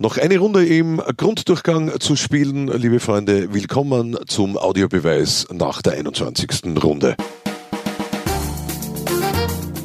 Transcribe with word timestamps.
Noch 0.00 0.18
eine 0.18 0.38
Runde 0.38 0.66
im 0.66 1.00
Grunddurchgang 1.16 2.00
zu 2.00 2.16
spielen, 2.16 2.66
liebe 2.66 2.98
Freunde. 2.98 3.54
Willkommen 3.54 4.16
zum 4.26 4.58
Audiobeweis 4.58 5.46
nach 5.52 5.82
der 5.82 5.92
21. 5.92 6.82
Runde. 6.82 7.14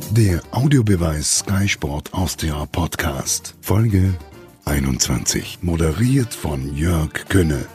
Der 0.10 0.42
Audiobeweis 0.50 1.42
Sky 1.42 1.70
Sport 1.70 2.12
Austria 2.12 2.66
Podcast, 2.72 3.54
Folge 3.62 4.16
21, 4.66 5.60
moderiert 5.62 6.34
von 6.34 6.76
Jörg 6.76 7.14
Könne. 7.30 7.68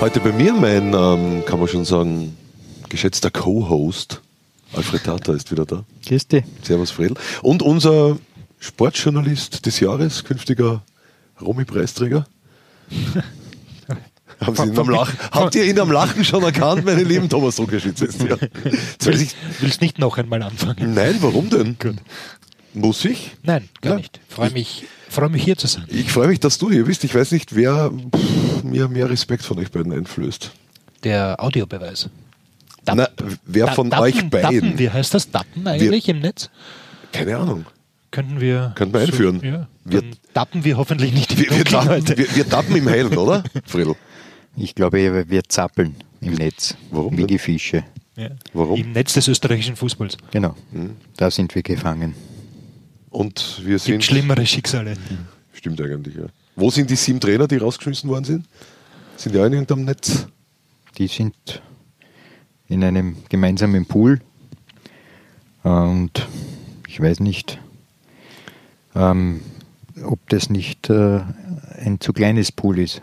Heute 0.00 0.18
bei 0.18 0.32
mir 0.32 0.54
mein, 0.54 0.92
ähm, 0.92 1.44
kann 1.46 1.60
man 1.60 1.68
schon 1.68 1.84
sagen, 1.84 2.36
geschätzter 2.88 3.30
Co-Host. 3.30 4.22
Alfred 4.74 5.04
Tata 5.04 5.34
ist 5.34 5.52
wieder 5.52 5.64
da. 5.64 5.84
Grüß 6.04 6.26
dich. 6.26 6.44
Servus 6.62 6.90
Fredel. 6.90 7.16
Und 7.42 7.62
unser 7.62 8.18
Sportjournalist 8.58 9.66
des 9.66 9.80
Jahres, 9.80 10.24
künftiger 10.24 10.82
Romy-Preisträger. 11.40 12.26
Haben 14.40 14.54
Sie 14.56 14.62
ihn 14.62 14.78
am 14.78 14.88
Lachen, 14.88 15.18
habt 15.32 15.54
ihr 15.56 15.64
ihn 15.64 15.80
am 15.80 15.90
Lachen 15.90 16.24
schon 16.24 16.44
erkannt, 16.44 16.84
meine 16.84 17.02
lieben 17.02 17.28
Thomas 17.28 17.56
Druckerschütze? 17.56 18.08
Ja. 18.28 18.36
Willst, 19.00 19.34
willst 19.60 19.80
nicht 19.80 19.98
noch 19.98 20.16
einmal 20.16 20.42
anfangen? 20.44 20.94
Nein, 20.94 21.16
warum 21.20 21.50
denn? 21.50 21.76
Gut. 21.78 21.96
Muss 22.72 23.04
ich? 23.04 23.32
Nein, 23.42 23.68
gar 23.80 23.94
ja. 23.94 23.98
nicht. 23.98 24.20
Freue 24.28 24.50
mich, 24.50 24.86
freue 25.08 25.28
mich 25.28 25.42
hier 25.42 25.56
zu 25.56 25.66
sein. 25.66 25.84
Ich 25.88 26.12
freue 26.12 26.28
mich, 26.28 26.38
dass 26.38 26.58
du 26.58 26.70
hier 26.70 26.84
bist. 26.84 27.02
Ich 27.02 27.14
weiß 27.14 27.32
nicht, 27.32 27.56
wer 27.56 27.90
pff, 27.90 28.62
mir 28.62 28.86
mehr 28.88 29.10
Respekt 29.10 29.42
von 29.42 29.58
euch 29.58 29.72
beiden 29.72 29.92
einflößt. 29.92 30.52
Der 31.02 31.42
Audiobeweis. 31.42 32.08
Dappen. 32.84 33.06
Na, 33.18 33.36
wer 33.44 33.66
Da- 33.66 33.72
von 33.72 33.90
Dappen, 33.90 34.04
euch 34.04 34.30
beiden? 34.30 34.60
Dappen, 34.60 34.78
wie 34.78 34.90
heißt 34.90 35.14
das? 35.14 35.30
Dappen 35.30 35.66
eigentlich 35.66 36.08
im 36.08 36.20
Netz? 36.20 36.48
Keine 37.10 37.36
Ahnung. 37.38 37.66
Könnten 38.10 38.40
wir. 38.40 38.72
Könnten 38.74 38.94
wir 38.94 39.00
einführen. 39.00 39.40
So, 39.40 39.46
ja, 39.46 39.68
Wir- 39.84 40.00
dann 40.02 40.10
dappen 40.34 40.64
wir 40.64 40.76
hoffentlich 40.76 41.12
nicht 41.12 41.32
im 41.32 41.38
Wir, 41.40 41.50
wir, 41.50 41.64
tappen, 41.64 41.88
heute. 41.90 42.16
wir, 42.16 42.34
wir 42.36 42.48
tappen 42.48 42.76
im 42.76 42.88
Hellen, 42.88 43.16
oder? 43.16 43.44
Friedel. 43.66 43.94
Ich 44.56 44.74
glaube, 44.74 45.24
wir 45.28 45.44
zappeln 45.44 45.94
im 46.20 46.34
Netz. 46.34 46.74
Warum 46.90 47.16
Wie 47.16 47.26
die 47.26 47.38
Fische. 47.38 47.84
Ja. 48.16 48.30
Warum? 48.52 48.80
Im 48.80 48.92
Netz 48.92 49.12
des 49.12 49.28
österreichischen 49.28 49.76
Fußballs. 49.76 50.16
Genau. 50.32 50.56
Hm. 50.72 50.96
Da 51.16 51.30
sind 51.30 51.54
wir 51.54 51.62
gefangen. 51.62 52.14
Und 53.10 53.58
wir 53.62 53.74
Gibt 53.76 53.80
sind. 53.82 54.04
schlimmere 54.04 54.44
Schicksale. 54.46 54.94
Stimmt 55.52 55.80
eigentlich, 55.80 56.16
ja. 56.16 56.24
Wo 56.56 56.70
sind 56.70 56.90
die 56.90 56.96
sieben 56.96 57.20
Trainer, 57.20 57.46
die 57.46 57.56
rausgeschmissen 57.58 58.10
worden 58.10 58.24
sind? 58.24 58.46
Sind 59.16 59.34
die 59.34 59.40
auch 59.40 59.44
in 59.46 59.52
irgendeinem 59.52 59.84
Netz? 59.84 60.26
Die 60.98 61.06
sind 61.06 61.34
in 62.66 62.82
einem 62.82 63.16
gemeinsamen 63.28 63.86
Pool. 63.86 64.20
Und 65.62 66.26
ich 66.88 67.00
weiß 67.00 67.20
nicht, 67.20 67.58
ähm, 68.94 69.40
ob 70.04 70.18
das 70.28 70.50
nicht 70.50 70.90
äh, 70.90 71.20
ein 71.84 72.00
zu 72.00 72.12
kleines 72.12 72.52
Pool 72.52 72.78
ist. 72.78 73.02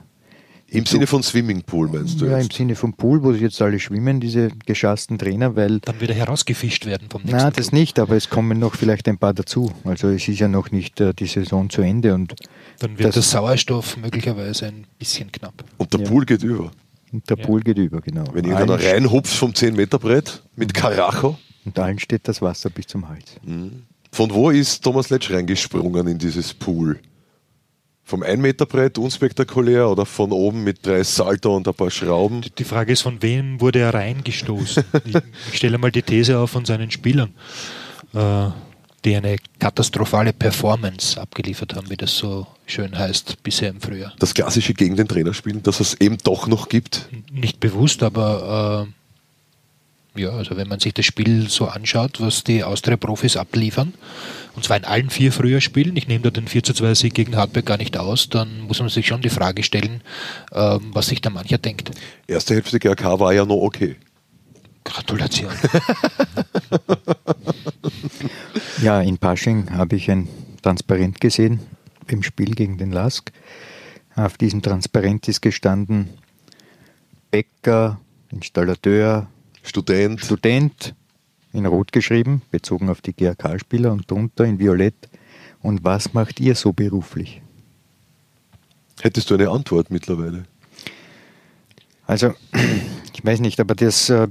Im 0.67 0.86
Sinne 0.88 1.05
von 1.08 1.22
Swimmingpool 1.23 1.88
meinst 1.89 2.19
du? 2.19 2.25
Ja, 2.25 2.38
im 2.38 2.44
jetzt? 2.44 2.53
Sinne 2.53 2.75
vom 2.75 2.94
Pool, 2.94 3.23
wo 3.23 3.31
sie 3.31 3.39
jetzt 3.39 3.61
alle 3.61 3.80
schwimmen, 3.80 4.19
diese 4.19 4.50
geschassten 4.66 5.17
Trainer, 5.17 5.56
weil 5.56 5.80
Dann 5.80 6.02
wieder 6.02 6.13
herausgefischt 6.16 6.86
werden 6.86 7.08
vom 7.09 7.22
nächsten. 7.22 7.38
Na, 7.38 7.52
das 7.52 7.67
Club. 7.67 7.80
nicht, 7.80 8.00
aber 8.00 8.16
es 8.16 8.30
kommen 8.30 8.59
noch 8.59 8.73
vielleicht 8.75 9.08
ein 9.08 9.17
paar 9.17 9.33
dazu. 9.33 9.72
Also 9.83 10.09
es 10.09 10.28
ist 10.28 10.39
ja 10.39 10.47
noch 10.47 10.72
nicht 10.72 11.00
äh, 11.00 11.13
die 11.13 11.28
Saison 11.28 11.69
zu 11.69 11.81
Ende 11.81 12.13
und 12.16 12.33
Dann 12.80 12.97
wird 12.97 13.08
das- 13.09 13.13
der 13.16 13.23
Sauerstoff 13.23 13.95
möglicherweise 13.97 14.66
ein 14.67 14.86
bisschen 14.97 15.31
knapp. 15.31 15.63
Und 15.78 15.94
der 15.94 16.02
Ja. 16.02 16.09
Pool 16.09 16.25
geht 16.25 16.44
über. 16.44 16.72
Und 17.13 17.30
der 17.30 17.38
Ja. 17.38 17.45
Pool 17.45 17.61
geht 17.61 17.78
über, 17.78 18.02
genau. 18.02 18.25
Wenn 18.33 18.44
irgendeiner 18.45 18.83
reinhupft 18.83 19.33
vom 19.33 19.52
10-Meter-Brett 19.53 20.41
mit 20.56 20.73
Karacho. 20.73 21.38
und 21.63 21.80
allen 21.80 22.00
steht 22.00 22.28
das 22.28 22.41
Wasser 22.41 22.69
bis 22.72 22.88
zum 22.88 23.08
Hals. 23.08 23.36
Von 24.16 24.33
wo 24.33 24.49
ist 24.49 24.81
Thomas 24.81 25.09
Letsch 25.09 25.30
reingesprungen 25.30 26.08
in 26.08 26.17
dieses 26.17 26.53
Pool? 26.53 27.02
Vom 28.05 28.23
1-Meter-Brett 28.23 28.97
unspektakulär 28.97 29.89
oder 29.89 30.05
von 30.05 30.31
oben 30.31 30.63
mit 30.63 30.88
drei 30.88 31.03
Salto 31.03 31.53
und 31.53 31.67
ein 31.67 31.73
paar 31.73 31.91
Schrauben? 31.91 32.41
Die 32.57 32.63
Frage 32.63 32.94
ist, 32.94 33.02
von 33.02 33.22
wem 33.22 33.59
wurde 33.59 33.80
er 33.80 33.94
reingestoßen? 33.94 34.85
ich, 35.03 35.17
ich 35.51 35.57
stelle 35.57 35.78
mal 35.78 35.91
die 35.91 36.01
These 36.01 36.40
auf 36.40 36.50
von 36.50 36.63
seinen 36.63 36.91
Spielern, 36.91 37.34
äh, 38.13 38.47
die 39.03 39.17
eine 39.17 39.35
katastrophale 39.59 40.31
Performance 40.31 41.19
abgeliefert 41.19 41.75
haben, 41.75 41.90
wie 41.90 41.97
das 41.97 42.16
so 42.16 42.47
schön 42.67 42.97
heißt, 42.97 43.44
bisher 43.44 43.67
im 43.67 43.81
Frühjahr. 43.81 44.13
Das 44.19 44.34
klassische 44.34 44.73
gegen 44.73 44.95
den 44.95 45.09
Trainer 45.09 45.34
spielen, 45.34 45.61
dass 45.61 45.81
es 45.81 45.94
eben 46.00 46.19
doch 46.23 46.47
noch 46.47 46.69
gibt. 46.69 47.09
Nicht 47.34 47.59
bewusst, 47.59 48.01
aber 48.01 48.88
äh, 48.88 48.94
ja, 50.16 50.30
also 50.31 50.58
wenn 50.58 50.68
man 50.68 50.80
sich 50.80 50.94
das 50.94 51.06
Spiel 51.06 51.50
so 51.50 51.68
anschaut, 51.68 52.20
was 52.22 52.44
die 52.44 52.64
Austria-Profis 52.64 53.38
abliefern, 53.38 53.94
und 54.56 54.64
zwar 54.64 54.78
in 54.78 54.86
allen 54.86 55.09
vier 55.09 55.31
Frühjahrspielen, 55.31 55.96
ich 55.96 56.08
nehme 56.08 56.24
da 56.24 56.30
den 56.30 56.48
4 56.48 56.64
zu 56.64 56.74
2 56.74 56.94
Sieg 56.94 57.14
gegen 57.14 57.36
Hartberg 57.36 57.66
gar 57.66 57.78
nicht 57.78 57.98
aus, 57.98 58.30
dann 58.30 58.62
muss 58.62 58.80
man 58.80 58.90
sich 58.90 59.08
schon 59.08 59.22
die 59.22 59.30
Frage 59.30 59.64
stellen, 59.64 60.02
ähm, 60.53 60.92
was 60.94 61.08
sich 61.08 61.22
da 61.22 61.30
mancher 61.30 61.58
denkt. 61.58 61.92
Erste 62.28 62.53
Hälfte 62.56 62.80
GRK 62.80 63.20
war 63.20 63.34
ja 63.34 63.46
noch 63.46 63.62
okay. 63.62 63.96
Gratulation. 64.84 65.52
Ja, 68.82 69.02
in 69.02 69.18
Pasching 69.18 69.72
habe 69.72 69.96
ich 69.96 70.12
ein 70.12 70.28
Transparent 70.62 71.22
gesehen 71.22 71.59
im 72.08 72.24
Spiel 72.24 72.53
gegen 72.53 72.78
den 72.78 72.92
Lask. 72.92 73.32
Auf 74.16 74.38
diesem 74.38 74.62
Transparent 74.62 75.28
ist 75.28 75.42
gestanden 75.42 76.09
Bäcker, 77.32 78.00
Installateur, 78.30 79.28
Student. 79.66 80.22
Student, 80.24 80.96
in 81.53 81.66
Rot 81.66 81.92
geschrieben, 81.92 82.42
bezogen 82.52 82.90
auf 82.90 83.02
die 83.02 83.14
GRK-Spieler 83.14 83.92
und 83.92 84.09
drunter 84.09 84.46
in 84.46 84.59
Violett. 84.59 85.09
Und 85.62 85.84
was 85.84 86.14
macht 86.14 86.40
ihr 86.40 86.56
so 86.56 86.74
beruflich? 86.74 87.42
Hättest 89.02 89.30
du 89.30 89.36
eine 89.36 89.50
Antwort 89.50 89.90
mittlerweile? 89.90 90.46
Also, 92.08 92.34
ich 93.14 93.26
weiß 93.26 93.40
nicht, 93.40 93.59
aber 93.59 93.74
das 93.74 94.09
äh, 94.09 94.28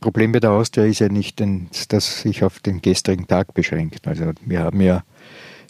Problem 0.00 0.32
bei 0.32 0.40
der 0.40 0.52
Austria 0.52 0.86
ist 0.86 1.00
ja 1.00 1.08
nicht, 1.08 1.42
dass 1.88 2.22
sich 2.22 2.42
auf 2.42 2.60
den 2.60 2.80
gestrigen 2.80 3.26
Tag 3.26 3.52
beschränkt. 3.54 4.06
Also, 4.06 4.32
wir 4.44 4.60
haben 4.60 4.80
ja 4.80 5.04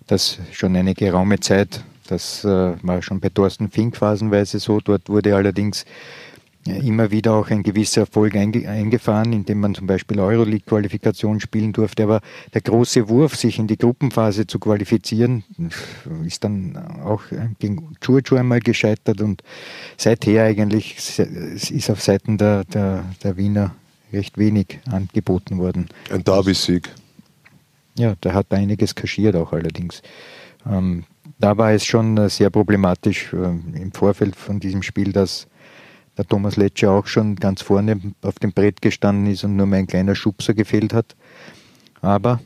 das 0.07 0.39
schon 0.53 0.77
eine 0.77 0.95
geraume 0.95 1.41
Zeit. 1.41 1.84
Das 2.07 2.45
äh, 2.45 2.75
war 2.83 3.03
schon 3.03 3.21
bei 3.21 3.29
Thorsten 3.29 3.71
Fink 3.71 3.97
phasenweise 3.97 4.59
so. 4.59 4.81
Dort 4.81 5.09
wurde 5.09 5.34
allerdings 5.34 5.84
äh, 6.67 6.87
immer 6.87 7.11
wieder 7.11 7.34
auch 7.34 7.50
ein 7.50 7.62
gewisser 7.62 8.03
Erfolg 8.03 8.37
einge 8.37 8.69
eingefahren, 8.69 9.33
indem 9.33 9.61
man 9.61 9.75
zum 9.75 9.87
Beispiel 9.87 10.21
Euroleague-Qualifikation 10.21 11.41
spielen 11.41 11.73
durfte. 11.73 12.05
Aber 12.05 12.21
der 12.55 12.61
große 12.61 13.09
Wurf, 13.09 13.37
sich 13.37 13.59
in 13.59 13.67
die 13.67 13.78
Gruppenphase 13.78 14.47
zu 14.47 14.59
qualifizieren, 14.59 15.45
ist 16.25 16.45
dann 16.45 16.77
auch 17.05 17.22
gegen 17.59 17.95
Churchu 18.01 18.37
einmal 18.37 18.61
gescheitert 18.61 19.21
und 19.21 19.43
seither 19.97 20.45
eigentlich 20.45 20.97
ist 21.19 21.91
auf 21.91 22.01
Seiten 22.03 22.39
der, 22.39 22.65
der, 22.65 23.05
der 23.22 23.37
Wiener 23.37 23.75
recht 24.12 24.39
wenig 24.39 24.78
angeboten 24.91 25.59
worden. 25.59 25.89
Ein 26.11 26.22
Derby-Sieg. 26.22 26.91
Ja, 27.97 28.15
der 28.22 28.34
hat 28.34 28.53
einiges 28.53 28.95
kaschiert 28.95 29.37
auch 29.37 29.53
allerdings. 29.53 30.03
Ähm, 30.67 31.05
da 31.39 31.59
war 31.59 31.72
es 31.72 31.84
schon 31.84 32.28
sehr 32.28 32.51
problematisch 32.51 33.33
äh, 33.33 33.37
im 33.37 33.93
Vorfeld 33.93 34.37
von 34.37 34.61
diesem 34.61 34.83
Spiel, 34.83 35.12
dass 35.12 35.47
der 36.17 36.27
Thomas 36.27 36.56
Letscher 36.56 36.91
auch 36.91 37.06
schon 37.06 37.37
ganz 37.37 37.62
vorne 37.62 38.00
auf 38.23 38.39
dem 38.39 38.53
Brett 38.53 38.83
gestanden 38.83 39.27
ist 39.27 39.45
und 39.45 39.56
nur 39.56 39.67
mal 39.67 39.77
ein 39.77 39.87
kleiner 39.87 40.15
Schubser 40.15 40.55
gefehlt 40.55 40.93
hat. 40.93 41.17
Aber 42.00 42.41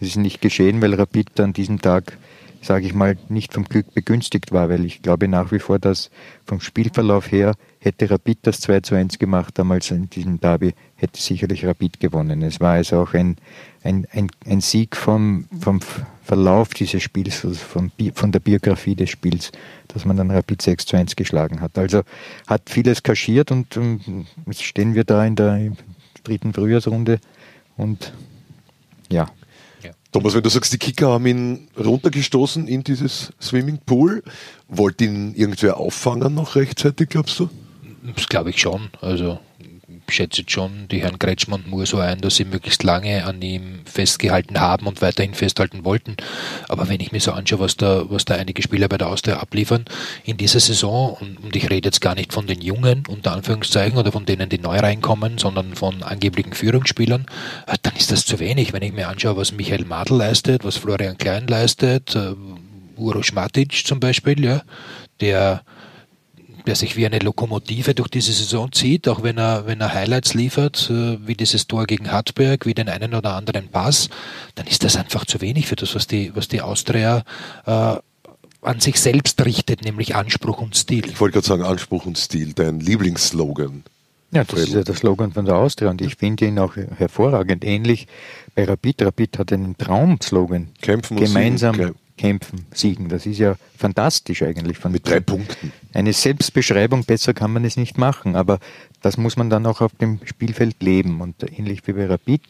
es 0.00 0.08
ist 0.08 0.16
nicht 0.16 0.40
geschehen, 0.40 0.82
weil 0.82 0.94
Rapid 0.94 1.38
an 1.40 1.52
diesem 1.52 1.80
Tag, 1.80 2.18
sage 2.60 2.86
ich 2.86 2.94
mal, 2.94 3.16
nicht 3.28 3.54
vom 3.54 3.64
Glück 3.64 3.94
begünstigt 3.94 4.52
war, 4.52 4.68
weil 4.68 4.84
ich 4.84 5.02
glaube 5.02 5.28
nach 5.28 5.52
wie 5.52 5.58
vor, 5.58 5.78
dass 5.78 6.10
vom 6.44 6.60
Spielverlauf 6.60 7.30
her 7.30 7.54
hätte 7.78 8.10
Rapid 8.10 8.38
das 8.42 8.60
2 8.60 8.80
zu 8.80 8.94
1 8.94 9.18
gemacht, 9.18 9.58
damals 9.58 9.90
in 9.90 10.10
diesem 10.10 10.40
Derby, 10.40 10.74
hätte 10.98 11.20
sicherlich 11.20 11.64
Rapid 11.64 12.00
gewonnen. 12.00 12.42
Es 12.42 12.60
war 12.60 12.74
also 12.74 13.00
auch 13.02 13.14
ein, 13.14 13.36
ein, 13.82 14.06
ein, 14.12 14.28
ein 14.46 14.60
Sieg 14.60 14.96
vom, 14.96 15.46
vom 15.60 15.80
Verlauf 16.24 16.74
dieses 16.74 17.02
Spiels, 17.02 17.44
also 17.44 17.88
Bi- 17.96 18.12
von 18.14 18.32
der 18.32 18.40
Biografie 18.40 18.94
des 18.94 19.08
Spiels, 19.10 19.50
dass 19.88 20.04
man 20.04 20.16
dann 20.16 20.30
Rapid 20.30 20.60
6 20.60 20.86
zu 20.86 20.96
1 20.96 21.16
geschlagen 21.16 21.60
hat. 21.60 21.78
Also 21.78 22.02
hat 22.46 22.62
vieles 22.68 23.02
kaschiert 23.02 23.50
und 23.50 23.76
ähm, 23.76 24.26
jetzt 24.46 24.62
stehen 24.62 24.94
wir 24.94 25.04
da 25.04 25.24
in 25.24 25.36
der 25.36 25.72
dritten 26.24 26.52
Frühjahrsrunde 26.52 27.20
und 27.76 28.12
ja, 29.10 29.30
Thomas, 30.10 30.34
wenn 30.34 30.42
du 30.42 30.48
sagst, 30.48 30.72
die 30.72 30.78
Kicker 30.78 31.10
haben 31.10 31.26
ihn 31.26 31.68
runtergestoßen 31.78 32.66
in 32.66 32.82
dieses 32.82 33.30
Swimmingpool, 33.42 34.22
wollte 34.66 35.04
ihn 35.04 35.34
irgendwer 35.34 35.76
auffangen 35.76 36.34
noch 36.34 36.56
rechtzeitig, 36.56 37.10
glaubst 37.10 37.38
du? 37.38 37.50
Das 38.16 38.26
glaube 38.26 38.48
ich 38.48 38.58
schon. 38.58 38.88
Also 39.02 39.38
schätze 40.10 40.42
schon 40.46 40.88
die 40.88 41.02
Herren 41.02 41.18
Kretschmann 41.18 41.62
und 41.62 41.70
Moore 41.70 41.86
so 41.86 41.98
ein, 41.98 42.20
dass 42.20 42.36
sie 42.36 42.44
möglichst 42.44 42.82
lange 42.82 43.24
an 43.24 43.40
ihm 43.42 43.80
festgehalten 43.84 44.60
haben 44.60 44.86
und 44.86 45.02
weiterhin 45.02 45.34
festhalten 45.34 45.84
wollten. 45.84 46.16
Aber 46.68 46.88
wenn 46.88 47.00
ich 47.00 47.12
mir 47.12 47.20
so 47.20 47.32
anschaue, 47.32 47.60
was 47.60 47.76
da, 47.76 48.04
was 48.08 48.24
da 48.24 48.34
einige 48.34 48.62
Spieler 48.62 48.88
bei 48.88 48.98
der 48.98 49.08
Austria 49.08 49.38
abliefern 49.38 49.84
in 50.24 50.36
dieser 50.36 50.60
Saison, 50.60 51.16
und, 51.20 51.36
und 51.38 51.56
ich 51.56 51.70
rede 51.70 51.88
jetzt 51.88 52.00
gar 52.00 52.14
nicht 52.14 52.32
von 52.32 52.46
den 52.46 52.60
Jungen, 52.60 53.04
unter 53.08 53.32
Anführungszeichen, 53.32 53.98
oder 53.98 54.12
von 54.12 54.26
denen, 54.26 54.48
die 54.48 54.58
neu 54.58 54.78
reinkommen, 54.78 55.38
sondern 55.38 55.74
von 55.74 56.02
angeblichen 56.02 56.52
Führungsspielern, 56.52 57.26
äh, 57.66 57.76
dann 57.82 57.96
ist 57.96 58.10
das 58.10 58.24
zu 58.24 58.38
wenig. 58.38 58.72
Wenn 58.72 58.82
ich 58.82 58.92
mir 58.92 59.08
anschaue, 59.08 59.36
was 59.36 59.52
Michael 59.52 59.84
Madl 59.84 60.16
leistet, 60.16 60.64
was 60.64 60.76
Florian 60.76 61.18
Klein 61.18 61.46
leistet, 61.46 62.14
äh, 62.14 62.34
Uroš 62.96 63.32
Matic 63.32 63.86
zum 63.86 64.00
Beispiel, 64.00 64.44
ja, 64.44 64.62
der 65.20 65.62
der 66.68 66.76
sich 66.76 66.96
wie 66.96 67.06
eine 67.06 67.18
Lokomotive 67.18 67.94
durch 67.94 68.08
diese 68.08 68.32
Saison 68.32 68.70
zieht, 68.70 69.08
auch 69.08 69.22
wenn 69.22 69.38
er, 69.38 69.66
wenn 69.66 69.80
er 69.80 69.94
Highlights 69.94 70.34
liefert, 70.34 70.90
äh, 70.90 71.16
wie 71.26 71.34
dieses 71.34 71.66
Tor 71.66 71.86
gegen 71.86 72.12
Hartberg, 72.12 72.66
wie 72.66 72.74
den 72.74 72.90
einen 72.90 73.14
oder 73.14 73.34
anderen 73.34 73.68
Pass, 73.68 74.10
dann 74.54 74.66
ist 74.66 74.84
das 74.84 74.96
einfach 74.96 75.24
zu 75.24 75.40
wenig 75.40 75.66
für 75.66 75.76
das, 75.76 75.94
was 75.94 76.06
die, 76.06 76.30
was 76.36 76.46
die 76.46 76.60
Austria 76.60 77.24
äh, 77.64 77.96
an 78.60 78.80
sich 78.80 79.00
selbst 79.00 79.42
richtet, 79.46 79.82
nämlich 79.82 80.14
Anspruch 80.14 80.60
und 80.60 80.76
Stil. 80.76 81.06
Ich 81.06 81.18
wollte 81.20 81.34
gerade 81.34 81.46
sagen, 81.46 81.64
Anspruch 81.64 82.04
und 82.04 82.18
Stil, 82.18 82.52
dein 82.52 82.80
Lieblingsslogan. 82.80 83.84
Ja, 84.30 84.44
das 84.44 84.60
ist 84.60 84.74
ja 84.74 84.82
der 84.82 84.94
Slogan 84.94 85.32
von 85.32 85.46
der 85.46 85.56
Austria 85.56 85.88
und 85.88 86.02
ich 86.02 86.16
finde 86.16 86.44
ihn 86.44 86.58
auch 86.58 86.76
hervorragend. 86.76 87.64
Ähnlich 87.64 88.08
bei 88.54 88.64
Rapid. 88.64 89.00
Rapid 89.00 89.38
hat 89.38 89.52
einen 89.54 89.78
Traum-Slogan. 89.78 90.68
Kämpfen 90.82 91.16
Gemeinsam 91.16 91.76
siegen. 91.76 91.94
Kämpfen, 92.18 92.66
siegen. 92.74 93.08
Das 93.08 93.24
ist 93.24 93.38
ja 93.38 93.56
fantastisch 93.76 94.42
eigentlich. 94.42 94.76
Von 94.76 94.92
Mit 94.92 95.08
drei 95.08 95.20
Punkten. 95.20 95.72
Eine 95.94 96.12
Selbstbeschreibung, 96.12 97.04
besser 97.04 97.32
kann 97.32 97.52
man 97.52 97.64
es 97.64 97.76
nicht 97.76 97.96
machen, 97.96 98.36
aber 98.36 98.58
das 99.00 99.16
muss 99.16 99.36
man 99.36 99.48
dann 99.48 99.64
auch 99.64 99.80
auf 99.80 99.92
dem 99.94 100.20
Spielfeld 100.24 100.82
leben. 100.82 101.22
Und 101.22 101.36
ähnlich 101.58 101.86
wie 101.86 101.92
bei 101.92 102.06
Rapid 102.06 102.42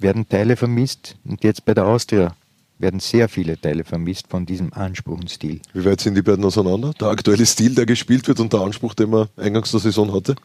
werden 0.00 0.28
Teile 0.28 0.56
vermisst 0.56 1.16
und 1.24 1.44
jetzt 1.44 1.64
bei 1.64 1.74
der 1.74 1.86
Austria 1.86 2.34
werden 2.78 3.00
sehr 3.00 3.28
viele 3.28 3.60
Teile 3.60 3.84
vermisst 3.84 4.28
von 4.28 4.46
diesem 4.46 4.72
Anspruch 4.72 5.18
und 5.18 5.30
Stil. 5.30 5.60
Wie 5.72 5.84
weit 5.84 6.00
sind 6.00 6.14
die 6.14 6.22
beiden 6.22 6.44
auseinander? 6.44 6.92
Der 7.00 7.08
aktuelle 7.08 7.44
Stil, 7.44 7.74
der 7.74 7.86
gespielt 7.86 8.28
wird 8.28 8.40
und 8.40 8.52
der 8.52 8.60
Anspruch, 8.60 8.94
den 8.94 9.10
man 9.10 9.28
eingangs 9.36 9.72
der 9.72 9.80
Saison 9.80 10.12
hatte? 10.12 10.36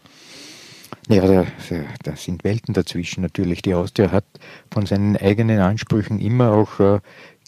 Ja, 1.10 1.28
da, 1.28 1.45
da, 2.04 2.16
sind 2.16 2.44
Welten 2.44 2.74
dazwischen 2.74 3.22
natürlich. 3.22 3.62
Die 3.62 3.74
Austria 3.74 4.12
hat 4.12 4.25
von 4.72 4.86
seinen 4.86 5.18
eigenen 5.18 5.60
Ansprüchen 5.60 6.19
immer 6.19 6.51
auch 6.51 6.80
äh, 6.80 7.00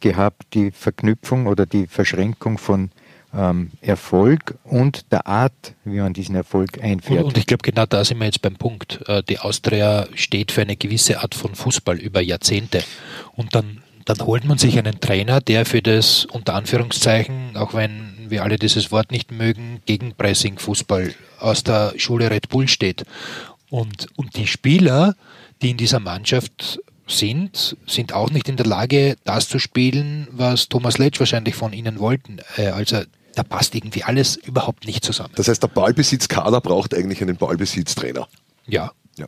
gehabt, 0.05 0.53
die 0.53 0.69
Verknüpfung 0.69 1.47
oder 1.47 1.65
die 1.65 1.87
Verschränkung 1.87 2.59
von 2.59 2.91
ähm, 3.35 3.71
Erfolg 3.81 4.53
und 4.63 5.11
der 5.11 5.25
Art, 5.25 5.73
wie 5.83 5.97
man 5.97 6.13
diesen 6.13 6.35
Erfolg 6.35 6.79
einfährt. 6.79 7.23
Und, 7.23 7.29
und 7.29 7.37
ich 7.39 7.47
glaube, 7.47 7.63
genau 7.63 7.87
da 7.87 8.05
sind 8.05 8.19
wir 8.19 8.25
jetzt 8.25 8.43
beim 8.43 8.55
Punkt. 8.55 9.01
Äh, 9.07 9.23
die 9.23 9.39
Austria 9.39 10.07
steht 10.13 10.51
für 10.51 10.61
eine 10.61 10.75
gewisse 10.75 11.21
Art 11.21 11.33
von 11.33 11.55
Fußball 11.55 11.97
über 11.97 12.21
Jahrzehnte. 12.21 12.83
Und 13.33 13.55
dann, 13.55 13.81
dann 14.05 14.19
holt 14.19 14.45
man 14.45 14.59
sich 14.59 14.77
einen 14.77 14.99
Trainer, 14.99 15.41
der 15.41 15.65
für 15.65 15.81
das 15.81 16.25
unter 16.25 16.53
Anführungszeichen, 16.53 17.57
auch 17.57 17.73
wenn 17.73 18.29
wir 18.29 18.43
alle 18.43 18.57
dieses 18.59 18.91
Wort 18.91 19.11
nicht 19.11 19.31
mögen, 19.31 19.81
Gegenpressing-Fußball 19.87 21.15
aus 21.39 21.63
der 21.63 21.93
Schule 21.97 22.29
Red 22.29 22.49
Bull 22.49 22.67
steht. 22.67 23.05
Und, 23.71 24.07
und 24.17 24.37
die 24.37 24.45
Spieler, 24.45 25.15
die 25.63 25.71
in 25.71 25.77
dieser 25.77 25.99
Mannschaft 25.99 26.79
sind, 27.07 27.77
sind 27.85 28.13
auch 28.13 28.31
nicht 28.31 28.49
in 28.49 28.57
der 28.57 28.65
Lage, 28.65 29.15
das 29.23 29.47
zu 29.47 29.59
spielen, 29.59 30.27
was 30.31 30.69
Thomas 30.69 30.97
Letsch 30.97 31.19
wahrscheinlich 31.19 31.55
von 31.55 31.73
ihnen 31.73 31.99
wollten. 31.99 32.39
Äh, 32.57 32.67
also 32.67 33.01
da 33.35 33.43
passt 33.43 33.75
irgendwie 33.75 34.03
alles 34.03 34.37
überhaupt 34.37 34.85
nicht 34.85 35.03
zusammen. 35.03 35.33
Das 35.35 35.47
heißt, 35.47 35.61
der 35.61 35.67
Ballbesitzkader 35.67 36.61
braucht 36.61 36.93
eigentlich 36.93 37.21
einen 37.21 37.35
Ballbesitztrainer. 37.35 38.27
Ja. 38.65 38.91
ja. 39.17 39.25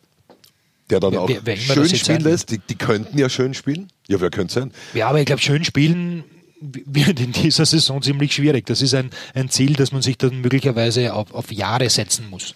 Der 0.90 1.00
dann 1.00 1.16
auch 1.18 1.30
wer, 1.30 1.46
wer 1.46 1.58
schön 1.58 1.90
spielen 1.90 2.22
lässt. 2.22 2.50
Die, 2.52 2.60
die 2.60 2.76
könnten 2.76 3.18
ja 3.18 3.30
schön 3.30 3.54
spielen. 3.54 3.92
Ja, 4.08 4.20
wer 4.22 4.30
könnte 4.30 4.54
sein? 4.54 4.72
Ja, 4.94 5.10
aber 5.10 5.20
ich 5.20 5.26
glaube, 5.26 5.42
schön 5.42 5.64
spielen 5.64 6.24
wird 6.60 7.20
in 7.20 7.34
dieser 7.34 7.66
Saison 7.66 8.02
ziemlich 8.02 8.34
schwierig. 8.34 8.66
Das 8.66 8.82
ist 8.82 8.96
ein, 8.96 9.12
ein 9.36 9.50
Ziel, 9.50 9.74
das 9.74 9.92
man 9.92 10.02
sich 10.02 10.18
dann 10.18 10.42
möglicherweise 10.42 11.14
auf, 11.14 11.32
auf 11.34 11.52
Jahre 11.52 11.90
setzen 11.90 12.30
muss. 12.30 12.56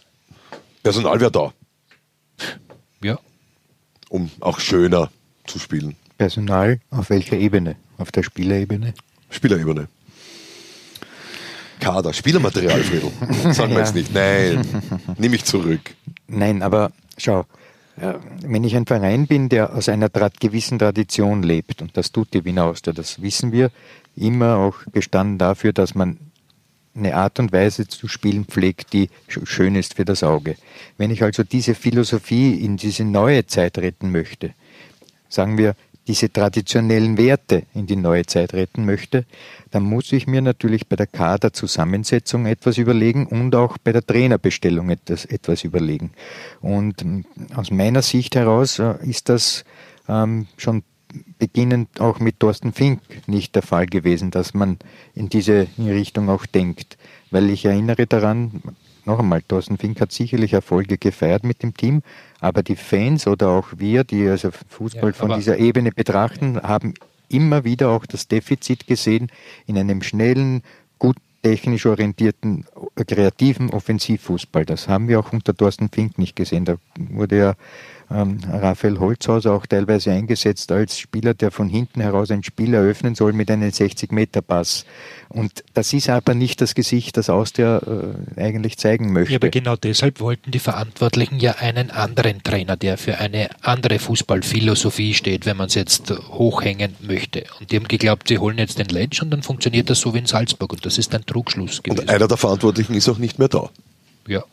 Personal 0.81 1.19
wäre 1.19 1.31
da. 1.31 1.53
Um 4.11 4.29
auch 4.41 4.59
schöner 4.59 5.09
zu 5.47 5.57
spielen. 5.57 5.95
Personal 6.17 6.81
auf 6.89 7.09
welcher 7.09 7.37
Ebene? 7.37 7.77
Auf 7.97 8.11
der 8.11 8.23
Spielerebene? 8.23 8.93
Spielerebene. 9.29 9.87
Kader, 11.79 12.11
Spielermaterial, 12.11 12.83
Friedel. 12.83 13.11
Sagen 13.53 13.71
wir 13.71 13.79
ja. 13.79 13.85
jetzt 13.85 13.95
nicht. 13.95 14.13
Nein, 14.13 14.67
nehme 15.17 15.37
ich 15.37 15.45
zurück. 15.45 15.95
Nein, 16.27 16.61
aber 16.61 16.91
schau, 17.17 17.45
wenn 18.41 18.65
ich 18.65 18.75
ein 18.75 18.85
Verein 18.85 19.27
bin, 19.27 19.47
der 19.47 19.73
aus 19.73 19.87
einer 19.87 20.09
gewissen 20.09 20.77
Tradition 20.77 21.41
lebt, 21.41 21.81
und 21.81 21.95
das 21.95 22.11
tut 22.11 22.33
die 22.33 22.43
Wiener 22.43 22.65
Austria, 22.65 22.93
das 22.93 23.21
wissen 23.21 23.53
wir, 23.53 23.71
immer 24.17 24.57
auch 24.57 24.75
gestanden 24.91 25.37
dafür, 25.37 25.71
dass 25.71 25.95
man 25.95 26.17
eine 26.95 27.15
Art 27.15 27.39
und 27.39 27.51
Weise 27.51 27.87
zu 27.87 28.07
spielen 28.07 28.45
pflegt, 28.45 28.93
die 28.93 29.09
schön 29.27 29.75
ist 29.75 29.95
für 29.95 30.05
das 30.05 30.23
Auge. 30.23 30.55
Wenn 30.97 31.11
ich 31.11 31.23
also 31.23 31.43
diese 31.43 31.75
Philosophie 31.75 32.53
in 32.53 32.77
diese 32.77 33.05
neue 33.05 33.45
Zeit 33.45 33.77
retten 33.77 34.11
möchte, 34.11 34.53
sagen 35.29 35.57
wir, 35.57 35.75
diese 36.07 36.31
traditionellen 36.31 37.17
Werte 37.17 37.63
in 37.73 37.85
die 37.85 37.95
neue 37.95 38.25
Zeit 38.25 38.53
retten 38.53 38.85
möchte, 38.85 39.25
dann 39.69 39.83
muss 39.83 40.11
ich 40.11 40.27
mir 40.27 40.41
natürlich 40.41 40.87
bei 40.87 40.95
der 40.95 41.07
Kaderzusammensetzung 41.07 42.47
etwas 42.47 42.77
überlegen 42.77 43.27
und 43.27 43.55
auch 43.55 43.77
bei 43.77 43.91
der 43.91 44.05
Trainerbestellung 44.05 44.89
etwas, 44.89 45.25
etwas 45.25 45.63
überlegen. 45.63 46.11
Und 46.59 47.03
ähm, 47.03 47.25
aus 47.55 47.71
meiner 47.71 48.01
Sicht 48.01 48.35
heraus 48.35 48.79
äh, 48.79 48.95
ist 49.03 49.29
das 49.29 49.63
ähm, 50.09 50.47
schon 50.57 50.83
beginnend 51.39 51.99
auch 51.99 52.19
mit 52.19 52.39
Thorsten 52.39 52.73
Fink 52.73 53.01
nicht 53.27 53.55
der 53.55 53.61
Fall 53.61 53.85
gewesen, 53.85 54.31
dass 54.31 54.53
man 54.53 54.77
in 55.13 55.29
diese 55.29 55.67
Richtung 55.77 56.29
auch 56.29 56.45
denkt. 56.45 56.97
Weil 57.31 57.49
ich 57.49 57.65
erinnere 57.65 58.07
daran, 58.07 58.61
noch 59.05 59.19
einmal, 59.19 59.41
Thorsten 59.41 59.77
Fink 59.77 59.99
hat 59.99 60.11
sicherlich 60.11 60.53
Erfolge 60.53 60.97
gefeiert 60.97 61.43
mit 61.43 61.63
dem 61.63 61.75
Team, 61.75 62.03
aber 62.39 62.63
die 62.63 62.75
Fans 62.75 63.27
oder 63.27 63.49
auch 63.49 63.69
wir, 63.77 64.03
die 64.03 64.27
also 64.27 64.49
Fußball 64.69 65.11
ja, 65.11 65.13
von 65.13 65.33
dieser 65.33 65.57
Ebene 65.57 65.91
betrachten, 65.91 66.61
haben 66.61 66.93
immer 67.29 67.63
wieder 67.63 67.89
auch 67.89 68.05
das 68.05 68.27
Defizit 68.27 68.87
gesehen 68.87 69.31
in 69.65 69.77
einem 69.77 70.01
schnellen, 70.03 70.61
gut 70.99 71.17
technisch 71.41 71.85
orientierten, 71.85 72.65
kreativen 72.95 73.71
Offensivfußball. 73.71 74.65
Das 74.65 74.87
haben 74.87 75.07
wir 75.07 75.19
auch 75.19 75.33
unter 75.33 75.55
Thorsten 75.55 75.89
Fink 75.89 76.17
nicht 76.17 76.35
gesehen. 76.35 76.65
Da 76.65 76.75
wurde 76.97 77.37
ja 77.37 77.55
ähm, 78.13 78.39
Raphael 78.49 78.99
Holzhauser 78.99 79.53
auch 79.53 79.65
teilweise 79.65 80.11
eingesetzt 80.11 80.71
als 80.71 80.99
Spieler, 80.99 81.33
der 81.33 81.51
von 81.51 81.69
hinten 81.69 82.01
heraus 82.01 82.31
ein 82.31 82.43
Spiel 82.43 82.73
eröffnen 82.73 83.15
soll 83.15 83.33
mit 83.33 83.49
einem 83.49 83.69
60-Meter-Pass. 83.69 84.85
Und 85.29 85.63
das 85.73 85.93
ist 85.93 86.09
aber 86.09 86.33
nicht 86.33 86.61
das 86.61 86.75
Gesicht, 86.75 87.17
das 87.17 87.29
Austria 87.29 87.81
äh, 88.37 88.41
eigentlich 88.41 88.77
zeigen 88.77 89.13
möchte. 89.13 89.33
Ja, 89.33 89.37
aber 89.37 89.49
genau 89.49 89.75
deshalb 89.75 90.19
wollten 90.19 90.51
die 90.51 90.59
Verantwortlichen 90.59 91.39
ja 91.39 91.53
einen 91.53 91.91
anderen 91.91 92.43
Trainer, 92.43 92.75
der 92.75 92.97
für 92.97 93.17
eine 93.17 93.49
andere 93.61 93.99
Fußballphilosophie 93.99 95.13
steht, 95.13 95.45
wenn 95.45 95.57
man 95.57 95.67
es 95.67 95.75
jetzt 95.75 96.11
hochhängen 96.29 96.95
möchte. 96.99 97.45
Und 97.59 97.71
die 97.71 97.77
haben 97.77 97.87
geglaubt, 97.87 98.27
sie 98.27 98.39
holen 98.39 98.57
jetzt 98.57 98.77
den 98.77 98.87
Letsch 98.87 99.21
und 99.21 99.31
dann 99.31 99.43
funktioniert 99.43 99.89
das 99.89 99.99
so 99.99 100.13
wie 100.13 100.19
in 100.19 100.25
Salzburg. 100.25 100.73
Und 100.73 100.85
das 100.85 100.97
ist 100.97 101.15
ein 101.15 101.25
Trugschluss 101.25 101.81
gewesen. 101.81 102.01
Und 102.01 102.09
einer 102.09 102.27
der 102.27 102.37
Verantwortlichen 102.37 102.93
ist 102.93 103.07
auch 103.07 103.17
nicht 103.17 103.39
mehr 103.39 103.47
da. 103.47 103.69
Ja. 104.27 104.43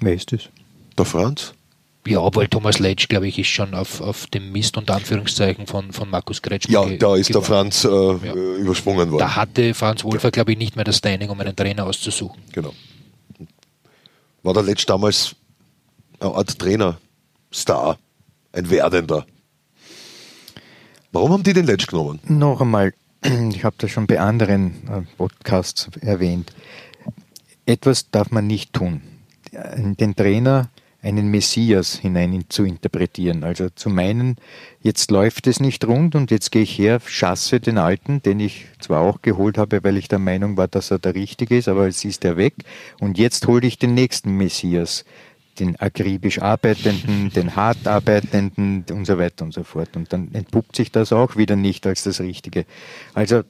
Wer 0.00 0.14
ist 0.14 0.32
das? 0.32 0.48
Der 0.98 1.04
Franz? 1.04 1.54
Ja, 2.06 2.34
weil 2.34 2.48
Thomas 2.48 2.78
Letsch, 2.78 3.08
glaube 3.08 3.28
ich, 3.28 3.38
ist 3.38 3.48
schon 3.48 3.74
auf, 3.74 4.00
auf 4.00 4.26
dem 4.26 4.52
Mist 4.52 4.76
und 4.76 4.90
Anführungszeichen 4.90 5.66
von, 5.66 5.92
von 5.92 6.10
Markus 6.10 6.42
Kretschmann. 6.42 6.92
Ja, 6.92 6.96
da 6.98 7.16
ist 7.16 7.28
geworden. 7.28 7.32
der 7.32 7.42
Franz 7.42 7.84
äh, 7.84 7.88
ja. 7.88 8.34
übersprungen 8.58 9.10
worden. 9.10 9.20
Da 9.20 9.36
hatte 9.36 9.72
Franz 9.72 10.04
Wolfer, 10.04 10.30
glaube 10.30 10.52
ich, 10.52 10.58
nicht 10.58 10.76
mehr 10.76 10.84
das 10.84 10.98
Standing, 10.98 11.30
um 11.30 11.40
einen 11.40 11.56
Trainer 11.56 11.86
auszusuchen. 11.86 12.42
Genau. 12.52 12.74
War 14.42 14.52
der 14.52 14.62
Letsch 14.62 14.84
damals 14.86 15.34
eine 16.20 16.34
Art 16.34 16.58
Trainer, 16.58 16.98
Star, 17.52 17.98
ein 18.52 18.68
Werdender? 18.68 19.24
Warum 21.12 21.32
haben 21.32 21.42
die 21.42 21.54
den 21.54 21.64
Letsch 21.64 21.86
genommen? 21.86 22.20
Noch 22.28 22.60
einmal, 22.60 22.92
ich 23.22 23.64
habe 23.64 23.76
das 23.78 23.90
schon 23.90 24.06
bei 24.06 24.20
anderen 24.20 24.86
äh, 24.88 25.16
Podcasts 25.16 25.88
erwähnt. 26.02 26.52
Etwas 27.64 28.10
darf 28.10 28.30
man 28.30 28.46
nicht 28.46 28.74
tun. 28.74 29.00
Den 29.52 30.16
Trainer 30.16 30.68
einen 31.04 31.30
Messias 31.30 31.96
hinein 31.96 32.44
zu 32.48 32.64
interpretieren. 32.64 33.44
Also 33.44 33.68
zu 33.68 33.90
meinen, 33.90 34.36
jetzt 34.80 35.10
läuft 35.10 35.46
es 35.46 35.60
nicht 35.60 35.86
rund 35.86 36.14
und 36.14 36.30
jetzt 36.30 36.50
gehe 36.50 36.62
ich 36.62 36.78
her, 36.78 37.00
schasse 37.04 37.60
den 37.60 37.78
Alten, 37.78 38.22
den 38.22 38.40
ich 38.40 38.66
zwar 38.80 39.02
auch 39.02 39.22
geholt 39.22 39.58
habe, 39.58 39.84
weil 39.84 39.98
ich 39.98 40.08
der 40.08 40.18
Meinung 40.18 40.56
war, 40.56 40.66
dass 40.66 40.90
er 40.90 40.98
der 40.98 41.14
Richtige 41.14 41.56
ist, 41.56 41.68
aber 41.68 41.86
jetzt 41.86 42.04
ist 42.04 42.24
er 42.24 42.36
weg 42.36 42.54
und 43.00 43.18
jetzt 43.18 43.46
hole 43.46 43.66
ich 43.66 43.78
den 43.78 43.94
nächsten 43.94 44.36
Messias, 44.36 45.04
den 45.60 45.76
akribisch 45.76 46.40
Arbeitenden, 46.40 47.30
den 47.34 47.54
hart 47.54 47.86
Arbeitenden 47.86 48.84
und 48.90 49.04
so 49.04 49.18
weiter 49.18 49.44
und 49.44 49.52
so 49.52 49.62
fort. 49.62 49.96
Und 49.96 50.12
dann 50.12 50.32
entpuppt 50.32 50.74
sich 50.74 50.90
das 50.90 51.12
auch 51.12 51.36
wieder 51.36 51.54
nicht 51.54 51.86
als 51.86 52.02
das 52.02 52.20
Richtige. 52.20 52.64
Also 53.12 53.42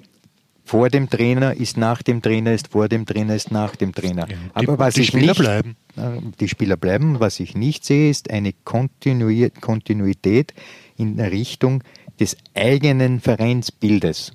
vor 0.64 0.88
dem 0.88 1.10
Trainer 1.10 1.54
ist 1.54 1.76
nach 1.76 2.02
dem 2.02 2.22
Trainer 2.22 2.52
ist 2.52 2.68
vor 2.68 2.88
dem 2.88 3.04
Trainer 3.06 3.34
ist 3.34 3.50
nach 3.50 3.76
dem 3.76 3.94
Trainer. 3.94 4.26
Ja, 4.28 4.36
die- 4.60 4.66
Aber 4.68 4.78
was 4.78 4.94
die 4.94 5.02
ich 5.02 5.08
Spieler 5.08 5.26
nicht, 5.32 5.38
bleiben. 5.40 5.76
Die 6.40 6.48
Spieler 6.48 6.76
bleiben. 6.76 7.20
Was 7.20 7.38
ich 7.38 7.54
nicht 7.54 7.84
sehe, 7.84 8.10
ist 8.10 8.30
eine 8.30 8.52
Kontinui- 8.64 9.50
Kontinuität 9.60 10.54
in 10.96 11.16
der 11.18 11.30
Richtung 11.30 11.82
des 12.18 12.36
eigenen 12.54 13.20
Vereinsbildes. 13.20 14.32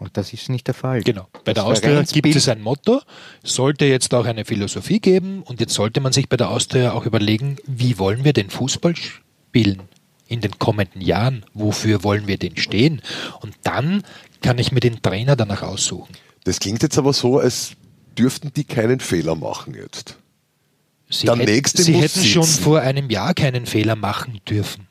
Und 0.00 0.16
das 0.16 0.32
ist 0.32 0.48
nicht 0.48 0.66
der 0.66 0.74
Fall. 0.74 1.02
Genau. 1.02 1.26
Bei 1.44 1.52
der 1.52 1.54
Das 1.54 1.64
Austria 1.64 2.02
gibt 2.02 2.34
es 2.36 2.48
ein 2.48 2.60
Motto, 2.60 3.00
sollte 3.42 3.84
jetzt 3.84 4.14
auch 4.14 4.26
eine 4.26 4.44
Philosophie 4.44 5.00
geben 5.00 5.42
und 5.42 5.60
jetzt 5.60 5.74
sollte 5.74 6.00
man 6.00 6.12
sich 6.12 6.28
bei 6.28 6.36
der 6.36 6.50
Austria 6.50 6.92
auch 6.92 7.04
überlegen, 7.04 7.56
wie 7.66 7.98
wollen 7.98 8.24
wir 8.24 8.32
den 8.32 8.48
Fußball 8.50 8.94
spielen 8.96 9.82
in 10.28 10.40
den 10.40 10.56
kommenden 10.60 11.00
Jahren? 11.00 11.44
Wofür 11.52 12.04
wollen 12.04 12.28
wir 12.28 12.38
den 12.38 12.56
stehen? 12.56 13.02
Und 13.40 13.54
dann 13.64 14.02
kann 14.42 14.58
ich 14.58 14.72
mir 14.72 14.80
den 14.80 15.00
Trainer 15.02 15.36
danach 15.36 15.62
aussuchen. 15.62 16.14
Das 16.44 16.60
klingt 16.60 16.82
jetzt 16.82 16.98
aber 16.98 17.12
so, 17.12 17.38
als 17.38 17.72
dürften 18.16 18.52
die 18.54 18.64
keinen 18.64 19.00
Fehler 19.00 19.34
machen 19.34 19.74
jetzt. 19.74 20.16
Sie, 21.10 21.26
Der 21.26 21.36
hätt- 21.36 21.46
Nächste 21.48 21.82
Sie 21.82 21.94
hätten 21.94 22.22
schon 22.24 22.42
sitzen. 22.42 22.62
vor 22.62 22.80
einem 22.80 23.08
Jahr 23.10 23.34
keinen 23.34 23.66
Fehler 23.66 23.96
machen 23.96 24.40
dürfen. 24.48 24.86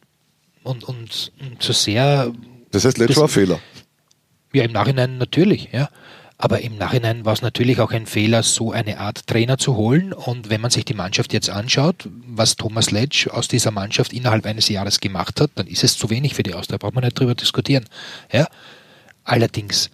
Und, 0.63 0.83
und, 0.83 1.31
und 1.39 1.61
so 1.63 1.73
sehr 1.73 2.31
Das 2.71 2.85
heißt, 2.85 2.97
letztes 2.97 3.21
ein 3.21 3.27
Fehler. 3.29 3.59
Ja, 4.53 4.63
im 4.63 4.71
Nachhinein 4.71 5.17
natürlich, 5.17 5.69
ja. 5.71 5.89
Aber 6.39 6.61
im 6.61 6.77
Nachhinein 6.77 7.25
war 7.25 7.33
es 7.33 7.41
natürlich 7.41 7.79
auch 7.79 7.91
ein 7.91 8.05
Fehler, 8.05 8.43
so 8.43 8.71
eine 8.71 8.99
Art 8.99 9.25
Trainer 9.27 9.57
zu 9.57 9.75
holen. 9.75 10.13
Und 10.13 10.49
wenn 10.49 10.61
man 10.61 10.69
sich 10.69 10.85
die 10.85 10.93
Mannschaft 10.93 11.33
jetzt 11.33 11.49
anschaut, 11.49 12.07
was 12.27 12.55
Thomas 12.57 12.91
Letsch 12.91 13.27
aus 13.27 13.47
dieser 13.47 13.71
Mannschaft 13.71 14.13
innerhalb 14.13 14.45
eines 14.45 14.69
Jahres 14.69 14.99
gemacht 14.99 15.41
hat, 15.41 15.51
dann 15.55 15.65
ist 15.67 15.83
es 15.83 15.97
zu 15.97 16.09
wenig 16.11 16.35
für 16.35 16.43
die 16.43 16.53
Austria. 16.53 16.77
Braucht 16.77 16.93
man 16.95 17.03
nicht 17.03 17.19
drüber 17.19 17.33
diskutieren. 17.35 17.85
Ja? 18.31 18.47
Allerdings, 19.27 19.91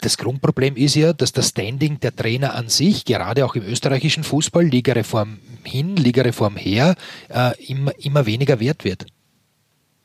das 0.00 0.16
Grundproblem 0.16 0.76
ist 0.76 0.94
ja, 0.94 1.12
dass 1.12 1.32
das 1.32 1.50
Standing 1.50 2.00
der 2.00 2.16
Trainer 2.16 2.54
an 2.54 2.68
sich, 2.68 3.04
gerade 3.04 3.44
auch 3.44 3.54
im 3.54 3.64
österreichischen 3.64 4.24
Fußball, 4.24 4.64
Ligareform 4.64 5.38
hin, 5.62 5.94
Ligareform 5.94 6.56
her, 6.56 6.94
äh, 7.28 7.52
immer, 7.66 7.92
immer 7.98 8.24
weniger 8.24 8.60
wert 8.60 8.84
wird. 8.84 9.04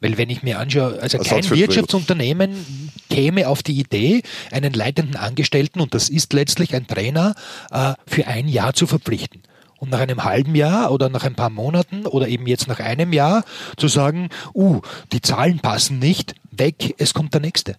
Weil 0.02 0.18
wenn 0.18 0.30
ich 0.30 0.44
mir 0.44 0.60
anschaue, 0.60 1.02
also 1.02 1.18
kein. 1.20 1.50
Wirtschaftsunternehmen 1.50 2.92
käme 3.10 3.48
auf 3.48 3.64
die 3.64 3.80
Idee, 3.80 4.22
einen 4.52 4.74
leitenden 4.74 5.16
Angestellten, 5.16 5.80
und 5.80 5.94
das 5.94 6.10
ist 6.10 6.34
letztlich 6.34 6.76
ein 6.76 6.88
Trainer, 6.88 7.36
äh, 7.72 7.94
für 8.06 8.28
ein 8.28 8.50
Jahr 8.50 8.74
zu 8.74 8.86
verpflichten. 8.86 9.44
Und 9.78 9.92
nach 9.92 10.02
einem 10.02 10.26
halben 10.26 10.56
Jahr 10.56 10.92
oder 10.92 11.08
nach 11.08 11.24
ein 11.24 11.36
paar 11.36 11.50
Monaten 11.50 12.06
oder 12.06 12.28
eben 12.28 12.48
jetzt 12.48 12.68
nach 12.68 12.82
einem 12.82 13.14
Jahr 13.14 13.46
zu 13.78 13.88
sagen, 13.88 14.30
uh, 14.54 14.82
die 15.14 15.22
Zahlen 15.22 15.60
passen 15.60 16.00
nicht, 16.00 16.36
weg, 16.52 16.96
es 16.98 17.14
kommt 17.14 17.34
der 17.34 17.42
nächste. 17.42 17.76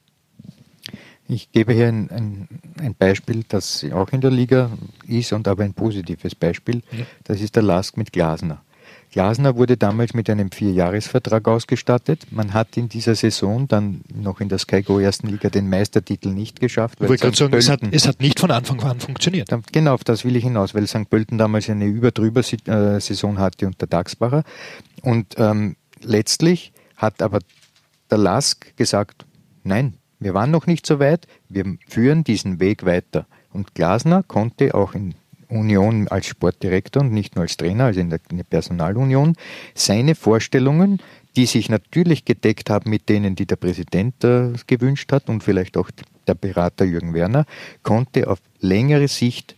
Ich 1.29 1.51
gebe 1.53 1.73
hier 1.73 1.89
ein, 1.89 2.11
ein, 2.11 2.49
ein 2.79 2.95
Beispiel, 2.95 3.45
das 3.49 3.85
auch 3.93 4.11
in 4.11 4.21
der 4.21 4.31
Liga 4.31 4.71
ist 5.07 5.33
und 5.33 5.49
aber 5.49 5.65
ein 5.65 5.73
positives 5.73 6.35
Beispiel. 6.35 6.83
Das 7.25 7.41
ist 7.41 7.57
der 7.57 7.63
Lask 7.63 7.97
mit 7.97 8.13
Glasner. 8.13 8.63
Glasner 9.15 9.55
wurde 9.55 9.77
damals 9.77 10.13
mit 10.13 10.29
einem 10.29 10.51
Vierjahresvertrag 10.51 11.47
ausgestattet. 11.47 12.27
Man 12.33 12.53
hat 12.53 12.77
in 12.77 12.89
dieser 12.89 13.15
Saison 13.15 13.69
dann 13.69 14.01
noch 14.13 14.41
in 14.41 14.49
der 14.49 14.59
Sky 14.59 14.83
Go 14.83 14.99
ersten 14.99 15.29
Liga 15.29 15.51
den 15.51 15.71
Meistertitel 15.71 16.31
nicht 16.31 16.59
geschafft. 16.59 16.99
Ich 17.01 17.09
wollte 17.09 17.23
gerade 17.23 17.37
St. 17.37 17.41
sagen, 17.43 17.55
es 17.55 17.69
hat, 17.69 17.81
es 17.93 18.09
hat 18.09 18.21
nicht 18.21 18.41
von 18.41 18.51
Anfang 18.51 18.83
an 18.83 18.99
funktioniert. 18.99 19.51
Genau, 19.71 19.95
auf 19.95 20.03
das 20.03 20.25
will 20.25 20.35
ich 20.35 20.43
hinaus, 20.43 20.75
weil 20.75 20.89
St. 20.89 21.09
Pölten 21.09 21.39
damals 21.39 21.71
eine 21.71 21.87
Über-Drüber-Saison 21.87 23.39
hatte 23.39 23.69
unter 23.69 23.87
Dagsbacher. 23.87 24.43
Und 25.03 25.35
ähm, 25.39 25.77
letztlich 26.03 26.73
hat 26.97 27.23
aber 27.23 27.39
der 28.11 28.19
Lask 28.19 28.77
gesagt, 28.77 29.27
nein, 29.63 29.95
wir 30.25 30.35
waren 30.35 30.51
noch 30.51 30.67
nicht 30.67 30.87
so 30.87 30.99
weit, 30.99 31.29
wir 31.51 31.77
führen 31.87 32.25
diesen 32.25 32.59
Weg 32.59 32.87
weiter. 32.87 33.27
Und 33.53 33.75
Glasner 33.75 34.23
konnte 34.23 34.75
auch 34.75 34.95
in 34.95 35.15
Union 35.49 36.09
als 36.09 36.27
Sportdirektor 36.27 37.03
und 37.03 37.13
nicht 37.13 37.37
nur 37.37 37.43
als 37.43 37.59
Trainer, 37.59 37.85
also 37.85 38.01
in 38.01 38.09
der, 38.09 38.21
Personalunion, 38.49 39.37
seine 39.75 40.15
Vorstellungen, 40.15 41.01
die 41.37 41.45
sich 41.45 41.69
natürlich 41.69 42.25
gedeckt 42.25 42.71
haben 42.71 42.89
mit 42.89 43.09
denen, 43.11 43.37
die 43.37 43.47
der 43.47 43.57
Präsident 43.57 44.25
äh, 44.25 44.53
gewünscht 44.67 45.13
hat 45.13 45.29
und 45.29 45.43
vielleicht 45.45 45.77
auch 45.77 45.91
der 46.27 46.35
Berater 46.35 46.87
Jürgen 46.87 47.13
Werner, 47.13 47.45
konnte 47.83 48.29
auf 48.29 48.39
längere 48.61 49.09
Sicht 49.09 49.57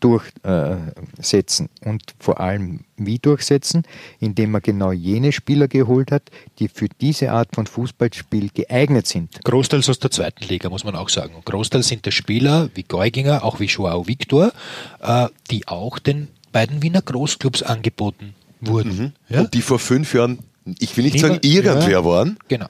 durchsetzen 0.00 1.68
und 1.84 2.02
vor 2.18 2.40
allem 2.40 2.80
wie 2.96 3.18
durchsetzen, 3.18 3.82
indem 4.20 4.54
er 4.54 4.60
genau 4.60 4.92
jene 4.92 5.32
Spieler 5.32 5.68
geholt 5.68 6.12
hat, 6.12 6.22
die 6.58 6.68
für 6.68 6.86
diese 7.00 7.32
Art 7.32 7.54
von 7.54 7.66
Fußballspiel 7.66 8.50
geeignet 8.54 9.06
sind. 9.06 9.30
Großteils 9.44 9.88
aus 9.88 9.98
der 9.98 10.10
zweiten 10.10 10.44
Liga, 10.44 10.68
muss 10.68 10.84
man 10.84 10.94
auch 10.94 11.08
sagen. 11.08 11.34
Und 11.34 11.44
Großteils 11.46 11.88
sind 11.88 12.06
das 12.06 12.14
Spieler 12.14 12.68
wie 12.74 12.82
Geuginger, 12.84 13.42
auch 13.44 13.58
wie 13.60 13.64
Joao 13.66 14.06
Victor, 14.06 14.52
äh, 15.00 15.26
die 15.50 15.66
auch 15.66 15.98
den 15.98 16.28
beiden 16.52 16.82
Wiener 16.82 17.02
Großclubs 17.02 17.62
angeboten 17.62 18.34
wurden. 18.60 19.14
Ja? 19.28 19.40
Und 19.40 19.54
die 19.54 19.62
vor 19.62 19.78
fünf 19.78 20.14
Jahren, 20.14 20.38
ich 20.78 20.96
will 20.96 21.04
nicht 21.04 21.14
Niemand- 21.14 21.34
sagen 21.42 21.46
irgendwer 21.46 21.90
ja. 21.90 22.04
waren, 22.04 22.38
Genau. 22.48 22.68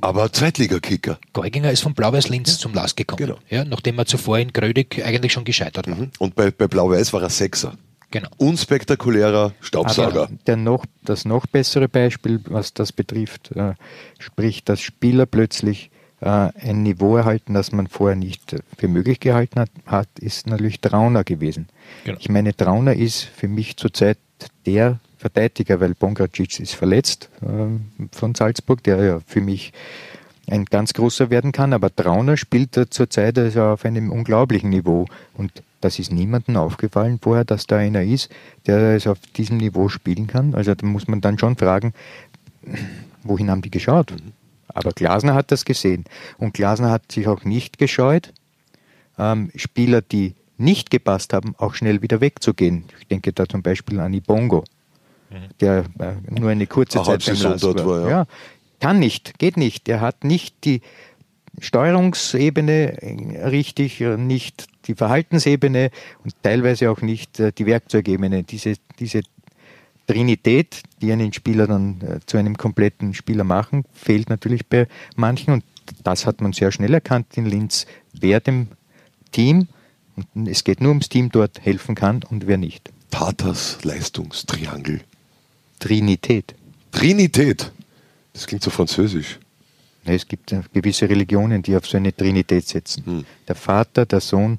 Aber 0.00 0.32
Zweitligakicker. 0.32 1.18
Geuginger 1.32 1.70
ist 1.70 1.82
von 1.82 1.94
Blau-Weiß 1.94 2.28
Linz 2.28 2.58
zum 2.58 2.74
Last 2.74 2.96
gekommen, 2.96 3.18
Genau. 3.18 3.38
ja, 3.48 3.64
nachdem 3.64 3.98
er 3.98 4.06
zuvor 4.06 4.38
in 4.38 4.52
Grödig 4.52 5.02
eigentlich 5.04 5.32
schon 5.32 5.44
gescheitert 5.44 5.88
war. 5.88 5.96
Und 6.18 6.34
bei, 6.34 6.50
bei 6.50 6.66
Blau-Weiß 6.68 7.12
war 7.12 7.22
er 7.22 7.30
Sechser. 7.30 7.74
Genau. 8.10 8.28
Unspektakulärer 8.38 9.52
Staubsauger. 9.60 10.22
Aber 10.24 10.30
der 10.46 10.56
noch, 10.56 10.86
das 11.04 11.24
noch 11.24 11.46
bessere 11.46 11.88
Beispiel, 11.88 12.40
was 12.46 12.72
das 12.72 12.92
betrifft, 12.92 13.52
äh, 13.56 13.74
sprich, 14.18 14.62
dass 14.64 14.80
Spieler 14.80 15.26
plötzlich 15.26 15.90
äh, 16.20 16.28
ein 16.28 16.82
Niveau 16.82 17.16
erhalten, 17.16 17.54
das 17.54 17.72
man 17.72 17.88
vorher 17.88 18.16
nicht 18.16 18.56
für 18.78 18.88
möglich 18.88 19.20
gehalten 19.20 19.60
hat, 19.60 19.70
hat 19.86 20.08
ist 20.20 20.46
natürlich 20.46 20.80
Trauner 20.80 21.24
gewesen. 21.24 21.68
Genau. 22.04 22.18
Ich 22.20 22.28
meine, 22.28 22.56
Trauner 22.56 22.94
ist 22.94 23.22
für 23.22 23.48
mich 23.48 23.76
zurzeit 23.76 24.18
der 24.66 25.00
Verteidiger, 25.26 25.80
weil 25.80 25.94
Bongracic 25.94 26.60
ist 26.60 26.74
verletzt 26.74 27.28
äh, 27.42 28.16
von 28.16 28.34
Salzburg, 28.34 28.82
der 28.84 29.04
ja 29.04 29.20
für 29.26 29.40
mich 29.40 29.72
ein 30.48 30.64
ganz 30.64 30.92
großer 30.92 31.30
werden 31.30 31.50
kann, 31.50 31.72
aber 31.72 31.94
Trauner 31.94 32.36
spielt 32.36 32.78
zurzeit 32.90 33.36
also 33.38 33.62
auf 33.64 33.84
einem 33.84 34.12
unglaublichen 34.12 34.70
Niveau 34.70 35.06
und 35.34 35.50
das 35.80 35.98
ist 35.98 36.12
niemandem 36.12 36.56
aufgefallen 36.56 37.18
vorher, 37.20 37.44
dass 37.44 37.66
da 37.66 37.78
einer 37.78 38.02
ist, 38.02 38.30
der 38.66 38.94
es 38.94 39.06
auf 39.06 39.18
diesem 39.36 39.56
Niveau 39.56 39.88
spielen 39.88 40.28
kann. 40.28 40.54
Also 40.54 40.74
da 40.74 40.86
muss 40.86 41.08
man 41.08 41.20
dann 41.20 41.38
schon 41.38 41.56
fragen, 41.56 41.92
wohin 43.24 43.50
haben 43.50 43.62
die 43.62 43.70
geschaut? 43.70 44.12
Aber 44.68 44.92
Glasner 44.92 45.34
hat 45.34 45.50
das 45.50 45.64
gesehen 45.64 46.04
und 46.38 46.54
Glasner 46.54 46.90
hat 46.90 47.10
sich 47.10 47.26
auch 47.26 47.44
nicht 47.44 47.78
gescheut, 47.78 48.32
ähm, 49.18 49.50
Spieler, 49.56 50.02
die 50.02 50.34
nicht 50.58 50.90
gepasst 50.90 51.32
haben, 51.32 51.54
auch 51.58 51.74
schnell 51.74 52.02
wieder 52.02 52.20
wegzugehen. 52.20 52.84
Ich 53.00 53.08
denke 53.08 53.32
da 53.32 53.46
zum 53.46 53.62
Beispiel 53.62 54.00
an 54.00 54.14
Ibongo, 54.14 54.64
der 55.60 55.84
äh, 55.98 56.14
nur 56.38 56.50
eine 56.50 56.66
kurze 56.66 57.02
Zeit 57.02 57.24
beim 57.24 57.40
Lask 57.40 57.60
dort 57.60 57.84
war, 57.84 58.08
ja. 58.08 58.26
kann 58.80 58.98
nicht, 58.98 59.38
geht 59.38 59.56
nicht. 59.56 59.88
Er 59.88 60.00
hat 60.00 60.24
nicht 60.24 60.64
die 60.64 60.82
Steuerungsebene 61.58 63.02
äh, 63.02 63.44
richtig, 63.46 64.00
äh, 64.00 64.16
nicht 64.16 64.66
die 64.86 64.94
Verhaltensebene 64.94 65.90
und 66.22 66.34
teilweise 66.42 66.90
auch 66.90 67.00
nicht 67.00 67.40
die 67.40 67.66
Werkzeugebene. 67.66 68.44
Diese, 68.44 68.74
diese 69.00 69.22
Trinität, 70.06 70.82
die 71.02 71.10
einen 71.10 71.32
Spieler 71.32 71.66
dann 71.66 72.20
zu 72.26 72.36
einem 72.36 72.56
kompletten 72.56 73.12
Spieler 73.12 73.42
machen, 73.42 73.84
fehlt 73.92 74.30
natürlich 74.30 74.64
bei 74.68 74.86
manchen 75.16 75.54
und 75.54 75.64
das 76.04 76.24
hat 76.24 76.40
man 76.40 76.52
sehr 76.52 76.70
schnell 76.70 76.94
erkannt 76.94 77.36
in 77.36 77.46
Linz, 77.46 77.86
wer 78.12 78.38
dem 78.38 78.68
Team, 79.32 79.66
und 80.14 80.46
es 80.46 80.62
geht 80.62 80.80
nur 80.80 80.90
ums 80.90 81.08
Team 81.08 81.30
dort, 81.30 81.64
helfen 81.64 81.96
kann 81.96 82.22
und 82.22 82.46
wer 82.46 82.58
nicht. 82.58 82.90
Taters 83.10 83.78
Leistungstriangel. 83.82 85.00
Trinität. 85.78 86.54
Trinität. 86.90 87.70
Das 88.32 88.46
klingt 88.46 88.62
so 88.62 88.70
französisch. 88.70 89.38
Ja, 90.04 90.12
Es 90.12 90.26
gibt 90.26 90.52
äh, 90.52 90.62
gewisse 90.72 91.08
Religionen, 91.08 91.62
die 91.62 91.76
auf 91.76 91.86
so 91.86 91.96
eine 91.96 92.14
Trinität 92.14 92.66
setzen. 92.68 93.04
Hm. 93.04 93.24
Der 93.48 93.54
Vater, 93.54 94.06
der 94.06 94.20
Sohn 94.20 94.58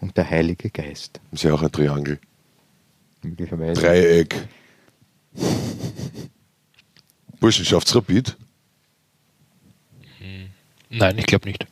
und 0.00 0.16
der 0.16 0.28
Heilige 0.28 0.70
Geist. 0.70 1.20
Ist 1.32 1.44
ja 1.44 1.54
auch 1.54 1.62
ein 1.62 1.72
Triangel. 1.72 2.18
Möglicherweise. 3.22 3.80
Dreieck. 3.80 4.34
Burschenschaftsrapid. 7.40 8.36
Nein, 10.90 11.18
ich 11.18 11.26
glaube 11.26 11.48
nicht. 11.48 11.66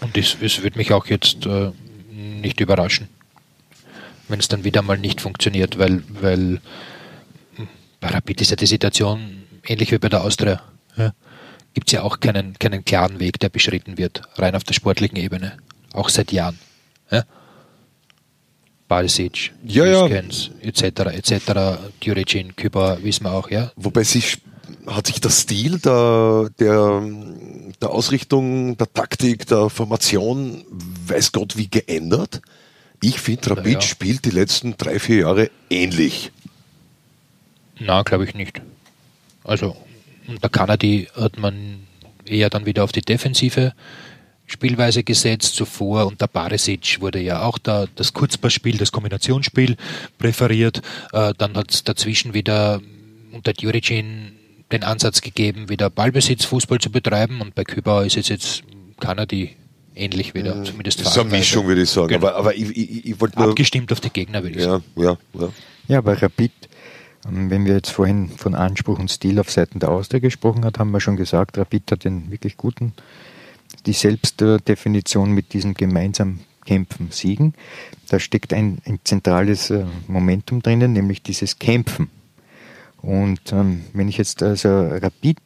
Und 0.00 0.16
es, 0.16 0.36
es 0.40 0.62
würde 0.62 0.78
mich 0.78 0.92
auch 0.92 1.06
jetzt 1.06 1.44
äh, 1.44 1.70
nicht 2.10 2.60
überraschen, 2.60 3.08
wenn 4.28 4.40
es 4.40 4.48
dann 4.48 4.64
wieder 4.64 4.82
mal 4.82 4.98
nicht 4.98 5.20
funktioniert, 5.20 5.78
weil, 5.78 6.02
weil 6.20 6.60
bei 8.00 8.08
Rapid 8.08 8.40
ist 8.40 8.50
ja 8.50 8.56
die 8.56 8.66
Situation 8.66 9.44
ähnlich 9.66 9.92
wie 9.92 9.98
bei 9.98 10.08
der 10.08 10.22
Austria. 10.22 10.62
Ja. 10.96 11.12
Gibt 11.74 11.88
es 11.88 11.92
ja 11.92 12.02
auch 12.02 12.20
keinen, 12.20 12.58
keinen 12.58 12.84
klaren 12.84 13.20
Weg, 13.20 13.38
der 13.40 13.48
beschritten 13.48 13.98
wird, 13.98 14.22
rein 14.36 14.54
auf 14.54 14.64
der 14.64 14.74
sportlichen 14.74 15.16
Ebene. 15.16 15.56
Auch 15.92 16.08
seit 16.08 16.32
Jahren. 16.32 16.58
Ja. 17.10 17.24
Balsic, 18.88 19.52
Ja, 19.64 19.84
ja. 19.84 20.06
Etc., 20.06 20.82
etc., 20.82 21.52
Djuricin, 22.02 22.56
Küber, 22.56 22.98
wissen 23.02 23.24
wir 23.24 23.32
auch, 23.32 23.50
ja. 23.50 23.70
Wobei 23.76 24.02
sich 24.02 24.38
hat 24.86 25.06
sich 25.06 25.20
der 25.20 25.30
Stil 25.30 25.78
der, 25.78 26.50
der, 26.58 27.02
der 27.80 27.90
Ausrichtung, 27.90 28.76
der 28.78 28.92
Taktik, 28.92 29.46
der 29.46 29.68
Formation, 29.68 30.64
weiß 31.06 31.32
Gott 31.32 31.56
wie 31.56 31.68
geändert? 31.68 32.40
Ich 33.00 33.20
finde, 33.20 33.50
Rapid 33.50 33.74
Ja. 33.74 33.80
spielt 33.80 34.24
die 34.24 34.30
letzten 34.30 34.76
drei, 34.76 34.98
vier 34.98 35.18
Jahre 35.20 35.50
ähnlich. 35.70 36.32
Na, 37.78 38.02
glaube 38.02 38.24
ich 38.24 38.34
nicht. 38.34 38.60
Also, 39.44 39.76
unter 40.26 40.48
Kanadi 40.48 41.08
hat 41.14 41.38
man 41.38 41.80
eher 42.24 42.50
dann 42.50 42.66
wieder 42.66 42.84
auf 42.84 42.92
die 42.92 43.00
defensive 43.02 43.72
Spielweise 44.46 45.04
gesetzt. 45.04 45.54
Zuvor 45.54 46.06
unter 46.06 46.26
Barisic 46.26 47.00
wurde 47.00 47.20
ja 47.20 47.42
auch 47.42 47.58
da 47.58 47.86
das 47.94 48.14
Kurzpassspiel, 48.14 48.78
das 48.78 48.92
Kombinationsspiel 48.92 49.76
präferiert. 50.18 50.82
Äh, 51.12 51.34
dann 51.38 51.54
hat 51.56 51.70
es 51.70 51.84
dazwischen 51.84 52.34
wieder 52.34 52.80
unter 53.32 53.52
Djuricin 53.52 54.32
den 54.72 54.84
Ansatz 54.84 55.20
gegeben, 55.20 55.68
wieder 55.68 55.88
Ballbesitzfußball 55.88 56.78
zu 56.78 56.90
betreiben. 56.90 57.40
Und 57.40 57.54
bei 57.54 57.64
Kübauer 57.64 58.04
ist 58.04 58.16
es 58.16 58.28
jetzt 58.28 58.62
Kanadi 59.00 59.54
ähnlich 59.98 60.34
wieder, 60.34 60.64
zumindest 60.64 61.00
Das 61.00 61.08
ist 61.08 61.18
eine. 61.18 61.30
Mischung, 61.30 61.66
würde 61.66 61.82
ich 61.82 61.90
sagen. 61.90 62.08
Genau. 62.08 62.28
Aber, 62.28 62.36
aber 62.36 62.54
ich, 62.54 62.76
ich, 62.76 63.06
ich 63.06 63.20
wollte 63.20 63.38
nur. 63.38 63.48
Abgestimmt 63.50 63.92
auf 63.92 64.00
die 64.00 64.10
Gegner, 64.10 64.42
würde 64.42 64.58
ich 64.58 64.64
sagen. 64.64 64.84
Ja, 64.96 65.02
ja, 65.04 65.40
ja. 65.40 65.48
Ja, 65.88 66.00
bei 66.02 66.14
Rapid, 66.14 66.52
ähm, 67.26 67.50
wenn 67.50 67.64
wir 67.64 67.74
jetzt 67.74 67.90
vorhin 67.90 68.28
von 68.30 68.54
Anspruch 68.54 68.98
und 68.98 69.10
Stil 69.10 69.38
auf 69.38 69.50
Seiten 69.50 69.78
der 69.78 69.90
Austria 69.90 70.20
gesprochen 70.20 70.64
haben, 70.64 70.78
haben 70.78 70.90
wir 70.90 71.00
schon 71.00 71.16
gesagt, 71.16 71.58
Rapid 71.58 71.92
hat 71.92 72.04
den 72.04 72.30
wirklich 72.30 72.56
guten, 72.56 72.92
die 73.86 73.92
Selbstdefinition 73.92 75.32
mit 75.32 75.52
diesem 75.52 75.74
gemeinsam 75.74 76.40
Kämpfen, 76.66 77.08
Siegen. 77.10 77.54
Da 78.08 78.20
steckt 78.20 78.52
ein, 78.52 78.78
ein 78.84 79.00
zentrales 79.04 79.70
äh, 79.70 79.86
Momentum 80.06 80.60
drinnen, 80.60 80.92
nämlich 80.92 81.22
dieses 81.22 81.58
Kämpfen. 81.58 82.10
Und 83.00 83.52
ähm, 83.52 83.84
wenn 83.94 84.08
ich 84.08 84.18
jetzt 84.18 84.42
also 84.42 84.68
Rapid 84.68 85.38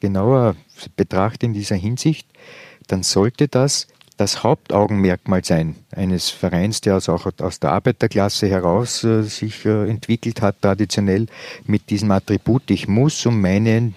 genauer 0.00 0.54
betrachte 0.96 1.46
in 1.46 1.54
dieser 1.54 1.74
Hinsicht, 1.76 2.28
dann 2.86 3.02
sollte 3.02 3.48
das 3.48 3.88
das 4.18 4.42
Hauptaugenmerkmal 4.42 5.44
sein 5.44 5.76
eines 5.92 6.28
Vereins, 6.28 6.80
der 6.80 6.94
also 6.94 7.14
auch 7.14 7.30
aus 7.40 7.60
der 7.60 7.70
Arbeiterklasse 7.70 8.48
heraus 8.48 9.04
äh, 9.04 9.22
sich 9.22 9.64
äh, 9.64 9.88
entwickelt 9.88 10.42
hat, 10.42 10.60
traditionell 10.60 11.26
mit 11.66 11.88
diesem 11.88 12.10
Attribut, 12.10 12.70
ich 12.70 12.88
muss 12.88 13.24
um 13.26 13.40
meinen 13.40 13.94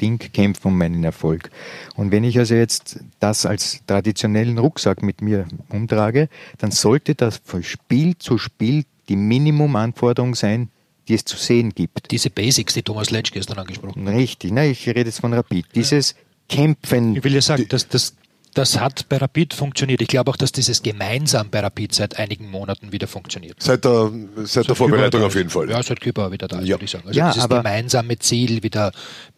Ding 0.00 0.18
kämpfen, 0.18 0.68
um 0.68 0.78
meinen 0.78 1.02
Erfolg. 1.02 1.50
Und 1.96 2.12
wenn 2.12 2.24
ich 2.24 2.38
also 2.38 2.54
jetzt 2.54 3.00
das 3.20 3.46
als 3.46 3.80
traditionellen 3.86 4.58
Rucksack 4.58 5.02
mit 5.02 5.22
mir 5.22 5.46
umtrage, 5.70 6.28
dann 6.58 6.70
sollte 6.70 7.14
das 7.14 7.40
von 7.42 7.62
Spiel 7.62 8.16
zu 8.18 8.38
Spiel 8.38 8.84
die 9.08 9.16
Minimumanforderung 9.16 10.34
sein, 10.34 10.68
die 11.08 11.14
es 11.14 11.24
zu 11.24 11.36
sehen 11.36 11.70
gibt. 11.74 12.10
Diese 12.10 12.30
Basics, 12.30 12.74
die 12.74 12.82
Thomas 12.82 13.10
Letsch 13.10 13.32
gestern 13.32 13.58
angesprochen 13.58 14.06
hat. 14.06 14.14
Richtig, 14.14 14.52
ne, 14.52 14.68
ich 14.68 14.86
rede 14.86 15.00
jetzt 15.00 15.20
von 15.20 15.32
Rapid. 15.32 15.66
Dieses 15.74 16.14
Kämpfen. 16.52 17.16
Ich 17.16 17.24
will 17.24 17.34
ja 17.34 17.40
sagen, 17.40 17.66
das, 17.68 17.88
das, 17.88 18.14
das 18.54 18.78
hat 18.78 19.08
bei 19.08 19.16
Rapid 19.16 19.54
funktioniert. 19.54 20.02
Ich 20.02 20.08
glaube 20.08 20.30
auch, 20.30 20.36
dass 20.36 20.52
dieses 20.52 20.82
gemeinsam 20.82 21.48
bei 21.50 21.60
Rapid 21.60 21.94
seit 21.94 22.18
einigen 22.18 22.50
Monaten 22.50 22.92
wieder 22.92 23.06
funktioniert. 23.06 23.56
Seit 23.62 23.84
der, 23.84 24.10
seit 24.44 24.68
der 24.68 24.74
Vorbereitung 24.74 25.22
auf 25.22 25.34
jeden. 25.34 25.48
Fall. 25.50 25.70
Ja, 25.70 25.82
seit 25.82 26.00
Kübauer 26.00 26.30
wieder 26.32 26.48
da 26.48 26.60
ist, 26.60 26.68
Ja. 26.68 26.74
würde 26.76 26.84
ich 26.84 26.90
sagen. 26.90 27.06
Also 27.08 27.18
Ja, 27.18 27.30
dieses 27.30 27.44
aber- 27.44 27.58
gemeinsame 27.58 28.18
Ziel, 28.18 28.62
wieder 28.62 28.92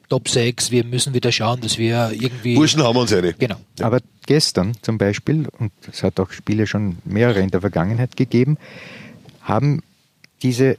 Top 0.08 0.28
6, 0.28 0.70
wir 0.70 0.84
müssen 0.84 1.14
wieder 1.14 1.32
schauen, 1.32 1.60
dass 1.62 1.78
wir 1.78 2.10
irgendwie... 2.12 2.54
Burschen 2.56 2.82
haben 2.82 2.94
wir 2.94 3.00
uns 3.00 3.12
eine. 3.12 3.32
Genau. 3.32 3.56
Aber 3.80 4.00
gestern 4.26 4.72
zum 4.82 4.98
Beispiel, 4.98 5.48
und 5.58 5.72
es 5.90 6.02
hat 6.02 6.20
auch 6.20 6.30
Spiele 6.30 6.66
schon 6.66 6.98
mehrere 7.04 7.40
in 7.40 7.50
der 7.50 7.60
Vergangenheit 7.62 8.16
gegeben, 8.16 8.58
haben 9.42 9.82
diese, 10.42 10.76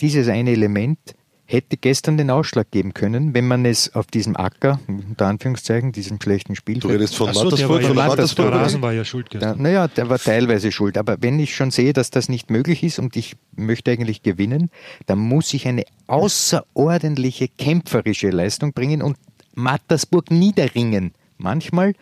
dieses 0.00 0.26
eine 0.28 0.50
Element 0.50 0.98
hätte 1.44 1.76
gestern 1.76 2.16
den 2.16 2.30
Ausschlag 2.30 2.70
geben 2.70 2.94
können, 2.94 3.34
wenn 3.34 3.46
man 3.46 3.64
es 3.64 3.94
auf 3.94 4.06
diesem 4.06 4.36
Acker, 4.36 4.80
unter 4.88 5.26
Anführungszeichen, 5.26 5.92
diesem 5.92 6.20
schlechten 6.20 6.52
Du 6.54 6.56
Spielfeld, 6.56 6.94
redest 6.94 7.16
von 7.16 7.26
Mattersburg, 7.26 7.58
ja 7.60 7.66
von 7.66 7.80
der 7.82 7.94
Mattersburg, 7.94 8.50
Der. 8.50 8.60
Rasen 8.60 8.82
war 8.82 8.92
ja 8.92 9.04
schuld 9.04 9.28
gestern. 9.30 9.60
naja, 9.60 9.88
der 9.88 10.08
war 10.08 10.18
teilweise 10.18 10.72
schuld. 10.72 10.96
Aber 10.96 11.16
wenn 11.20 11.38
ich 11.38 11.54
schon 11.54 11.70
sehe, 11.70 11.92
dass 11.92 12.10
das 12.10 12.28
nicht 12.28 12.50
möglich 12.50 12.82
ist 12.82 12.98
und 12.98 13.16
ich 13.16 13.36
möchte 13.54 13.90
eigentlich 13.90 14.22
gewinnen, 14.22 14.70
dann 15.06 15.18
muss 15.18 15.52
ich 15.52 15.66
eine 15.66 15.84
außerordentliche 16.06 17.48
kämpferische 17.48 18.30
Leistung 18.30 18.72
bringen 18.72 19.02
und 19.02 19.16
Mattersburg 19.54 20.30
niederringen. 20.30 21.12
Manchmal 21.38 21.94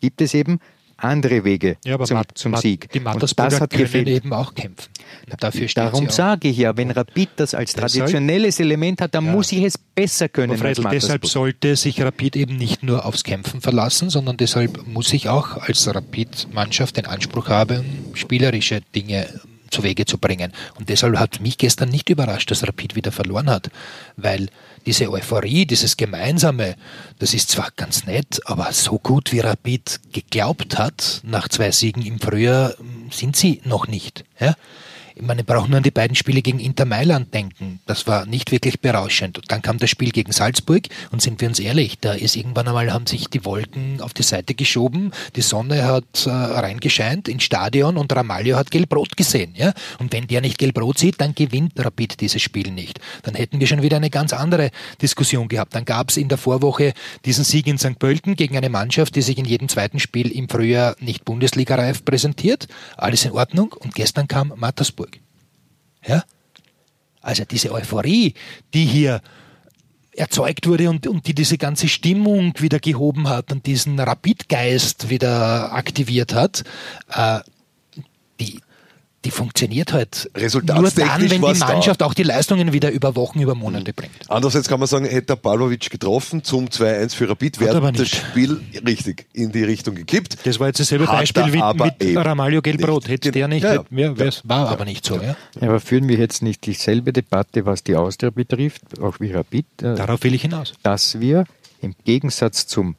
gibt 0.00 0.20
es 0.20 0.34
eben 0.34 0.60
andere 1.04 1.44
Wege 1.44 1.76
Ja, 1.84 1.94
aber 1.94 2.04
zum, 2.06 2.16
Mat- 2.16 2.32
zum 2.34 2.56
Sieg. 2.56 2.90
Die 2.92 2.98
und 2.98 3.04
das 3.04 3.36
Mattersburger 3.36 3.60
hat 3.60 3.70
können 3.70 3.82
gefehlt. 3.84 4.08
eben 4.08 4.32
auch 4.32 4.54
kämpfen. 4.54 4.88
Dafür 5.38 5.68
Darum 5.74 6.08
sage 6.10 6.48
ich 6.48 6.56
ja, 6.58 6.76
wenn 6.76 6.90
Rapid 6.90 7.28
das 7.36 7.54
als 7.54 7.72
traditionelles 7.74 8.60
Element 8.60 9.00
hat, 9.00 9.14
dann 9.14 9.26
Ja. 9.26 9.32
muss 9.32 9.52
ich 9.52 9.62
es 9.62 9.78
besser 9.78 10.28
können 10.28 10.56
Freitl, 10.58 10.84
deshalb 10.90 11.26
sollte 11.26 11.76
sich 11.76 12.00
Rapid 12.02 12.36
eben 12.36 12.56
nicht 12.56 12.82
nur 12.82 13.04
aufs 13.06 13.22
Kämpfen 13.24 13.60
verlassen, 13.60 14.10
sondern 14.10 14.36
deshalb 14.36 14.86
muss 14.86 15.12
ich 15.12 15.28
auch 15.28 15.56
als 15.58 15.86
Rapid-Mannschaft 15.94 16.96
den 16.96 17.06
Anspruch 17.06 17.48
haben, 17.48 17.84
spielerische 18.14 18.80
Dinge 18.94 19.26
zu 19.70 19.82
Wege 19.82 20.04
zu 20.04 20.18
bringen. 20.18 20.52
Und 20.78 20.88
deshalb 20.88 21.18
hat 21.18 21.40
mich 21.40 21.58
gestern 21.58 21.88
nicht 21.88 22.08
überrascht, 22.08 22.50
dass 22.50 22.66
Rapid 22.66 22.94
wieder 22.96 23.12
verloren 23.12 23.50
hat, 23.50 23.70
weil 24.16 24.48
diese 24.86 25.10
Euphorie, 25.10 25.66
dieses 25.66 25.96
Gemeinsame, 25.96 26.76
das 27.18 27.34
ist 27.34 27.50
zwar 27.50 27.70
ganz 27.76 28.04
nett, 28.04 28.40
aber 28.44 28.72
so 28.72 28.98
gut 28.98 29.32
wie 29.32 29.40
Rapid 29.40 30.00
geglaubt 30.12 30.78
hat, 30.78 31.20
nach 31.22 31.48
zwei 31.48 31.70
Siegen 31.70 32.04
im 32.04 32.20
Frühjahr, 32.20 32.74
sind 33.10 33.36
sie 33.36 33.60
noch 33.64 33.86
nicht. 33.86 34.24
Ja? 34.38 34.54
Ich 35.16 35.22
meine, 35.22 35.46
wir 35.46 35.54
brauchen 35.54 35.70
nur 35.70 35.76
an 35.76 35.84
die 35.84 35.92
beiden 35.92 36.16
Spiele 36.16 36.42
gegen 36.42 36.58
Inter 36.58 36.86
Mailand 36.86 37.32
denken. 37.32 37.78
Das 37.86 38.08
war 38.08 38.26
nicht 38.26 38.50
wirklich 38.50 38.80
berauschend. 38.80 39.38
Und 39.38 39.52
dann 39.52 39.62
kam 39.62 39.78
das 39.78 39.88
Spiel 39.88 40.10
gegen 40.10 40.32
Salzburg 40.32 40.88
und 41.12 41.22
sind 41.22 41.40
wir 41.40 41.46
uns 41.46 41.60
ehrlich, 41.60 42.00
da 42.00 42.14
ist 42.14 42.34
irgendwann 42.34 42.66
einmal 42.66 42.92
haben 42.92 43.06
sich 43.06 43.28
die 43.28 43.44
Wolken 43.44 44.00
auf 44.00 44.12
die 44.12 44.24
Seite 44.24 44.54
geschoben, 44.54 45.12
die 45.36 45.42
Sonne 45.42 45.84
hat 45.84 46.26
äh, 46.26 46.30
reingescheint 46.30 47.28
ins 47.28 47.44
Stadion 47.44 47.96
und 47.96 48.12
Ramalho 48.12 48.56
hat 48.56 48.72
gelb-rot 48.72 49.16
gesehen. 49.16 49.54
Ja? 49.56 49.72
Und 50.00 50.12
wenn 50.12 50.26
der 50.26 50.40
nicht 50.40 50.58
gelb-rot 50.58 50.98
sieht, 50.98 51.20
dann 51.20 51.32
gewinnt 51.36 51.72
Rapid 51.78 52.20
dieses 52.20 52.42
Spiel 52.42 52.72
nicht. 52.72 52.98
Dann 53.22 53.36
hätten 53.36 53.60
wir 53.60 53.68
schon 53.68 53.82
wieder 53.82 53.98
eine 53.98 54.10
ganz 54.10 54.32
andere 54.32 54.72
Diskussion 55.00 55.46
gehabt. 55.46 55.76
Dann 55.76 55.84
gab 55.84 56.10
es 56.10 56.16
in 56.16 56.28
der 56.28 56.38
Vorwoche 56.38 56.92
diesen 57.24 57.44
Sieg 57.44 57.68
in 57.68 57.78
St. 57.78 58.00
Pölten 58.00 58.34
gegen 58.34 58.56
eine 58.56 58.68
Mannschaft, 58.68 59.14
die 59.14 59.22
sich 59.22 59.38
in 59.38 59.44
jedem 59.44 59.68
zweiten 59.68 60.00
Spiel 60.00 60.32
im 60.32 60.48
Frühjahr 60.48 60.96
nicht 60.98 61.24
Bundesliga-reif 61.24 62.04
präsentiert. 62.04 62.66
Alles 62.96 63.24
in 63.24 63.30
Ordnung. 63.30 63.72
Und 63.72 63.94
gestern 63.94 64.26
kam 64.26 64.52
Mattersburg. 64.56 65.03
Ja? 66.06 66.24
Also 67.20 67.44
diese 67.44 67.72
Euphorie, 67.72 68.34
die 68.74 68.84
hier 68.84 69.20
erzeugt 70.12 70.66
wurde 70.66 70.90
und, 70.90 71.06
und 71.06 71.26
die 71.26 71.34
diese 71.34 71.58
ganze 71.58 71.88
Stimmung 71.88 72.54
wieder 72.58 72.78
gehoben 72.78 73.28
hat 73.28 73.50
und 73.50 73.66
diesen 73.66 73.98
Rapidgeist 73.98 75.10
wieder 75.10 75.72
aktiviert 75.72 76.34
hat, 76.34 76.64
äh, 77.12 77.40
die, 78.40 78.60
die 79.24 79.30
funktioniert 79.30 79.92
halt 79.92 80.30
nur 80.34 80.90
dann, 80.90 81.20
wenn 81.22 81.28
die 81.30 81.42
war's 81.42 81.58
da. 81.60 81.68
Mannschaft 81.68 82.02
auch 82.02 82.14
die 82.14 82.22
Leistungen 82.22 82.72
wieder 82.72 82.90
über 82.90 83.16
Wochen, 83.16 83.40
über 83.40 83.54
Monate 83.54 83.92
bringt. 83.92 84.12
Andererseits 84.28 84.68
kann 84.68 84.78
man 84.78 84.86
sagen, 84.86 85.04
hätte 85.06 85.26
der 85.28 85.36
Pavlovic 85.36 85.88
getroffen 85.90 86.44
zum 86.44 86.66
2-1 86.66 87.14
für 87.14 87.28
Rapid, 87.28 87.60
wäre 87.60 87.80
das 87.80 87.98
nicht. 87.98 88.14
Spiel 88.16 88.60
richtig 88.86 89.26
in 89.32 89.50
die 89.52 89.64
Richtung 89.64 89.94
gekippt. 89.94 90.38
Das 90.46 90.60
war 90.60 90.66
jetzt 90.68 90.80
dasselbe 90.80 91.06
Hat 91.06 91.18
Beispiel 91.20 91.52
wie 91.52 91.60
aber 91.60 91.86
mit 91.98 92.16
Ramalho 92.16 92.60
Gelbrot. 92.62 93.08
Hätte 93.08 93.32
der 93.32 93.48
nicht, 93.48 93.62
Ja, 93.64 93.84
ja. 93.90 94.30
war 94.44 94.68
aber 94.68 94.84
nicht 94.84 95.04
so. 95.04 95.16
Ja. 95.16 95.36
Ja, 95.60 95.68
aber 95.68 95.80
führen 95.80 96.08
wir 96.08 96.16
jetzt 96.18 96.42
nicht 96.42 96.66
dieselbe 96.66 97.12
Debatte, 97.12 97.64
was 97.66 97.82
die 97.82 97.96
Austria 97.96 98.30
betrifft, 98.30 98.82
auch 99.00 99.20
wie 99.20 99.32
Rapid, 99.32 99.66
äh, 99.82 99.94
Darauf 99.94 100.22
will 100.22 100.34
ich 100.34 100.42
hinaus. 100.42 100.74
dass 100.82 101.20
wir 101.20 101.44
im 101.80 101.94
Gegensatz 102.04 102.66
zum 102.66 102.96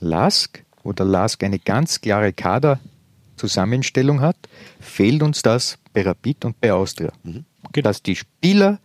LASK, 0.00 0.62
wo 0.82 0.92
der 0.92 1.06
LASK 1.06 1.42
eine 1.44 1.58
ganz 1.58 2.00
klare 2.00 2.32
Kaderzusammenstellung 3.36 4.20
hat, 4.20 4.36
fehlt 4.80 5.22
uns 5.22 5.42
das 5.42 5.78
bei 5.92 6.02
Rapid 6.02 6.44
und 6.46 6.60
bei 6.60 6.72
Austria. 6.72 7.12
Dass 7.72 8.02
die 8.02 8.16
Spieler 8.16 8.78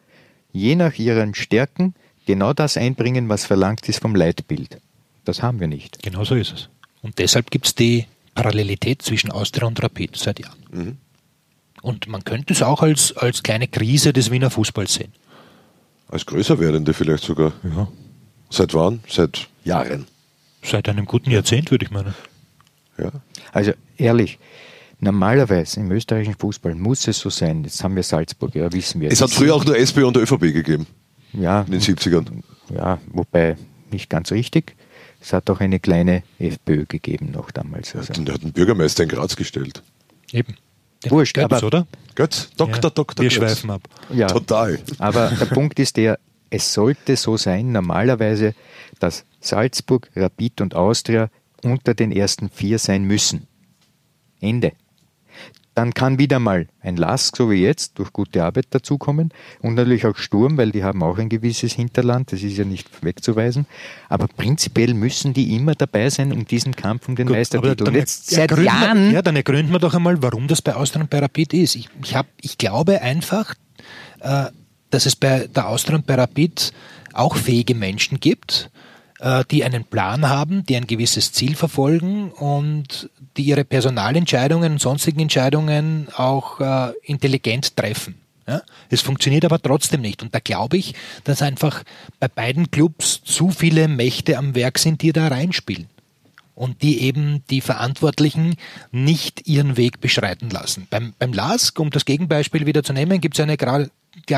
je 0.52 0.76
nach 0.76 0.96
ihren 0.96 1.34
Stärken 1.34 1.96
genau 2.26 2.54
das 2.54 2.78
einbringen, 2.78 3.30
was 3.30 3.46
verlangt 3.46 3.88
ist 3.88 4.02
vom 4.02 4.16
Leitbild. 4.16 4.80
Das 5.24 5.42
haben 5.42 5.60
wir 5.60 5.68
nicht. 5.68 6.04
Genau 6.04 6.24
so 6.26 6.36
ist 6.36 6.54
es. 6.54 6.70
Und 7.02 7.20
deshalb 7.20 7.52
gibt 7.52 7.68
es 7.68 7.76
die 7.76 8.06
Parallelität 8.36 9.02
zwischen 9.02 9.32
Austria 9.32 9.68
und 9.68 9.82
Rapid 9.82 10.16
seit 10.18 10.40
Jahren. 10.40 10.60
Mhm. 10.72 10.98
Und 11.82 12.08
man 12.08 12.24
könnte 12.24 12.54
es 12.54 12.62
auch 12.62 12.82
als, 12.84 13.16
als 13.18 13.44
kleine 13.44 13.68
Krise 13.68 14.14
des 14.14 14.30
Wiener 14.30 14.52
Fußballs 14.52 14.94
sehen. 14.94 15.14
Als 16.10 16.26
größer 16.26 16.60
werdende 16.60 16.94
vielleicht 16.94 17.24
sogar. 17.24 17.54
Ja. 17.64 17.88
Seit 18.50 18.74
wann? 18.74 19.00
Seit 19.08 19.48
Jahren. 19.64 20.08
Seit 20.62 20.90
einem 20.90 21.06
guten 21.06 21.32
Jahrzehnt, 21.32 21.72
würde 21.72 21.86
ich 21.86 21.92
meinen. 21.92 22.14
Ja. 23.02 23.12
Also 23.52 23.74
ehrlich, 23.98 24.40
normalerweise 25.00 25.80
im 25.80 25.92
österreichischen 25.92 26.36
Fußball 26.38 26.76
muss 26.76 27.08
es 27.08 27.20
so 27.20 27.30
sein. 27.30 27.64
Jetzt 27.64 27.84
haben 27.84 27.96
wir 27.96 28.04
Salzburg, 28.04 28.56
ja, 28.56 28.72
wissen 28.72 29.02
wir. 29.02 29.12
Es 29.12 29.22
hat 29.22 29.32
früher 29.32 29.56
auch 29.56 29.66
nur 29.66 29.78
SB 29.78 30.04
und 30.04 30.18
ÖVP 30.18 30.42
gegeben, 30.54 30.88
ja, 31.34 31.62
in 31.62 31.72
den 31.72 31.82
70ern. 31.82 32.26
Ja, 32.74 33.00
wobei 33.12 33.58
nicht 33.92 34.10
ganz 34.10 34.32
richtig. 34.32 34.76
Es 35.20 35.34
hat 35.34 35.50
auch 35.50 35.60
eine 35.60 35.80
kleine 35.80 36.24
FPÖ 36.40 36.86
gegeben 36.86 37.32
noch 37.32 37.52
damals. 37.52 37.96
Also. 37.96 38.14
Der 38.14 38.34
hat 38.34 38.42
einen 38.42 38.54
Bürgermeister 38.54 39.04
in 39.04 39.10
Graz 39.10 39.36
gestellt. 39.36 39.84
Eben. 40.32 40.56
Den 41.04 41.12
Wurscht, 41.12 41.36
Götz, 41.36 41.44
aber- 41.46 41.64
oder? 41.68 41.88
Götz, 42.16 42.50
Dr. 42.58 42.76
Ja, 42.76 42.90
Dr. 42.90 43.24
Wir 43.24 43.30
Götz. 43.30 43.34
schweifen 43.34 43.70
ab. 43.72 43.82
Ja, 44.14 44.28
Total. 44.28 44.80
aber 45.00 45.30
der 45.40 45.46
Punkt 45.46 45.80
ist 45.80 45.98
der, 45.98 46.20
es 46.50 46.74
sollte 46.74 47.16
so 47.16 47.38
sein, 47.38 47.72
normalerweise, 47.72 48.54
dass 49.00 49.26
Salzburg, 49.40 50.10
Rapid 50.16 50.62
und 50.62 50.76
Austria 50.76 51.30
unter 51.64 51.94
den 51.94 52.12
ersten 52.12 52.50
vier 52.50 52.80
sein 52.80 53.04
müssen. 53.04 53.48
Ende. 54.40 54.74
Dann 55.74 55.94
kann 55.94 56.20
wieder 56.20 56.40
mal 56.40 56.68
ein 56.82 56.98
Lask, 56.98 57.38
so 57.38 57.50
wie 57.50 57.64
jetzt, 57.64 57.98
durch 57.98 58.12
gute 58.12 58.44
Arbeit 58.44 58.66
dazukommen 58.72 59.32
und 59.62 59.76
natürlich 59.76 60.06
auch 60.06 60.18
Sturm, 60.18 60.58
weil 60.58 60.72
die 60.72 60.84
haben 60.84 61.02
auch 61.02 61.18
ein 61.18 61.30
gewisses 61.30 61.72
Hinterland, 61.74 62.34
das 62.34 62.44
ist 62.44 62.58
ja 62.58 62.66
nicht 62.66 62.90
wegzuweisen. 63.04 63.66
Aber 64.10 64.28
prinzipiell 64.28 64.94
müssen 64.94 65.34
die 65.34 65.56
immer 65.56 65.74
dabei 65.74 66.10
sein 66.10 66.34
um 66.34 66.46
diesen 66.46 66.76
Kampf 66.76 67.08
um 67.08 67.16
den 67.16 67.28
Gut, 67.28 67.38
Meistertitel. 67.38 67.86
dann 67.86 67.96
jetzt 67.96 68.30
seit 68.30 68.52
Jahren 68.58 69.14
ja, 69.14 69.22
dann 69.22 69.38
ergründen 69.38 69.72
wir 69.72 69.80
doch 69.80 69.94
einmal, 69.94 70.22
warum 70.22 70.50
das 70.50 70.62
bei 70.62 70.76
Austria 70.76 71.04
und 71.04 71.10
bei 71.10 71.20
Rapid 71.20 71.54
ist. 71.54 71.76
Ich, 71.76 71.88
ich, 72.04 72.16
hab, 72.18 72.28
ich 72.42 72.58
glaube 72.58 73.02
einfach, 73.02 73.56
äh, 74.20 74.48
dass 74.90 75.06
es 75.06 75.16
bei 75.16 75.48
der 75.48 75.70
Austria 75.70 75.96
und 75.96 76.06
bei 76.06 76.16
Rapid 76.16 76.74
auch 77.14 77.38
fähige 77.38 77.76
Menschen 77.76 78.20
gibt, 78.20 78.70
die 79.50 79.64
einen 79.64 79.84
Plan 79.84 80.30
haben, 80.30 80.66
die 80.66 80.76
ein 80.76 80.88
gewisses 80.88 81.32
Ziel 81.32 81.56
verfolgen 81.56 82.32
und 82.32 83.10
die 83.38 83.44
ihre 83.44 83.64
Personalentscheidungen 83.64 84.74
und 84.74 84.82
sonstigen 84.82 85.20
Entscheidungen 85.20 86.08
auch 86.16 86.60
äh, 86.60 86.92
intelligent 87.04 87.76
treffen. 87.78 88.16
Es 88.90 89.02
funktioniert 89.02 89.46
aber 89.46 89.62
trotzdem 89.62 90.02
nicht. 90.02 90.22
Und 90.22 90.36
da 90.36 90.40
glaube 90.40 90.78
ich, 90.78 90.94
dass 91.24 91.42
einfach 91.42 91.84
bei 92.20 92.28
beiden 92.28 92.72
Clubs 92.72 93.22
zu 93.24 93.52
viele 93.52 93.88
Mächte 93.88 94.38
am 94.38 94.56
Werk 94.56 94.78
sind, 94.80 95.02
die 95.02 95.14
da 95.14 95.28
reinspielen. 95.28 95.88
Und 96.62 96.84
die 96.84 97.02
eben 97.02 97.44
die 97.50 97.60
Verantwortlichen 97.60 98.56
nicht 98.92 99.48
ihren 99.48 99.78
Weg 99.78 100.00
beschreiten 100.00 100.52
lassen. 100.52 100.86
Beim, 100.92 101.14
beim 101.18 101.34
LASK, 101.34 101.80
um 101.80 101.90
das 101.90 102.06
Gegenbeispiel 102.06 102.68
wieder 102.68 102.84
zu 102.84 102.94
nehmen, 102.94 103.20
gibt 103.20 103.36
es 103.36 103.42
eine 103.42 103.58
klare 103.58 103.90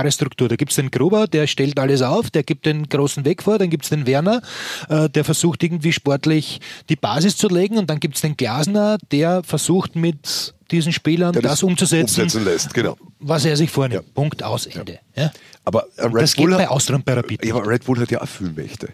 Struktur. 0.10 0.48
Da 0.48 0.56
gibt 0.56 0.72
es 0.72 0.78
den 0.78 0.90
Gruber, 0.90 1.28
der 1.28 1.48
stellt 1.48 1.78
alles 1.78 2.02
auf, 2.02 2.32
der 2.32 2.44
gibt 2.44 2.66
den 2.66 2.88
großen 2.88 3.26
Weg 3.26 3.44
vor, 3.44 3.58
dann 3.58 3.70
gibt 3.70 3.84
es 3.84 3.90
den 3.90 4.08
Werner, 4.08 4.42
äh, 4.88 5.10
der 5.10 5.26
versucht 5.26 5.64
irgendwie 5.64 5.92
sportlich 5.92 6.62
die 6.88 6.96
Basis 6.96 7.36
zu 7.36 7.50
legen 7.50 7.78
und 7.78 7.90
dann 7.90 8.00
gibt 8.00 8.16
es 8.16 8.22
den 8.22 8.38
Glasner, 8.38 9.00
der 9.12 9.44
versucht 9.44 9.98
mit 9.98 10.54
diesen 10.72 10.94
Spielern 10.94 11.34
Der 11.34 11.42
das, 11.42 11.62
umzusetzen, 11.62 12.22
umsetzen 12.22 12.46
lässt, 12.46 12.74
genau. 12.74 12.96
was 13.20 13.44
er 13.44 13.58
sich 13.58 13.70
vornimmt. 13.70 14.06
Ja. 14.06 14.12
Punkt 14.14 14.44
aus 14.44 14.66
Ende. 14.66 15.00
Ja. 15.14 15.30
Aber 15.66 15.88
äh, 15.98 16.06
Und 16.06 16.14
Red 16.14 16.24
das 16.24 16.36
geht 16.36 16.46
Bull 16.46 16.56
bei 16.56 16.64
hat, 16.64 16.72
Austria 16.72 16.96
und 16.96 17.04
bei 17.04 17.16
Rapid 17.16 17.44
ja, 17.44 17.54
aber 17.54 17.68
Red 17.68 17.84
Bull 17.84 18.00
hat 18.00 18.12
ja 18.12 18.22
auch 18.22 18.30
viel 18.30 18.52
Mächte. 18.52 18.88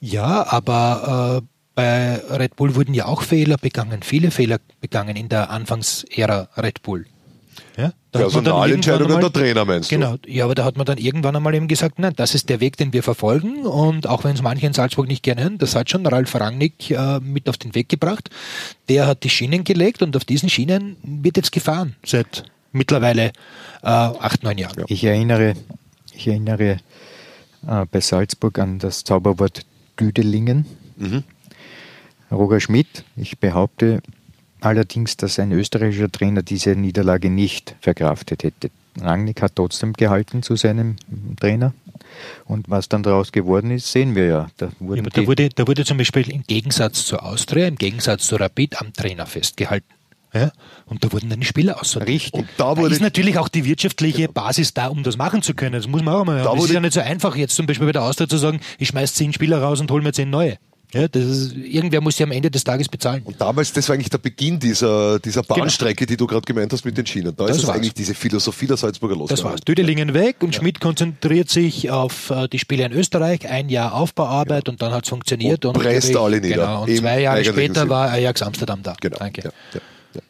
Ja, 0.00 0.46
aber 0.50 1.42
äh, 1.42 1.57
bei 1.78 2.16
Red 2.16 2.56
Bull 2.56 2.74
wurden 2.74 2.92
ja 2.92 3.06
auch 3.06 3.22
Fehler 3.22 3.56
begangen, 3.56 4.02
viele 4.02 4.32
Fehler 4.32 4.58
begangen 4.80 5.14
in 5.14 5.28
der 5.28 5.50
Anfangsära 5.50 6.48
Red 6.56 6.82
Bull. 6.82 7.06
Ja, 7.76 7.92
Personalentscheidungen 8.10 9.12
irgendwann 9.12 9.32
der 9.32 9.42
Trainer, 9.42 9.64
meinst 9.64 9.88
du? 9.88 9.94
Genau, 9.94 10.16
ja, 10.26 10.44
aber 10.44 10.56
da 10.56 10.64
hat 10.64 10.76
man 10.76 10.86
dann 10.86 10.98
irgendwann 10.98 11.36
einmal 11.36 11.54
eben 11.54 11.68
gesagt, 11.68 12.00
nein, 12.00 12.14
das 12.16 12.34
ist 12.34 12.48
der 12.48 12.58
Weg, 12.58 12.76
den 12.78 12.92
wir 12.92 13.04
verfolgen 13.04 13.64
und 13.64 14.08
auch 14.08 14.24
wenn 14.24 14.34
es 14.34 14.42
manche 14.42 14.66
in 14.66 14.72
Salzburg 14.72 15.06
nicht 15.06 15.22
gerne 15.22 15.42
hören, 15.42 15.58
das 15.58 15.76
hat 15.76 15.88
schon 15.88 16.04
Ralf 16.04 16.34
Rangnick 16.34 16.90
äh, 16.90 17.20
mit 17.20 17.48
auf 17.48 17.58
den 17.58 17.76
Weg 17.76 17.88
gebracht. 17.88 18.28
Der 18.88 19.06
hat 19.06 19.22
die 19.22 19.30
Schienen 19.30 19.62
gelegt 19.62 20.02
und 20.02 20.16
auf 20.16 20.24
diesen 20.24 20.48
Schienen 20.48 20.96
wird 21.04 21.36
jetzt 21.36 21.52
gefahren 21.52 21.94
seit 22.04 22.42
mittlerweile 22.72 23.26
äh, 23.84 23.86
acht, 23.86 24.42
neun 24.42 24.58
Jahren. 24.58 24.84
Ich 24.88 25.04
erinnere, 25.04 25.54
ich 26.12 26.26
erinnere 26.26 26.78
äh, 27.68 27.86
bei 27.88 28.00
Salzburg 28.00 28.58
an 28.58 28.80
das 28.80 29.04
Zauberwort 29.04 29.64
Düdelingen. 30.00 30.66
Roger 32.30 32.60
Schmidt, 32.60 33.04
ich 33.16 33.38
behaupte 33.38 34.02
allerdings, 34.60 35.16
dass 35.16 35.38
ein 35.38 35.52
österreichischer 35.52 36.10
Trainer 36.10 36.42
diese 36.42 36.70
Niederlage 36.76 37.30
nicht 37.30 37.76
verkraftet 37.80 38.42
hätte. 38.42 38.70
Rangnick 39.00 39.42
hat 39.42 39.52
trotzdem 39.54 39.92
gehalten 39.92 40.42
zu 40.42 40.56
seinem 40.56 40.96
Trainer. 41.38 41.72
Und 42.46 42.68
was 42.68 42.88
dann 42.88 43.02
daraus 43.02 43.32
geworden 43.32 43.70
ist, 43.70 43.92
sehen 43.92 44.14
wir 44.14 44.26
ja. 44.26 44.46
Da 44.56 44.70
Ja, 44.80 45.02
da, 45.02 45.26
wurde, 45.26 45.48
da 45.50 45.66
wurde 45.66 45.84
zum 45.84 45.98
Beispiel 45.98 46.30
im 46.30 46.42
Gegensatz 46.42 47.04
zur 47.04 47.22
Austria, 47.22 47.68
im 47.68 47.76
Gegensatz 47.76 48.26
zu 48.26 48.36
Rapid 48.36 48.80
am 48.80 48.92
Trainer 48.92 49.26
festgehalten. 49.26 49.86
Ja? 50.34 50.52
Und 50.86 51.04
da 51.04 51.12
wurden 51.12 51.30
dann 51.30 51.40
die 51.40 51.46
Spieler 51.46 51.80
aussortiert. 51.80 52.08
Richtig. 52.08 52.40
Und 52.40 52.48
da 52.56 52.74
Da 52.74 52.86
ist 52.86 53.00
natürlich 53.00 53.38
auch 53.38 53.48
die 53.48 53.64
wirtschaftliche 53.64 54.28
Basis 54.28 54.74
da, 54.74 54.88
um 54.88 55.02
das 55.02 55.16
machen 55.16 55.42
zu 55.42 55.54
können. 55.54 55.72
Das 55.72 55.86
muss 55.86 56.02
man 56.02 56.14
auch 56.14 56.24
mal. 56.24 56.42
Da 56.42 56.54
Das 56.54 56.64
ist 56.64 56.72
ja 56.72 56.80
nicht 56.80 56.92
so 56.92 57.00
einfach, 57.00 57.36
jetzt 57.36 57.54
zum 57.54 57.66
Beispiel 57.66 57.86
bei 57.86 57.92
der 57.92 58.02
Austria 58.02 58.28
zu 58.28 58.36
sagen, 58.36 58.60
ich 58.78 58.88
schmeiß 58.88 59.14
zehn 59.14 59.32
Spieler 59.32 59.62
raus 59.62 59.80
und 59.80 59.90
hol 59.90 60.02
mir 60.02 60.12
zehn 60.12 60.30
neue. 60.30 60.58
Ja, 60.94 61.06
das 61.06 61.22
ist, 61.22 61.52
irgendwer 61.54 62.00
muss 62.00 62.18
ja 62.18 62.24
am 62.24 62.32
Ende 62.32 62.50
des 62.50 62.64
Tages 62.64 62.88
bezahlen. 62.88 63.20
Und 63.24 63.38
damals, 63.38 63.72
das 63.74 63.86
war 63.88 63.94
eigentlich 63.94 64.08
der 64.08 64.16
Beginn 64.18 64.58
dieser, 64.58 65.18
dieser 65.18 65.42
Bahnstrecke, 65.42 66.06
die 66.06 66.16
du 66.16 66.26
gerade 66.26 66.46
gemeint 66.46 66.72
hast 66.72 66.84
mit 66.86 66.96
den 66.96 67.04
Schienen. 67.04 67.36
Da 67.36 67.46
Das 67.46 67.58
ist 67.58 67.68
eigentlich 67.68 67.92
diese 67.92 68.14
Philosophie 68.14 68.66
der 68.66 68.78
Salzburger 68.78 69.14
Das 69.14 69.20
losgegangen. 69.20 69.52
war's. 69.52 69.60
Düdelingen 69.60 70.14
weg 70.14 70.36
und 70.40 70.54
Schmidt 70.54 70.80
konzentriert 70.80 71.50
sich 71.50 71.90
auf 71.90 72.30
äh, 72.30 72.48
die 72.48 72.58
Spiele 72.58 72.86
in 72.86 72.92
Österreich, 72.92 73.46
ein 73.50 73.68
Jahr 73.68 73.92
Aufbauarbeit 73.92 74.70
und 74.70 74.80
dann 74.80 74.92
hat 74.92 75.04
es 75.04 75.10
funktioniert. 75.10 75.66
Und 75.66 75.74
presst 75.74 76.08
glaube 76.10 76.30
ich, 76.30 76.36
alle 76.36 76.40
nieder. 76.48 76.66
Genau, 76.66 76.82
und 76.84 76.96
zwei 76.96 77.20
Jahre 77.20 77.44
später 77.44 77.80
Sinn. 77.82 77.90
war 77.90 78.10
Ajax 78.10 78.40
Amsterdam 78.40 78.82
da. 78.82 78.94
Genau. 78.98 79.18
Danke. 79.18 79.42
Ja, 79.42 79.50
ja, 79.74 79.80
ja. 80.14 80.20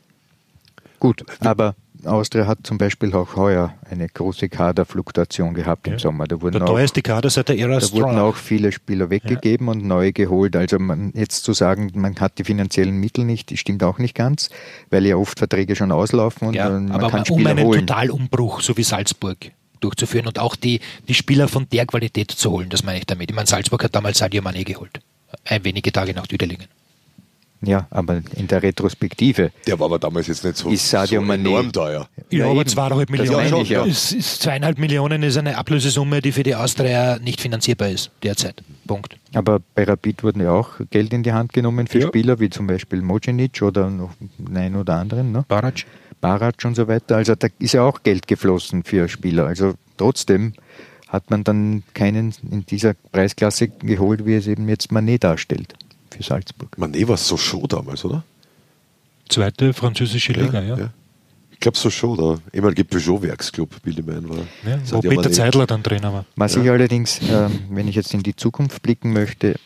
Gut, 0.99 1.23
aber 1.39 1.77
Austria 2.05 2.47
hat 2.47 2.59
zum 2.63 2.79
Beispiel 2.79 3.13
auch 3.15 3.37
heuer 3.37 3.75
eine 3.91 4.09
große 4.09 4.49
Kaderfluktuation 4.49 5.55
gehabt 5.55 5.87
im 5.89 5.99
Sommer. 5.99 6.27
Da 6.27 6.41
wurden 6.41 6.55
Der 6.55 6.63
auch 6.63 6.69
teuerste 6.69 7.03
Kader 7.03 7.31
seit 7.31 7.49
der 7.49 7.59
Ära 7.59 7.79
Da 7.79 7.91
wurden 7.93 8.11
Strong. 8.13 8.19
auch 8.19 8.37
viele 8.37 8.73
Spieler 8.73 9.11
weggegeben 9.11 9.69
und 9.69 9.85
neue 9.85 10.13
geholt. 10.13 10.55
Also 10.57 10.79
man, 10.79 11.13
jetzt 11.15 11.45
zu 11.45 11.53
sagen, 11.53 11.91
man 11.95 12.15
hat 12.21 12.39
die 12.39 12.45
finanziellen 12.45 12.97
Mittel 12.99 13.25
nicht, 13.25 13.57
stimmt 13.59 13.83
auch 13.83 13.99
nicht 13.99 14.15
ganz, 14.15 14.49
weil 14.91 15.07
ja 15.07 15.17
oft 15.17 15.39
Verträge 15.39 15.75
schon 15.77 15.93
auslaufen 15.93 16.49
und 16.49 16.55
Ja, 16.55 16.71
man 16.71 16.91
aber 16.93 17.11
kann 17.11 17.21
um 17.21 17.25
Spieler 17.27 17.51
einen 17.51 17.65
holen. 17.65 17.87
Totalumbruch, 17.87 18.61
so 18.61 18.77
wie 18.77 18.83
Salzburg, 18.85 19.37
durchzuführen 19.81 20.27
und 20.27 20.39
auch 20.39 20.57
die, 20.57 20.81
die 21.09 21.15
Spieler 21.15 21.49
von 21.49 21.69
der 21.71 21.87
Qualität 21.87 22.31
zu 22.31 22.51
holen, 22.51 22.69
das 22.69 22.83
meine 22.85 22.99
ich 22.99 23.07
damit. 23.07 23.31
Ich 23.31 23.35
meine, 23.37 23.47
Salzburg 23.49 23.83
hat 23.85 23.95
damals 23.95 24.19
Sadio 24.19 24.43
Mané 24.43 24.65
geholt. 24.65 25.01
Ein 25.45 25.65
wenige 25.65 25.93
Tage 25.93 26.15
nach 26.15 26.27
Düdelingen. 26.27 26.67
Ja, 27.61 27.89
aber 27.91 28.23
in 28.37 28.47
der 28.47 28.63
Retrospektive 28.63 29.51
Der 29.67 29.79
war 29.81 29.87
aber 29.87 29.99
damals 29.99 30.29
jetzt 30.29 30.45
nicht 30.45 30.57
so, 30.57 30.69
Ist 30.71 30.89
Sadio 30.89 31.21
so 31.21 31.27
Mané- 31.27 31.35
enorm 31.41 31.73
teuer. 31.73 32.09
Ja, 32.31 32.39
Ja, 32.45 32.51
aber 32.51 32.65
zweieinhalb 32.65 33.11
Millionen. 33.11 33.55
ich 33.63 33.69
ja. 33.71 33.85
Es 33.85 34.13
ist 34.13 34.43
zweieinhalb 34.43 34.79
Millionen 34.79 35.23
ist 35.25 35.37
eine 35.37 35.59
Ablösesumme, 35.59 36.21
die 36.23 36.31
für 36.33 36.45
die 36.45 36.55
Austria 36.55 37.19
nicht 37.19 37.41
finanzierbar 37.41 37.89
ist 37.89 38.11
derzeit. 38.23 38.63
Punkt. 38.87 39.17
Aber 39.35 39.61
bei 39.75 39.85
Rapid 39.85 40.23
wurden 40.23 40.41
ja 40.43 40.53
auch 40.53 40.71
Geld 40.91 41.13
in 41.13 41.23
die 41.25 41.33
Hand 41.33 41.53
genommen 41.53 41.89
für 41.89 41.99
Ja. 42.01 42.07
Spieler, 42.07 42.39
wie 42.39 42.49
zum 42.49 42.67
Beispiel 42.69 43.03
Mojinic 43.03 43.61
oder 43.63 43.91
noch 43.91 44.13
einen 44.55 44.77
oder 44.77 44.95
anderen, 44.95 45.33
ne? 45.33 45.45
Barac? 45.49 45.85
Barac 46.21 46.65
und 46.65 46.75
so 46.77 46.87
weiter. 46.89 47.17
Also 47.17 47.35
da 47.35 47.49
ist 47.59 47.73
ja 47.75 47.83
auch 47.83 48.03
Geld 48.03 48.27
geflossen 48.29 48.85
für 48.85 49.09
Spieler. 49.09 49.47
Also 49.47 49.75
trotzdem 49.97 50.53
hat 51.09 51.31
man 51.31 51.43
dann 51.45 51.83
keinen 51.95 52.35
in 52.51 52.65
dieser 52.67 52.95
Preisklasse 53.13 53.69
geholt, 53.69 54.27
wie 54.27 54.35
es 54.35 54.47
eben 54.47 54.69
jetzt 54.69 54.93
Manet 54.93 55.25
darstellt 55.25 55.75
für 56.11 56.23
Salzburg. 56.23 56.77
Mané 56.79 57.07
war 57.07 57.17
so 57.17 57.37
show 57.37 57.67
damals, 57.67 58.05
oder? 58.05 58.25
Zweite 59.29 59.73
französische 59.73 60.33
Liga, 60.33 60.63
ja. 60.63 60.79
ja. 60.79 60.91
Ich 61.51 61.61
glaube 61.61 61.77
so 61.77 61.91
schon, 61.91 62.17
der 62.17 62.39
ehemalige 62.53 62.85
Peugeot-Werksclub, 62.85 63.83
Billy 63.83 64.03
Man 64.03 64.29
war. 64.29 64.37
wo 64.63 64.85
Sadio 64.85 65.11
Peter. 65.11 65.33
Zeidler 65.33 65.67
dann 65.67 65.83
Trainer 65.83 66.13
war. 66.13 66.25
Was 66.37 66.55
ich 66.55 66.71
allerdings, 66.71 67.21
ähm, 67.29 67.65
wenn 67.71 67.89
ich 67.89 67.97
jetzt 67.97 68.15
in 68.15 68.23
die 68.23 68.37
Zukunft 68.37 68.81
blicken 68.81 69.13
möchte, 69.13 69.57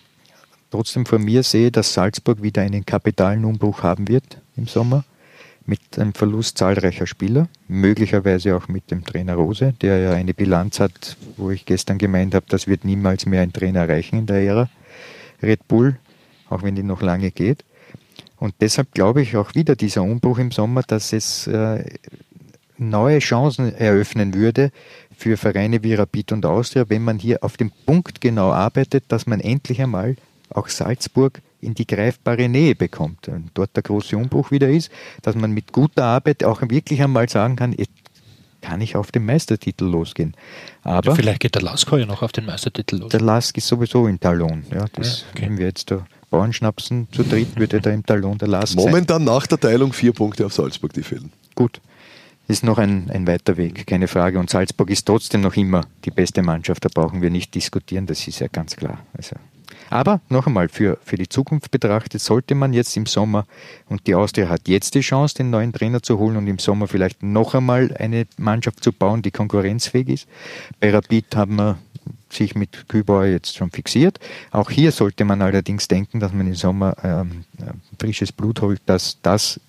trotzdem 0.71 1.05
vor 1.05 1.19
mir 1.19 1.43
sehe, 1.43 1.71
dass 1.71 1.93
Salzburg 1.93 2.43
wieder 2.43 2.63
einen 2.63 2.87
kapitalen 2.87 3.45
Umbruch 3.45 3.83
haben 3.83 4.09
wird 4.09 4.39
im 4.57 4.67
Sommer 4.67 5.05
mit 5.67 5.99
einem 5.99 6.15
Verlust 6.15 6.59
zahlreicher 6.59 7.07
Spieler, 7.07 7.49
möglicherweise 7.69 8.57
auch 8.57 8.69
mit 8.69 8.91
dem 8.91 9.05
Trainer 9.05 9.35
Rose, 9.35 9.75
der 9.81 9.99
ja 9.99 10.13
eine 10.13 10.35
Bilanz 10.35 10.81
hat, 10.81 11.17
wo 11.37 11.51
ich 11.51 11.67
gestern 11.67 11.99
gemeint 11.99 12.35
habe, 12.35 12.47
das 12.49 12.67
wird 12.67 12.85
niemals 12.85 13.27
mehr 13.27 13.43
ein 13.43 13.53
Trainer 13.53 13.81
erreichen 13.81 14.19
in 14.19 14.27
der 14.27 14.43
Ära 14.43 14.71
Red 15.43 15.69
Bull, 15.69 15.99
auch 16.53 16.63
wenn 16.63 16.75
die 16.75 16.83
noch 16.83 17.03
lange 17.03 17.31
geht. 17.31 17.65
Und 18.37 18.55
deshalb 18.61 18.93
glaube 18.93 19.23
ich 19.23 19.37
auch 19.37 19.55
wieder 19.55 19.77
dieser 19.77 20.03
Umbruch 20.03 20.39
im 20.39 20.51
Sommer, 20.51 20.83
dass 20.83 21.13
es 21.13 21.47
äh, 21.47 21.85
neue 22.77 23.21
Chancen 23.21 23.75
eröffnen 23.75 24.35
würde 24.35 24.73
für 25.17 25.37
Vereine 25.37 25.83
wie 25.85 25.95
Rapid 25.95 26.33
und 26.33 26.47
Austria, 26.47 26.89
wenn 26.89 27.03
man 27.03 27.19
hier 27.19 27.45
auf 27.45 27.57
dem 27.57 27.71
Punkt 27.87 28.21
genau 28.21 28.51
arbeitet, 28.51 29.05
dass 29.09 29.27
man 29.27 29.41
endlich 29.41 29.81
einmal 29.81 30.17
auch 30.51 30.69
Salzburg 30.69 31.41
in 31.61 31.75
die 31.75 31.87
greifbare 31.87 32.49
Nähe 32.49 32.75
bekommt. 32.75 33.29
Und 33.29 33.51
dort 33.55 33.77
der 33.77 33.85
große 33.85 34.17
Umbruch 34.17 34.51
wieder 34.51 34.69
ist, 34.69 34.91
dass 35.23 35.37
man 35.37 35.53
mit 35.53 35.73
guter 35.73 36.05
Arbeit 36.05 36.43
auch 36.45 36.61
wirklich 36.63 37.01
einmal 37.03 37.29
sagen 37.29 37.57
kann, 37.57 37.73
jetzt 37.73 37.93
kann 38.61 38.81
ich 38.81 38.97
auf 38.97 39.13
den 39.13 39.25
Meistertitel 39.25 39.85
losgehen. 39.85 40.35
Aber 40.83 41.15
Vielleicht 41.17 41.41
geht 41.41 41.55
der 41.55 41.63
Lasker 41.63 41.99
ja 41.99 42.07
noch 42.07 42.23
auf 42.23 42.33
den 42.33 42.47
Meistertitel 42.47 42.97
los. 42.97 43.11
der 43.11 43.21
Lask 43.21 43.57
ist 43.57 43.67
sowieso 43.67 44.07
im 44.07 44.19
Talon. 44.19 44.65
Ja, 44.73 44.87
das, 44.95 45.23
Ja, 45.23 45.27
okay. 45.35 45.59
Wir 45.59 45.67
jetzt 45.67 45.91
da 45.91 46.07
Bauernschnapsen 46.33 47.09
zu 47.13 47.23
dritt, 47.23 47.57
würde 47.57 47.81
da 47.81 47.91
im 47.91 48.05
Talon 48.05 48.39
der 48.39 48.49
sein. 48.67 48.77
Momentan 48.77 49.23
nach 49.23 49.47
der 49.47 49.61
Teilung 49.61 49.93
vier 49.93 50.13
Punkte 50.13 50.47
auf 50.47 50.55
Salzburg, 50.55 50.93
die 50.95 51.03
fehlen. 51.03 51.31
Gut, 51.55 51.81
ist 52.49 52.65
noch 52.65 52.79
ein, 52.79 53.11
ein 53.11 53.27
weiter 53.27 53.57
Weg, 53.57 53.87
keine 53.87 54.09
Frage. 54.09 54.39
Und 54.39 54.51
Salzburg 54.51 54.91
ist 54.91 55.05
trotzdem 55.07 55.43
noch 55.43 55.55
immer 55.55 55.83
die 56.05 56.11
beste 56.11 56.43
Mannschaft, 56.43 56.85
da 56.85 56.89
brauchen 56.93 57.23
wir 57.23 57.31
nicht 57.31 57.55
diskutieren, 57.55 58.07
das 58.07 58.27
ist 58.27 58.41
ja 58.41 58.49
ganz 58.49 58.75
klar. 58.75 58.99
Also. 59.17 59.37
Aber 59.91 60.23
noch 60.31 60.47
einmal, 60.47 60.71
für, 60.71 60.99
für 61.05 61.17
die 61.17 61.29
Zukunft 61.29 61.71
betrachtet, 61.71 62.23
sollte 62.23 62.55
man 62.55 62.73
jetzt 62.73 62.97
im 62.97 63.05
Sommer, 63.05 63.47
und 63.91 64.07
die 64.07 64.15
Austria 64.15 64.49
hat 64.49 64.69
jetzt 64.69 64.95
die 64.95 65.01
Chance, 65.01 65.35
den 65.35 65.51
neuen 65.51 65.75
Trainer 65.75 66.03
zu 66.03 66.19
holen 66.19 66.39
und 66.39 66.47
im 66.47 66.59
Sommer 66.59 66.89
vielleicht 66.89 67.23
noch 67.23 67.55
einmal 67.55 67.95
eine 67.99 68.27
Mannschaft 68.39 68.83
zu 68.83 68.93
bauen, 68.93 69.21
die 69.21 69.31
konkurrenzfähig 69.31 70.09
ist. 70.09 70.29
Bei 70.81 70.91
Rapid 70.91 71.37
haben 71.37 71.57
wir 71.57 71.79
sich 72.35 72.55
mit 72.55 72.89
Kübauer 72.89 73.27
jetzt 73.27 73.57
schon 73.57 73.71
fixiert. 73.71 74.19
Auch 74.51 74.71
hier 74.71 74.93
sollte 74.93 75.25
man 75.25 75.43
allerdings 75.43 75.89
denken, 75.89 76.21
dass 76.21 76.33
man 76.33 76.47
im 76.47 76.55
Sommer 76.55 76.97
ähm, 77.03 77.45
frisches 77.99 78.33
Blut 78.33 78.61
holt, 78.61 78.81
dass 78.87 79.19
das, 79.23 79.61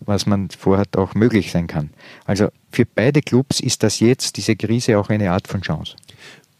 was 0.00 0.26
man 0.26 0.50
vorhat, 0.50 0.96
auch 0.96 1.14
möglich 1.14 1.50
sein 1.50 1.66
kann. 1.66 1.90
Also 2.24 2.48
für 2.70 2.86
beide 2.86 3.22
Clubs 3.22 3.60
ist 3.60 3.82
das 3.82 4.00
jetzt, 4.00 4.36
diese 4.36 4.56
Krise, 4.56 4.98
auch 4.98 5.08
eine 5.08 5.30
Art 5.30 5.48
von 5.48 5.62
Chance. 5.62 5.96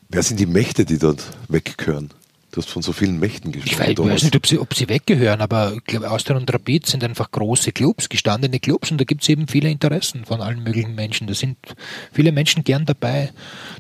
Wer 0.08 0.22
sind 0.22 0.38
die 0.38 0.46
Mächte, 0.46 0.84
die 0.84 0.98
dort 0.98 1.24
weggehören? 1.48 2.10
Du 2.54 2.62
hast 2.62 2.70
von 2.70 2.82
so 2.82 2.92
vielen 2.92 3.18
Mächten 3.18 3.50
gesprochen. 3.50 3.72
Ich 3.72 3.80
weiß, 3.80 3.88
ich 3.90 3.98
weiß 3.98 4.22
nicht, 4.22 4.36
ob 4.36 4.46
sie, 4.46 4.60
ob 4.60 4.74
sie 4.74 4.88
weggehören, 4.88 5.40
aber 5.40 5.72
ich 5.74 5.82
glaube, 5.86 6.08
Austria 6.08 6.36
und 6.36 6.54
Rapid 6.54 6.86
sind 6.86 7.02
einfach 7.02 7.32
große 7.32 7.72
Clubs, 7.72 8.08
gestandene 8.08 8.60
Clubs 8.60 8.92
und 8.92 9.00
da 9.00 9.04
gibt 9.04 9.22
es 9.22 9.28
eben 9.28 9.48
viele 9.48 9.70
Interessen 9.70 10.24
von 10.24 10.40
allen 10.40 10.62
möglichen 10.62 10.94
Menschen. 10.94 11.26
Da 11.26 11.34
sind 11.34 11.56
viele 12.12 12.30
Menschen 12.30 12.62
gern 12.62 12.86
dabei. 12.86 13.32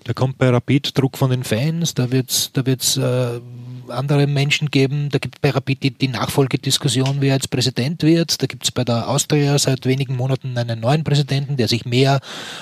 Da 0.02 0.12
kommt 0.12 0.38
bei 0.38 0.48
Rapid 0.48 0.98
Druck 0.98 1.16
von 1.16 1.30
den 1.30 1.44
Fans, 1.44 1.94
da 1.94 2.10
wird 2.10 2.30
es 2.30 2.50
da 2.52 2.66
wird's, 2.66 2.96
äh, 2.96 3.40
andere 3.88 4.26
Menschen 4.26 4.70
geben. 4.70 5.08
Da 5.10 5.18
gibt 5.18 5.36
es 5.36 5.40
bei 5.40 5.50
Rapid 5.50 5.82
die, 5.82 5.90
die 5.90 6.08
Nachfolgediskussion, 6.08 7.16
wer 7.20 7.34
jetzt 7.34 7.50
Präsident 7.50 8.02
wird. 8.02 8.42
Da 8.42 8.46
gibt 8.46 8.64
es 8.64 8.70
bei 8.70 8.84
der 8.84 9.08
Austria 9.08 9.58
seit 9.58 9.86
wenigen 9.86 10.16
Monaten 10.16 10.56
einen 10.56 10.80
neuen 10.80 11.04
Präsidenten, 11.04 11.56
der 11.56 11.68
sich 11.68 11.84
mehr 11.84 12.20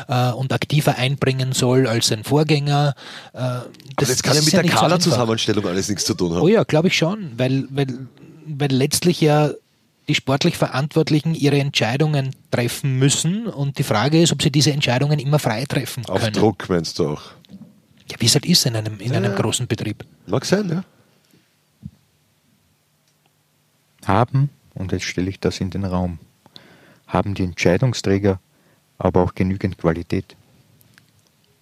äh, 0.09 0.31
und 0.33 0.53
aktiver 0.53 0.97
einbringen 0.97 1.53
soll 1.53 1.87
als 1.87 2.09
sein 2.09 2.25
Vorgänger. 2.25 2.95
Äh, 3.33 3.39
das, 3.39 3.65
Aber 3.97 4.07
das 4.07 4.23
kann 4.23 4.37
ja 4.37 4.43
mit 4.43 4.53
der 4.53 4.65
Kaderzusammenstellung 4.65 5.67
alles 5.67 5.89
nichts 5.89 6.05
zu 6.05 6.15
tun 6.15 6.33
haben. 6.35 6.43
Oh 6.43 6.49
ja, 6.49 6.65
glaube 6.65 6.89
ich 6.89 6.97
schon, 6.97 7.33
weil, 7.37 7.67
weil, 7.71 7.87
weil 8.47 8.73
letztlich 8.73 9.21
ja 9.21 9.51
die 10.09 10.15
sportlich 10.15 10.57
Verantwortlichen 10.57 11.35
ihre 11.35 11.59
Entscheidungen 11.59 12.35
treffen 12.51 12.99
müssen 12.99 13.47
und 13.47 13.79
die 13.79 13.83
Frage 13.83 14.21
ist, 14.21 14.33
ob 14.33 14.43
sie 14.43 14.51
diese 14.51 14.73
Entscheidungen 14.73 15.19
immer 15.19 15.39
frei 15.39 15.65
treffen 15.65 16.05
können. 16.05 16.19
Auf 16.19 16.31
Druck 16.31 16.69
meinst 16.69 16.99
du 16.99 17.11
auch? 17.11 17.23
Ja, 18.11 18.17
wie 18.19 18.27
es 18.27 18.35
halt 18.35 18.47
ist 18.47 18.67
in 18.67 18.77
einem, 18.77 18.99
in 18.99 19.13
ja, 19.13 19.19
einem 19.19 19.35
großen 19.35 19.67
Betrieb. 19.67 20.05
Mag 20.27 20.45
sein, 20.45 20.69
ja. 20.69 20.85
Haben, 24.07 24.51
und 24.75 24.93
jetzt 24.93 25.05
stelle 25.05 25.29
ich 25.29 25.41
das 25.41 25.61
in 25.61 25.71
den 25.71 25.85
Raum, 25.85 26.19
haben 27.07 27.35
die 27.35 27.45
Entscheidungsträger 27.45 28.41
aber 28.99 29.23
auch 29.23 29.35
genügend 29.35 29.79
Qualität? 29.79 30.37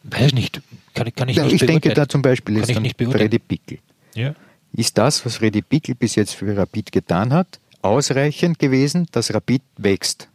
Weiß 0.02 0.32
nicht. 0.32 0.60
Kann, 0.94 1.12
kann 1.14 1.28
ich 1.28 1.36
ja, 1.36 1.44
nicht 1.44 1.54
Ich 1.54 1.66
denke 1.66 1.92
da 1.92 2.08
zum 2.08 2.22
Beispiel 2.22 2.58
jetzt 2.58 2.74
an 2.76 2.84
Freddy 2.84 3.38
Pickel. 3.38 3.78
Ja. 4.14 4.34
Ist 4.72 4.98
das, 4.98 5.24
was 5.24 5.36
Freddy 5.36 5.62
Pickel 5.62 5.94
bis 5.94 6.14
jetzt 6.14 6.34
für 6.34 6.56
Rapid 6.56 6.92
getan 6.92 7.32
hat, 7.32 7.58
ausreichend 7.82 8.58
gewesen, 8.58 9.06
dass 9.12 9.32
Rapid 9.34 9.62
wächst? 9.76 10.28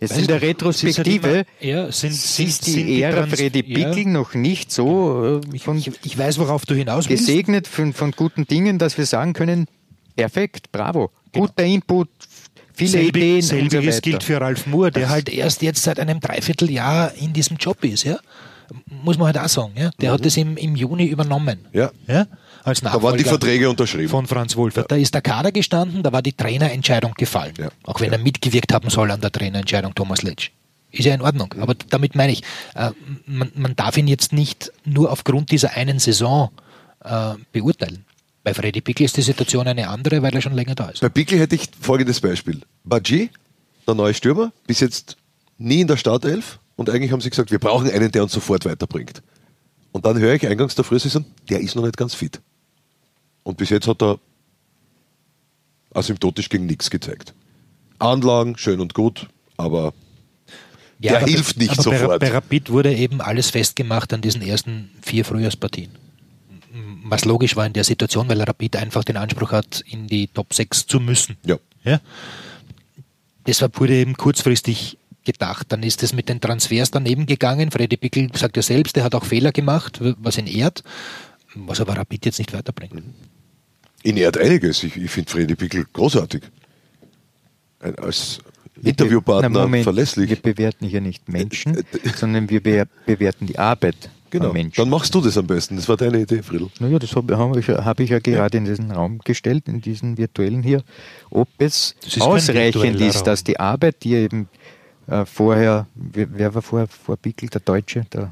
Jetzt 0.00 0.16
in 0.16 0.26
der 0.26 0.40
Retrospektive 0.40 1.44
ja, 1.60 1.92
sind, 1.92 2.14
sind, 2.14 2.48
ist 2.48 2.66
die 2.66 2.70
sind 2.70 2.88
Ära 2.88 3.26
Freddy 3.26 3.62
Pickel 3.62 4.06
noch 4.06 4.32
nicht 4.32 4.72
so 4.72 5.42
äh, 5.44 5.58
von, 5.58 5.76
ich, 5.76 5.90
ich, 6.02 6.16
weiß, 6.16 6.38
worauf 6.38 6.64
du 6.64 6.74
hinaus 6.74 7.10
willst. 7.10 7.26
gesegnet 7.26 7.68
von, 7.68 7.92
von 7.92 8.12
guten 8.12 8.46
Dingen, 8.46 8.78
dass 8.78 8.96
wir 8.96 9.04
sagen 9.04 9.34
können, 9.34 9.66
Perfekt, 10.20 10.72
bravo. 10.72 11.10
Genau. 11.32 11.46
Guter 11.46 11.64
Input, 11.64 12.08
viele 12.74 12.90
Selbe, 12.90 13.18
Ideen. 13.18 13.42
Selbiges 13.42 13.96
so 13.96 14.00
gilt 14.02 14.22
für 14.22 14.40
Ralf 14.40 14.66
Moore, 14.66 14.90
der 14.90 15.02
das 15.02 15.10
halt 15.10 15.28
erst 15.28 15.62
jetzt 15.62 15.82
seit 15.82 16.00
einem 16.00 16.20
Dreivierteljahr 16.20 17.14
in 17.14 17.32
diesem 17.32 17.56
Job 17.56 17.82
ist. 17.84 18.04
Ja? 18.04 18.18
Muss 18.86 19.18
man 19.18 19.28
halt 19.28 19.38
auch 19.38 19.48
sagen. 19.48 19.72
Ja? 19.76 19.90
Der 20.00 20.10
mhm. 20.10 20.14
hat 20.14 20.26
es 20.26 20.36
im, 20.36 20.56
im 20.56 20.76
Juni 20.76 21.06
übernommen. 21.06 21.66
Ja. 21.72 21.90
ja? 22.06 22.26
Als 22.64 22.80
da 22.80 23.02
waren 23.02 23.16
die 23.16 23.24
Verträge 23.24 23.70
unterschrieben. 23.70 24.08
Von 24.08 24.26
Franz 24.26 24.56
Wolfer. 24.56 24.82
Ja. 24.82 24.86
Da 24.88 24.96
ist 24.96 25.14
der 25.14 25.22
Kader 25.22 25.52
gestanden, 25.52 26.02
da 26.02 26.12
war 26.12 26.22
die 26.22 26.32
Trainerentscheidung 26.32 27.14
gefallen. 27.14 27.54
Ja. 27.58 27.68
Auch 27.84 28.00
wenn 28.00 28.12
ja. 28.12 28.18
er 28.18 28.22
mitgewirkt 28.22 28.72
haben 28.72 28.90
soll 28.90 29.10
an 29.10 29.20
der 29.20 29.32
Trainerentscheidung, 29.32 29.94
Thomas 29.94 30.22
Letsch. 30.22 30.50
Ist 30.92 31.04
ja 31.04 31.14
in 31.14 31.22
Ordnung. 31.22 31.54
Aber 31.60 31.74
damit 31.88 32.14
meine 32.16 32.32
ich, 32.32 32.42
äh, 32.74 32.90
man, 33.26 33.50
man, 33.54 33.76
darf 33.76 33.96
ihn 33.96 34.08
jetzt 34.08 34.32
nicht 34.32 34.72
nur 34.84 35.12
aufgrund 35.12 35.52
dieser 35.52 35.76
einen 35.76 36.00
Saison 36.00 36.50
äh, 37.04 37.34
beurteilen. 37.52 38.04
Bei 38.42 38.54
Freddy 38.54 38.80
Pickel 38.80 39.04
ist 39.04 39.16
die 39.16 39.22
Situation 39.22 39.66
eine 39.66 39.88
andere, 39.88 40.22
weil 40.22 40.34
er 40.34 40.40
schon 40.40 40.54
länger 40.54 40.74
da 40.74 40.88
ist. 40.88 41.00
Bei 41.00 41.08
Pickel 41.08 41.38
hätte 41.38 41.54
ich 41.54 41.68
folgendes 41.78 42.20
Beispiel. 42.20 42.60
Baji, 42.84 43.30
der 43.86 43.94
neue 43.94 44.14
Stürmer, 44.14 44.52
bis 44.66 44.80
jetzt 44.80 45.16
nie 45.58 45.82
in 45.82 45.88
der 45.88 45.98
Startelf 45.98 46.58
und 46.76 46.88
eigentlich 46.88 47.12
haben 47.12 47.20
sie 47.20 47.28
gesagt, 47.28 47.50
wir 47.50 47.58
brauchen 47.58 47.90
einen, 47.90 48.10
der 48.10 48.22
uns 48.22 48.32
sofort 48.32 48.64
weiterbringt. 48.64 49.22
Und 49.92 50.06
dann 50.06 50.18
höre 50.18 50.34
ich 50.34 50.46
eingangs 50.46 50.74
der 50.74 50.84
Frühsaison, 50.84 51.24
der 51.50 51.60
ist 51.60 51.74
noch 51.74 51.84
nicht 51.84 51.96
ganz 51.96 52.14
fit. 52.14 52.40
Und 53.42 53.58
bis 53.58 53.68
jetzt 53.68 53.86
hat 53.86 54.02
er 54.02 54.18
asymptotisch 55.92 56.48
gegen 56.48 56.66
nichts 56.66 56.88
gezeigt. 56.88 57.34
Anlagen, 57.98 58.56
schön 58.56 58.80
und 58.80 58.94
gut, 58.94 59.28
aber 59.58 59.92
ja, 61.00 61.12
der 61.12 61.16
aber 61.18 61.26
hilft 61.26 61.58
nicht 61.58 61.72
aber 61.72 61.82
sofort. 61.82 62.20
Bei, 62.20 62.30
bei 62.30 62.34
Rapid 62.34 62.70
wurde 62.70 62.94
eben 62.94 63.20
alles 63.20 63.50
festgemacht 63.50 64.14
an 64.14 64.22
diesen 64.22 64.40
ersten 64.40 64.90
vier 65.02 65.26
Frühjahrspartien 65.26 65.90
was 67.04 67.24
logisch 67.24 67.56
war 67.56 67.66
in 67.66 67.72
der 67.72 67.84
Situation, 67.84 68.28
weil 68.28 68.40
Rapid 68.40 68.76
einfach 68.76 69.04
den 69.04 69.16
Anspruch 69.16 69.52
hat, 69.52 69.82
in 69.86 70.06
die 70.06 70.28
Top 70.28 70.52
6 70.52 70.86
zu 70.86 71.00
müssen. 71.00 71.36
Ja. 71.44 71.58
ja? 71.84 72.00
Deshalb 73.46 73.78
wurde 73.80 73.94
eben 73.94 74.16
kurzfristig 74.16 74.98
gedacht. 75.24 75.66
Dann 75.70 75.82
ist 75.82 76.02
es 76.02 76.12
mit 76.12 76.28
den 76.28 76.40
Transfers 76.40 76.90
daneben 76.90 77.26
gegangen. 77.26 77.70
Freddy 77.70 77.96
Pickel 77.96 78.30
sagt 78.34 78.56
ja 78.56 78.62
selbst, 78.62 78.96
er 78.96 79.04
hat 79.04 79.14
auch 79.14 79.24
Fehler 79.24 79.52
gemacht, 79.52 80.00
was 80.18 80.38
ihn 80.38 80.46
ehrt, 80.46 80.82
was 81.54 81.80
aber 81.80 81.96
Rapid 81.96 82.26
jetzt 82.26 82.38
nicht 82.38 82.52
weiterbringt. 82.52 83.02
Ihn 84.02 84.16
ehrt 84.16 84.38
einiges. 84.38 84.82
Ich, 84.82 84.96
ich 84.96 85.10
finde 85.10 85.30
Freddy 85.30 85.54
Pickel 85.54 85.86
großartig. 85.92 86.42
Als 87.80 88.40
Interviewpartner 88.82 89.48
Na, 89.48 89.62
Moment, 89.62 89.84
verlässlich. 89.84 90.30
Wir 90.30 90.36
bewerten 90.36 90.86
hier 90.86 91.00
nicht 91.00 91.28
Menschen, 91.28 91.76
äh, 91.76 91.84
sondern 92.16 92.48
wir 92.48 92.60
bewerten 92.60 93.46
die 93.46 93.58
Arbeit 93.58 94.10
Genau. 94.30 94.54
Dann 94.54 94.88
machst 94.88 95.14
du 95.14 95.20
das 95.20 95.36
am 95.36 95.46
besten. 95.46 95.76
Das 95.76 95.88
war 95.88 95.96
deine 95.96 96.20
Idee, 96.20 96.42
Friedl. 96.42 96.68
Naja, 96.78 96.98
das 96.98 97.16
habe 97.16 97.36
hab 97.36 97.56
ich, 97.56 97.68
hab 97.68 98.00
ich 98.00 98.10
ja 98.10 98.20
gerade 98.20 98.56
ja. 98.56 98.58
in 98.58 98.64
diesen 98.64 98.90
Raum 98.92 99.18
gestellt, 99.24 99.68
in 99.68 99.80
diesen 99.80 100.18
virtuellen 100.18 100.62
hier. 100.62 100.82
Ob 101.30 101.48
es 101.58 101.96
ausreichend 102.20 103.00
ist, 103.00 103.26
dass 103.26 103.42
die 103.42 103.58
Arbeit, 103.58 104.04
die 104.04 104.14
eben 104.14 104.48
äh, 105.08 105.24
vorher, 105.26 105.86
wer, 105.94 106.28
wer, 106.32 106.54
war 106.54 106.62
vorher 106.62 106.88
vor 106.88 107.16
Bickel, 107.16 107.48
der 107.48 107.60
Deutsche? 107.60 108.06
Der 108.12 108.30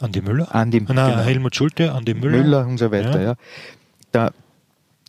Andi 0.00 0.20
Müller? 0.20 0.54
Andi, 0.54 0.80
Nein, 0.80 0.86
genau. 0.86 1.18
Helmut 1.18 1.56
Schulte, 1.56 1.92
Andi 1.92 2.14
Müller. 2.14 2.42
Müller 2.42 2.66
und 2.66 2.78
so 2.78 2.90
weiter, 2.90 3.20
ja. 3.20 3.26
ja. 3.26 3.34
Da 4.12 4.30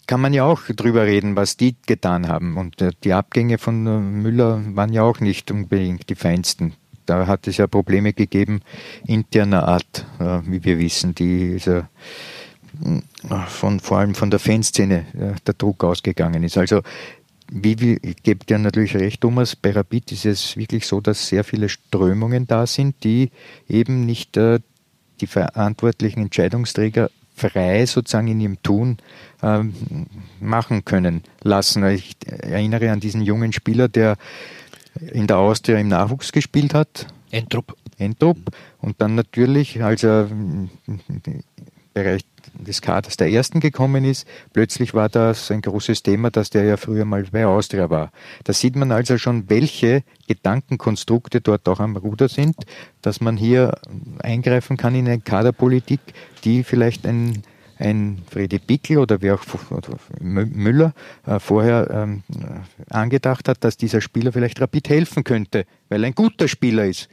kann 0.07 0.21
man 0.21 0.33
ja 0.33 0.43
auch 0.43 0.61
drüber 0.67 1.03
reden, 1.03 1.35
was 1.35 1.57
die 1.57 1.75
getan 1.85 2.27
haben. 2.27 2.57
Und 2.57 2.81
äh, 2.81 2.91
die 3.03 3.13
Abgänge 3.13 3.57
von 3.57 3.85
äh, 3.85 3.99
Müller 3.99 4.61
waren 4.75 4.93
ja 4.93 5.03
auch 5.03 5.19
nicht 5.19 5.51
unbedingt 5.51 6.09
die 6.09 6.15
feinsten 6.15 6.73
da 7.05 7.27
hat 7.27 7.47
es 7.47 7.57
ja 7.57 7.67
Probleme 7.67 8.13
gegeben, 8.13 8.61
interner 9.05 9.67
Art, 9.67 10.05
äh, 10.19 10.39
wie 10.45 10.63
wir 10.63 10.79
wissen, 10.79 11.15
die 11.15 11.51
ist 11.51 11.67
ja 11.67 11.89
äh, 12.83 13.47
von, 13.47 13.79
vor 13.79 13.99
allem 13.99 14.15
von 14.15 14.29
der 14.29 14.39
Fanszene 14.39 15.05
äh, 15.13 15.39
der 15.45 15.53
Druck 15.53 15.83
ausgegangen 15.83 16.43
ist. 16.43 16.57
Also 16.57 16.81
wie, 17.51 17.79
wie, 17.79 17.99
gebe 18.23 18.45
dir 18.45 18.57
natürlich 18.57 18.95
recht, 18.95 19.21
Thomas, 19.21 19.55
bei 19.55 19.71
Rapid 19.71 20.11
ist 20.11 20.25
es 20.25 20.57
wirklich 20.57 20.87
so, 20.87 20.99
dass 20.99 21.27
sehr 21.27 21.43
viele 21.43 21.69
Strömungen 21.69 22.47
da 22.47 22.65
sind, 22.65 23.03
die 23.03 23.31
eben 23.69 24.05
nicht 24.05 24.35
äh, 24.37 24.59
die 25.21 25.27
verantwortlichen 25.27 26.21
Entscheidungsträger 26.21 27.09
frei 27.35 27.85
sozusagen 27.85 28.27
in 28.27 28.39
ihrem 28.39 28.61
Tun 28.63 28.97
ähm, 29.43 29.73
machen 30.39 30.85
können 30.85 31.23
lassen. 31.43 31.85
Ich 31.85 32.15
erinnere 32.25 32.91
an 32.91 33.01
diesen 33.01 33.21
jungen 33.21 33.51
Spieler, 33.51 33.89
der 33.89 34.17
in 34.99 35.27
der 35.27 35.37
Austria 35.37 35.77
im 35.77 35.87
Nachwuchs 35.87 36.31
gespielt 36.31 36.73
hat. 36.73 37.07
Entrup. 37.31 37.75
Entrup. 37.97 38.37
Und 38.81 39.01
dann 39.01 39.15
natürlich, 39.15 39.83
als 39.83 40.03
er 40.03 40.29
im 40.29 40.69
Bereich 41.93 42.23
des 42.59 42.81
Kaders 42.81 43.17
der 43.17 43.29
Ersten 43.29 43.59
gekommen 43.59 44.05
ist, 44.05 44.27
plötzlich 44.53 44.93
war 44.93 45.09
das 45.09 45.49
ein 45.51 45.61
großes 45.61 46.03
Thema, 46.03 46.29
dass 46.29 46.49
der 46.49 46.63
ja 46.63 46.77
früher 46.77 47.05
mal 47.05 47.23
bei 47.31 47.45
Austria 47.45 47.89
war. 47.89 48.11
Da 48.43 48.53
sieht 48.53 48.75
man 48.75 48.91
also 48.91 49.17
schon, 49.17 49.49
welche 49.49 50.03
Gedankenkonstrukte 50.27 51.41
dort 51.41 51.67
auch 51.67 51.79
am 51.79 51.95
Ruder 51.95 52.29
sind, 52.29 52.55
dass 53.01 53.21
man 53.21 53.37
hier 53.37 53.77
eingreifen 54.19 54.77
kann 54.77 54.95
in 54.95 55.07
eine 55.07 55.19
Kaderpolitik, 55.19 55.99
die 56.43 56.63
vielleicht 56.63 57.05
ein 57.05 57.43
ein 57.77 58.21
Freddy 58.29 58.59
Pickel 58.59 58.99
oder 58.99 59.21
wer 59.21 59.35
auch 59.35 59.43
Müller 60.21 60.93
äh, 61.25 61.39
vorher 61.39 61.89
ähm, 61.91 62.23
angedacht 62.89 63.47
hat, 63.47 63.63
dass 63.63 63.77
dieser 63.77 64.01
Spieler 64.01 64.31
vielleicht 64.31 64.61
Rapid 64.61 64.89
helfen 64.89 65.23
könnte, 65.23 65.65
weil 65.89 66.03
er 66.03 66.07
ein 66.07 66.15
guter 66.15 66.47
Spieler 66.47 66.85
ist. 66.85 67.09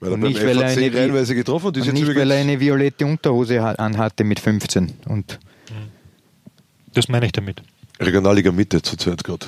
Weil 0.00 0.12
und 0.12 0.20
nicht, 0.20 0.42
weil 0.42 0.60
er 0.60 0.68
eine, 0.68 0.90
getroffen 1.26 1.66
und 1.66 1.92
nicht 1.92 2.14
weil 2.14 2.30
er 2.30 2.40
eine 2.40 2.58
violette 2.58 3.06
Unterhose 3.06 3.62
anhatte 3.78 4.24
mit 4.24 4.40
15. 4.40 4.92
Und 5.06 5.38
das 6.92 7.08
meine 7.08 7.26
ich 7.26 7.32
damit. 7.32 7.62
Regionalliga 8.00 8.50
Mitte 8.50 8.82
zurzeit 8.82 9.22
gerade. 9.22 9.46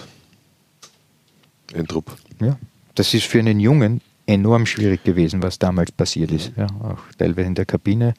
Entrup. 1.72 2.16
Ja, 2.40 2.56
das 2.94 3.12
ist 3.14 3.24
für 3.24 3.40
einen 3.40 3.58
Jungen 3.58 4.00
enorm 4.26 4.66
schwierig 4.66 5.02
gewesen, 5.02 5.42
was 5.42 5.58
damals 5.58 5.90
passiert 5.90 6.30
ist. 6.30 6.52
Ja, 6.56 6.66
auch 6.66 7.00
teilweise 7.18 7.48
in 7.48 7.54
der 7.54 7.66
Kabine, 7.66 8.14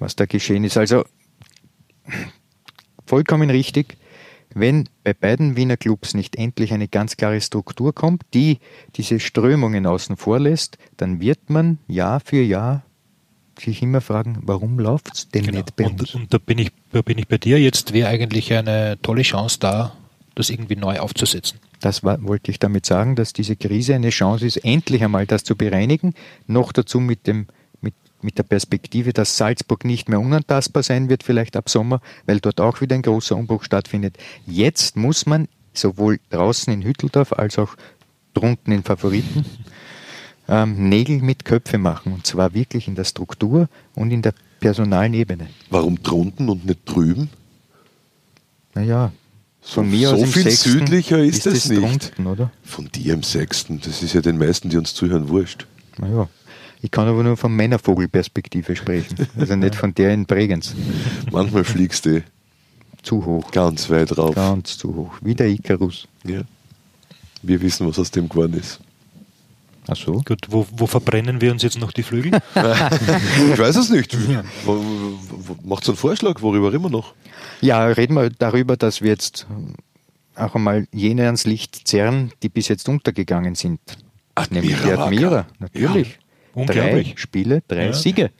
was 0.00 0.16
da 0.16 0.26
geschehen 0.26 0.64
ist. 0.64 0.76
Also 0.76 1.04
vollkommen 3.12 3.50
richtig, 3.50 3.98
wenn 4.54 4.88
bei 5.04 5.12
beiden 5.12 5.54
Wiener 5.54 5.76
Clubs 5.76 6.14
nicht 6.14 6.36
endlich 6.36 6.72
eine 6.72 6.88
ganz 6.88 7.18
klare 7.18 7.42
Struktur 7.42 7.94
kommt, 7.94 8.22
die 8.32 8.56
diese 8.96 9.20
Strömungen 9.20 9.84
außen 9.84 10.16
vor 10.16 10.38
lässt, 10.40 10.78
dann 10.96 11.20
wird 11.20 11.50
man 11.50 11.76
Jahr 11.88 12.20
für 12.20 12.40
Jahr 12.40 12.84
sich 13.60 13.82
immer 13.82 14.00
fragen, 14.00 14.38
warum 14.46 14.78
läuft 14.78 15.10
es 15.12 15.28
denn 15.28 15.44
Genau. 15.44 15.58
nicht 15.58 15.76
bei 15.76 15.84
Und, 15.84 16.00
uns? 16.00 16.14
und 16.14 16.32
da, 16.32 16.38
bin 16.38 16.56
ich, 16.56 16.70
da 16.90 17.02
bin 17.02 17.18
ich 17.18 17.28
bei 17.28 17.36
dir. 17.36 17.60
Jetzt 17.60 17.92
wäre 17.92 18.08
eigentlich 18.08 18.50
eine 18.54 18.96
tolle 19.02 19.20
Chance 19.24 19.58
da, 19.60 19.92
das 20.34 20.48
irgendwie 20.48 20.76
neu 20.76 20.98
aufzusetzen. 20.98 21.58
Das 21.80 22.02
war, 22.02 22.22
wollte 22.22 22.50
ich 22.50 22.58
damit 22.60 22.86
sagen, 22.86 23.14
dass 23.14 23.34
diese 23.34 23.56
Krise 23.56 23.94
eine 23.94 24.08
Chance 24.08 24.46
ist, 24.46 24.56
endlich 24.64 25.04
einmal 25.04 25.26
das 25.26 25.44
zu 25.44 25.54
bereinigen. 25.54 26.14
Noch 26.46 26.72
dazu 26.72 26.98
mit, 26.98 27.26
dem, 27.26 27.46
mit, 28.24 28.38
der 28.38 28.42
Perspektive, 28.44 29.12
dass 29.12 29.36
Salzburg 29.36 29.84
nicht 29.84 30.08
mehr 30.08 30.20
unantastbar 30.20 30.82
sein 30.82 31.08
wird, 31.08 31.22
vielleicht 31.22 31.56
ab 31.56 31.68
Sommer, 31.68 32.00
weil 32.26 32.40
dort 32.40 32.60
auch 32.60 32.80
wieder 32.80 32.94
ein 32.94 33.02
großer 33.02 33.36
Umbruch 33.36 33.64
stattfindet. 33.64 34.16
Jetzt 34.46 34.96
muss 34.96 35.26
man 35.26 35.48
sowohl 35.74 36.18
draußen 36.30 36.72
in 36.72 36.82
Hütteldorf 36.82 37.32
als 37.32 37.58
auch 37.58 37.74
drunten 38.34 38.72
in 38.72 38.82
Favoriten 38.82 39.44
ähm, 40.48 40.88
Nägel 40.88 41.22
mit 41.22 41.44
Köpfe 41.44 41.78
machen. 41.78 42.12
Und 42.12 42.26
zwar 42.26 42.54
wirklich 42.54 42.88
in 42.88 42.94
der 42.94 43.04
Struktur 43.04 43.68
und 43.94 44.10
in 44.10 44.22
der 44.22 44.34
personalen 44.60 45.14
Ebene. 45.14 45.48
Warum 45.70 46.02
drunten 46.02 46.48
und 46.48 46.64
nicht 46.66 46.80
drüben? 46.84 47.30
Naja, 48.74 49.12
So- 49.60 49.74
von 49.82 49.90
mir 49.90 50.08
so 50.10 50.16
aus 50.16 50.30
viel 50.32 50.42
Sechsten 50.44 50.70
südlicher 50.70 51.18
ist 51.18 51.46
es 51.46 51.68
nicht. 51.68 51.80
drunten, 51.82 52.26
oder? 52.26 52.50
Von 52.64 52.90
dir 52.90 53.14
im 53.14 53.22
Sechsten. 53.22 53.80
Das 53.84 54.02
ist 54.02 54.12
ja 54.12 54.20
den 54.20 54.38
meisten, 54.38 54.68
die 54.70 54.76
uns 54.76 54.94
zuhören, 54.94 55.28
wurscht. 55.28 55.66
Naja, 55.98 56.28
ich 56.82 56.90
kann 56.90 57.08
aber 57.08 57.22
nur 57.22 57.36
von 57.36 57.54
Männervogelperspektive 57.54 58.76
sprechen. 58.76 59.26
Also 59.38 59.56
nicht 59.56 59.74
von 59.74 59.94
der 59.94 60.12
in 60.12 60.26
Bregenz. 60.26 60.74
Manchmal 61.30 61.64
fliegst 61.64 62.04
du 62.06 62.22
Zu 63.02 63.24
hoch. 63.24 63.50
ganz 63.50 63.88
weit 63.88 64.16
rauf. 64.18 64.34
Ganz 64.34 64.76
zu 64.78 64.94
hoch. 64.94 65.14
Wie 65.22 65.34
der 65.34 65.48
Icarus. 65.48 66.06
Ja. 66.24 66.42
Wir 67.42 67.60
wissen, 67.62 67.86
was 67.88 67.98
aus 67.98 68.10
dem 68.10 68.28
geworden 68.28 68.54
ist. 68.58 68.80
Ach 69.88 69.96
so. 69.96 70.22
Gut, 70.24 70.46
wo, 70.48 70.64
wo 70.76 70.86
verbrennen 70.86 71.40
wir 71.40 71.50
uns 71.50 71.62
jetzt 71.62 71.78
noch 71.78 71.90
die 71.92 72.04
Flügel? 72.04 72.32
Ich 73.52 73.58
weiß 73.58 73.76
es 73.76 73.90
nicht. 73.90 74.16
Macht 75.64 75.88
einen 75.88 75.96
Vorschlag, 75.96 76.40
worüber 76.40 76.72
reden 76.72 76.84
wir 76.84 76.90
noch? 76.90 77.14
Ja, 77.60 77.84
reden 77.86 78.14
wir 78.14 78.30
darüber, 78.30 78.76
dass 78.76 79.02
wir 79.02 79.10
jetzt 79.10 79.46
auch 80.36 80.54
einmal 80.54 80.86
jene 80.92 81.26
ans 81.26 81.46
Licht 81.46 81.88
zerren, 81.88 82.32
die 82.42 82.48
bis 82.48 82.68
jetzt 82.68 82.88
untergegangen 82.88 83.54
sind. 83.56 83.80
Nämlich 84.50 84.76
die 84.80 84.90
Admira 84.92 85.04
Admira, 85.04 85.46
natürlich. 85.58 86.08
Ja, 86.08 86.21
drei 86.54 86.60
unglaublich. 86.62 87.14
Spiele, 87.18 87.62
drei 87.68 87.86
Ja. 87.86 87.92
Siege. 87.92 88.30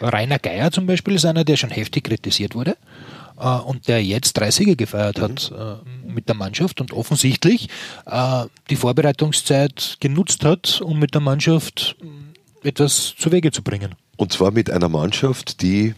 Rainer 0.00 0.38
Geier 0.38 0.70
zum 0.72 0.86
Beispiel 0.86 1.14
ist 1.14 1.24
einer, 1.24 1.44
der 1.44 1.56
schon 1.56 1.70
heftig 1.70 2.04
kritisiert 2.04 2.54
wurde 2.54 2.76
äh, 3.38 3.48
und 3.48 3.86
der 3.86 4.02
jetzt 4.04 4.32
drei 4.32 4.50
Siege 4.50 4.74
gefeiert 4.76 5.20
hat 5.20 5.52
äh, 5.56 6.08
mit 6.08 6.28
der 6.28 6.34
Mannschaft 6.34 6.80
und 6.80 6.92
offensichtlich 6.92 7.68
äh, 8.06 8.44
die 8.70 8.76
Vorbereitungszeit 8.76 9.96
genutzt 10.00 10.44
hat, 10.44 10.80
um 10.80 10.98
mit 10.98 11.14
der 11.14 11.20
Mannschaft 11.20 11.96
äh, 12.64 12.68
etwas 12.68 13.14
zu 13.16 13.30
Wege 13.30 13.52
zu 13.52 13.62
bringen. 13.62 13.94
Und 14.16 14.32
zwar 14.32 14.50
mit 14.50 14.68
einer 14.70 14.88
Mannschaft, 14.88 15.62
die 15.62 15.94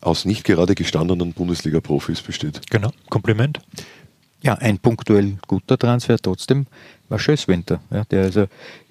aus 0.00 0.24
nicht 0.24 0.44
gerade 0.44 0.74
gestandenen 0.74 1.32
Bundesliga-Profis 1.32 2.22
besteht. 2.22 2.60
Genau, 2.70 2.90
Kompliment. 3.08 3.60
Ja, 4.42 4.54
ein 4.54 4.78
punktuell 4.78 5.38
guter 5.46 5.78
Transfer 5.78 6.18
trotzdem 6.18 6.66
war 7.08 7.18
Schösswinter, 7.18 7.80
ja, 7.90 8.04
der 8.04 8.24
also 8.24 8.46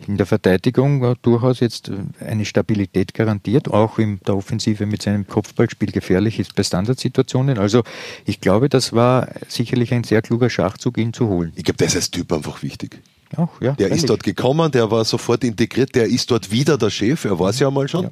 in 0.07 0.17
der 0.17 0.25
Verteidigung 0.25 1.15
durchaus 1.21 1.59
jetzt 1.59 1.89
äh, 1.89 2.23
eine 2.23 2.45
Stabilität 2.45 3.13
garantiert, 3.13 3.69
auch 3.69 3.99
in 3.99 4.19
der 4.25 4.37
Offensive 4.37 4.85
mit 4.85 5.01
seinem 5.01 5.27
Kopfballspiel 5.27 5.91
gefährlich 5.91 6.39
ist 6.39 6.55
bei 6.55 6.63
Standardsituationen. 6.63 7.57
Also 7.57 7.83
ich 8.25 8.39
glaube, 8.39 8.69
das 8.69 8.93
war 8.93 9.27
sicherlich 9.47 9.93
ein 9.93 10.03
sehr 10.03 10.21
kluger 10.21 10.49
Schachzug, 10.49 10.97
ihn 10.97 11.13
zu 11.13 11.27
holen. 11.27 11.51
Ich 11.55 11.63
glaube, 11.63 11.77
der 11.77 11.87
ist 11.87 11.95
als 11.95 12.11
Typ 12.11 12.31
einfach 12.31 12.63
wichtig. 12.63 13.01
Auch, 13.35 13.59
ja, 13.59 13.73
Der 13.73 13.89
ist 13.89 14.09
dort 14.09 14.23
gekommen, 14.23 14.71
der 14.71 14.89
war 14.91 15.03
sofort 15.03 15.43
integriert, 15.43 15.93
der 15.95 16.05
ist 16.05 16.31
dort 16.31 16.51
wieder 16.51 16.77
der 16.77 16.89
Chef, 16.89 17.25
er 17.25 17.37
war 17.37 17.49
es 17.49 17.59
ja 17.59 17.69
mal 17.69 17.87
schon, 17.87 18.11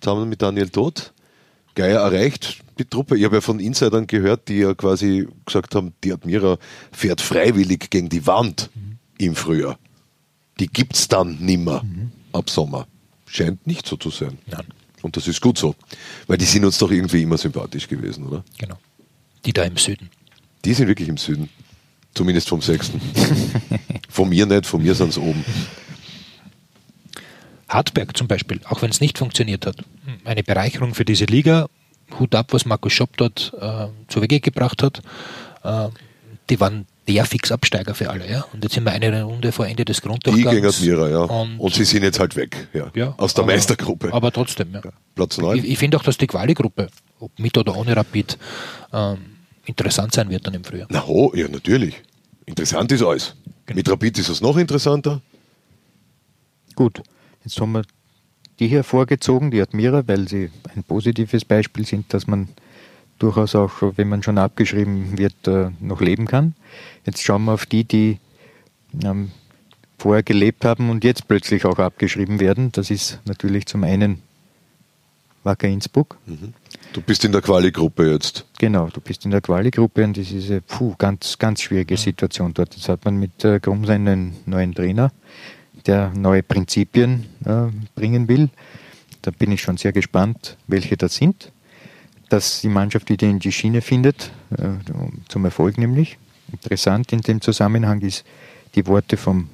zusammen 0.00 0.28
mit 0.28 0.42
Daniel 0.42 0.68
Todt. 0.68 1.12
Geier 1.74 2.00
erreicht 2.00 2.58
die 2.78 2.84
Truppe. 2.84 3.16
Ich 3.16 3.24
habe 3.24 3.36
ja 3.36 3.40
von 3.40 3.60
Insidern 3.60 4.06
gehört, 4.06 4.48
die 4.48 4.58
ja 4.58 4.74
quasi 4.74 5.28
gesagt 5.44 5.74
haben, 5.74 5.92
die 6.02 6.12
Admira 6.12 6.58
fährt 6.92 7.20
freiwillig 7.20 7.90
gegen 7.90 8.08
die 8.08 8.26
Wand 8.26 8.70
im 9.18 9.34
Frühjahr. 9.34 9.78
Die 10.58 10.68
gibt's 10.68 11.08
dann 11.08 11.38
nimmer 11.40 11.84
ab 12.32 12.50
Sommer. 12.50 12.86
Scheint 13.26 13.66
nicht 13.66 13.86
so 13.86 13.96
zu 13.96 14.10
sein. 14.10 14.38
Nein. 14.46 14.66
Und 15.02 15.16
das 15.16 15.28
ist 15.28 15.40
gut 15.40 15.56
so, 15.56 15.74
weil 16.26 16.36
die 16.36 16.44
sind 16.44 16.64
uns 16.64 16.78
doch 16.78 16.90
irgendwie 16.90 17.22
immer 17.22 17.38
sympathisch 17.38 17.88
gewesen, 17.88 18.26
oder? 18.26 18.44
Genau. 18.58 18.76
Die 19.44 19.52
da 19.52 19.64
im 19.64 19.76
Süden. 19.76 20.10
Die 20.64 20.74
sind 20.74 20.88
wirklich 20.88 21.08
im 21.08 21.16
Süden. 21.16 21.48
Zumindest 22.14 22.48
vom 22.48 22.60
Sechsten. 22.60 23.00
von 24.08 24.28
mir 24.28 24.44
nicht, 24.44 24.66
von 24.66 24.82
mir 24.82 24.94
sind 24.94 25.12
sie 25.12 25.20
oben. 25.20 25.44
Hartberg 27.70 28.16
zum 28.16 28.26
Beispiel, 28.28 28.60
auch 28.68 28.82
wenn 28.82 28.90
es 28.90 29.00
nicht 29.00 29.16
funktioniert 29.18 29.64
hat, 29.66 29.76
eine 30.24 30.42
Bereicherung 30.42 30.94
für 30.94 31.04
diese 31.04 31.24
Liga. 31.24 31.68
Hut 32.18 32.34
ab, 32.34 32.48
was 32.52 32.66
Markus 32.66 32.92
Schopp 32.92 33.16
dort 33.16 33.52
äh, 33.60 33.86
zu 34.08 34.20
Wege 34.20 34.40
gebracht 34.40 34.82
hat. 34.82 35.00
Äh, 35.62 35.88
die 36.50 36.58
waren 36.58 36.86
der 37.06 37.24
Fixabsteiger 37.24 37.94
für 37.94 38.10
alle. 38.10 38.28
Ja? 38.28 38.44
Und 38.52 38.64
jetzt 38.64 38.74
sind 38.74 38.82
wir 38.84 38.90
eine 38.90 39.22
Runde 39.22 39.52
vor 39.52 39.66
Ende 39.68 39.84
des 39.84 39.98
Die 39.98 40.02
Grunddurchgangs. 40.08 40.50
gegen 40.50 40.66
Admira, 40.66 41.08
ja. 41.08 41.18
Und, 41.20 41.58
Und, 41.60 41.72
sie 41.74 41.84
sind 41.84 42.02
jetzt 42.02 42.18
halt 42.18 42.34
weg, 42.34 42.68
ja. 42.72 42.90
ja, 42.94 43.14
Aus 43.16 43.34
der 43.34 43.44
aber- 43.44 43.52
Meistergruppe. 43.52 44.12
Aber 44.12 44.32
trotzdem, 44.32 44.72
ja. 44.74 44.80
Platz 45.14 45.38
9. 45.38 45.58
Ich, 45.58 45.64
ich 45.70 45.78
finde 45.78 45.96
auch, 45.98 46.02
dass 46.02 46.18
die 46.18 46.26
Quali-Gruppe, 46.26 46.88
ob 47.20 47.38
mit 47.38 47.56
oder 47.56 47.76
ohne 47.76 47.96
Rapid, 47.96 48.36
ähm, 48.92 49.18
interessant 49.66 50.12
sein 50.12 50.28
wird 50.30 50.44
dann 50.46 50.54
im 50.54 50.64
Frühjahr. 50.64 50.88
Na 50.90 51.06
ho, 51.06 51.32
ja, 51.36 51.46
natürlich. 51.46 51.94
Interessant 52.46 52.90
ist 52.90 53.02
alles. 53.04 53.36
Genau. 53.66 53.76
Mit 53.76 53.88
Rapid 53.88 54.18
ist 54.18 54.28
es 54.28 54.40
noch 54.40 54.56
interessanter. 54.56 55.20
Gut, 56.74 57.02
jetzt 57.44 57.60
haben 57.60 57.72
wir 57.72 57.82
die 58.58 58.68
hier 58.68 58.84
vorgezogen, 58.84 59.50
die 59.50 59.60
Admira, 59.60 60.06
weil 60.06 60.28
sie 60.28 60.50
ein 60.74 60.84
positives 60.84 61.44
Beispiel 61.44 61.86
sind, 61.86 62.12
dass 62.12 62.26
man 62.26 62.48
durchaus 63.18 63.54
auch, 63.54 63.70
wenn 63.96 64.08
man 64.08 64.22
schon 64.22 64.38
abgeschrieben 64.38 65.16
wird, 65.18 65.46
äh, 65.46 65.70
noch 65.80 66.00
leben 66.00 66.26
kann. 66.26 66.54
Jetzt 67.06 67.22
schauen 67.22 67.44
wir 67.44 67.52
auf 67.52 67.66
die, 67.66 67.84
die 67.84 68.18
ähm, 69.04 69.30
vorher 69.98 70.22
gelebt 70.22 70.64
haben 70.64 70.90
und 70.90 71.04
jetzt 71.04 71.28
plötzlich 71.28 71.64
auch 71.64 71.78
abgeschrieben 71.78 72.40
werden. 72.40 72.72
Das 72.72 72.90
ist 72.90 73.20
natürlich 73.24 73.66
zum 73.66 73.84
einen 73.84 74.22
Wacker 75.42 75.68
Innsbruck. 75.68 76.18
Du 76.92 77.00
bist 77.00 77.24
in 77.24 77.32
der 77.32 77.40
Quali-Gruppe 77.40 78.10
jetzt. 78.10 78.44
Genau, 78.58 78.88
du 78.88 79.00
bist 79.00 79.24
in 79.24 79.30
der 79.30 79.40
Quali-Gruppe 79.40 80.04
und 80.04 80.16
das 80.16 80.30
ist 80.30 80.50
eine 80.50 80.60
puh, 80.60 80.94
ganz, 80.98 81.38
ganz 81.38 81.62
schwierige 81.62 81.96
Situation 81.96 82.52
dort. 82.52 82.74
Jetzt 82.74 82.88
hat 82.88 83.04
man 83.04 83.16
mit 83.16 83.44
äh, 83.44 83.60
Grums 83.60 83.88
einen 83.88 84.36
neuen 84.44 84.74
Trainer, 84.74 85.12
der 85.86 86.10
neue 86.14 86.42
Prinzipien 86.42 87.26
äh, 87.44 87.66
bringen 87.94 88.28
will. 88.28 88.50
Da 89.22 89.30
bin 89.30 89.52
ich 89.52 89.60
schon 89.60 89.76
sehr 89.76 89.92
gespannt, 89.92 90.56
welche 90.66 90.96
das 90.96 91.14
sind. 91.14 91.52
Dass 92.28 92.60
die 92.60 92.68
Mannschaft 92.68 93.08
wieder 93.08 93.26
in 93.26 93.38
die 93.38 93.52
Schiene 93.52 93.80
findet, 93.80 94.30
äh, 94.56 94.68
zum 95.28 95.44
Erfolg 95.44 95.78
nämlich. 95.78 96.18
Interessant 96.52 97.12
in 97.12 97.20
dem 97.20 97.40
Zusammenhang 97.40 98.00
ist 98.00 98.24
die 98.74 98.86
Worte 98.86 99.16
vom 99.16 99.48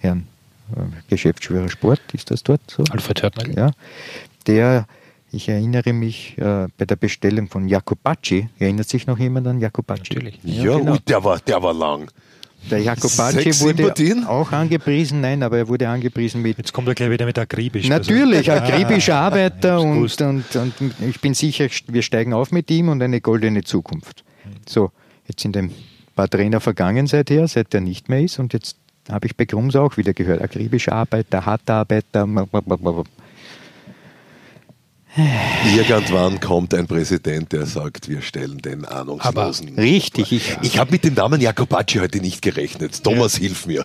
Herrn 0.00 0.26
äh, 0.74 0.80
Geschäftsführer 1.08 1.68
Sport, 1.68 2.00
ist 2.12 2.30
das 2.30 2.42
dort 2.42 2.60
so? 2.68 2.84
Alfred 2.90 3.22
Hörtner. 3.22 3.56
Ja, 3.56 3.70
der, 4.46 4.86
ich 5.30 5.48
erinnere 5.48 5.92
mich 5.92 6.36
äh, 6.38 6.68
bei 6.76 6.84
der 6.84 6.96
Bestellung 6.96 7.48
von 7.48 7.68
Jacobacci, 7.68 8.48
erinnert 8.58 8.88
sich 8.88 9.06
noch 9.06 9.18
jemand 9.18 9.46
an 9.46 9.60
Jacobacci? 9.60 10.14
Natürlich. 10.14 10.40
Ja, 10.42 10.78
genau. 10.78 10.92
ui, 10.92 10.98
der, 11.00 11.22
war, 11.22 11.38
der 11.40 11.62
war 11.62 11.74
lang. 11.74 12.10
Der 12.70 12.80
Jacobacci 12.80 13.42
Sechs 13.42 13.60
wurde 13.62 13.76
Sympathien? 13.76 14.24
auch 14.24 14.50
angepriesen, 14.52 15.20
nein, 15.20 15.42
aber 15.42 15.58
er 15.58 15.68
wurde 15.68 15.88
angepriesen 15.88 16.42
mit 16.42 16.58
Jetzt 16.58 16.72
kommt 16.72 16.88
er 16.88 16.94
gleich 16.94 17.10
wieder 17.10 17.24
mit 17.26 17.38
akribisch. 17.38 17.88
Natürlich, 17.88 18.50
Also- 18.50 18.64
akribischer 18.72 19.14
Ah, 19.16 19.26
Arbeiter 19.26 19.80
und, 19.80 20.20
und, 20.20 20.56
und 20.56 20.74
ich 21.08 21.20
bin 21.20 21.34
sicher, 21.34 21.66
wir 21.88 22.02
steigen 22.02 22.32
auf 22.32 22.50
mit 22.52 22.70
ihm 22.70 22.88
und 22.88 23.02
eine 23.02 23.20
goldene 23.20 23.62
Zukunft. 23.64 24.24
So, 24.68 24.90
jetzt 25.28 25.40
sind 25.42 25.56
ein 25.56 25.70
paar 26.14 26.28
Trainer 26.28 26.60
vergangen 26.60 27.06
seither, 27.06 27.46
seit 27.48 27.72
er 27.74 27.80
nicht 27.80 28.08
mehr 28.08 28.22
ist 28.22 28.38
und 28.38 28.52
jetzt 28.52 28.76
habe 29.08 29.26
ich 29.26 29.36
bei 29.36 29.44
Grums 29.44 29.76
auch 29.76 29.96
wieder 29.96 30.12
gehört, 30.12 30.42
akribischer 30.42 30.92
Arbeiter, 30.92 31.46
harter 31.46 31.74
Arbeiter, 31.74 32.26
blablabla. 32.26 33.04
Irgendwann 35.76 36.40
kommt 36.40 36.74
ein 36.74 36.86
Präsident, 36.86 37.52
der 37.52 37.66
sagt, 37.66 38.08
wir 38.08 38.22
stellen 38.22 38.58
den 38.58 38.84
Ahnungslosen. 38.84 39.74
richtig, 39.78 40.32
ich, 40.32 40.56
ich 40.62 40.78
habe 40.78 40.90
mit 40.92 41.04
dem 41.04 41.14
Namen 41.14 41.40
Jacobacci 41.40 41.98
heute 41.98 42.20
nicht 42.20 42.42
gerechnet. 42.42 43.02
Thomas, 43.02 43.36
hilf 43.36 43.66
mir. 43.66 43.84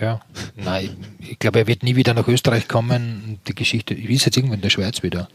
Ja, 0.00 0.20
nein, 0.56 0.96
ich 1.20 1.38
glaube, 1.38 1.60
er 1.60 1.66
wird 1.66 1.82
nie 1.82 1.96
wieder 1.96 2.12
nach 2.14 2.26
Österreich 2.26 2.66
kommen. 2.66 3.38
Die 3.46 3.54
Geschichte, 3.54 3.96
wie 3.96 4.14
ist 4.14 4.24
jetzt 4.24 4.36
irgendwo 4.36 4.54
in 4.54 4.60
der 4.60 4.70
Schweiz 4.70 5.02
wieder? 5.02 5.28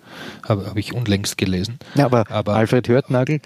Habe 0.48 0.66
hab 0.66 0.78
ich 0.78 0.94
unlängst 0.94 1.38
gelesen. 1.38 1.80
Ja, 1.96 2.06
aber, 2.06 2.30
Aber- 2.30 2.56
Alfred 2.56 2.88
Hörtnagel 2.88 3.40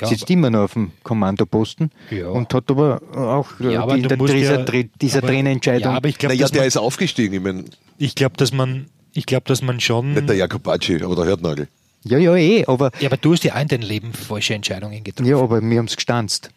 Ja, 0.00 0.06
sitzt 0.08 0.24
aber- 0.24 0.32
immer 0.32 0.50
noch 0.50 0.60
auf 0.62 0.72
dem 0.72 0.92
Kommandoposten 1.02 1.90
Ja. 2.10 2.28
und 2.28 2.52
hat 2.54 2.70
aber 2.70 3.00
auch 3.14 3.60
äh, 3.60 3.74
Ja, 3.74 3.82
aber 3.82 3.96
die, 3.96 4.02
du 4.02 4.08
der, 4.08 4.16
dieser, 4.18 4.66
ja- 4.74 4.82
dieser 5.00 5.18
aber- 5.18 5.28
Trainerentscheidung. 5.28 5.90
Ja, 5.92 5.96
aber 5.96 6.08
ich 6.08 6.18
glaube, 6.18 6.34
Naja, 6.34 6.48
der 6.48 6.60
man- 6.62 6.68
ist 6.68 6.76
aufgestiegen. 6.76 7.34
Ich 7.34 7.40
meine, 7.42 7.64
ich 7.98 8.14
glaub, 8.14 8.36
dass 8.36 8.52
man, 8.52 8.86
ich 9.12 9.26
glaube, 9.26 9.44
dass 9.46 9.62
man 9.62 9.80
schon. 9.80 10.12
nicht 10.14 10.28
der 10.28 10.36
Jakobacci, 10.36 11.02
aber 11.02 11.16
der 11.16 11.24
Hörtnagel. 11.26 11.68
ja, 12.04 12.18
ja, 12.18 12.34
eh, 12.36 12.64
aber, 12.66 12.90
ja, 13.00 13.08
aber 13.08 13.16
du 13.16 13.32
hast 13.32 13.44
ja 13.44 13.54
auch 13.54 13.60
in 13.60 13.68
deinem 13.68 13.82
Leben 13.88 14.12
falsche 14.12 14.54
Entscheidungen 14.54 15.02
getroffen. 15.04 15.28
ja, 15.30 15.36
aber 15.38 15.60
wir 15.62 15.78
haben 15.78 15.86
es 15.86 15.96
gestanzt. 15.96 16.50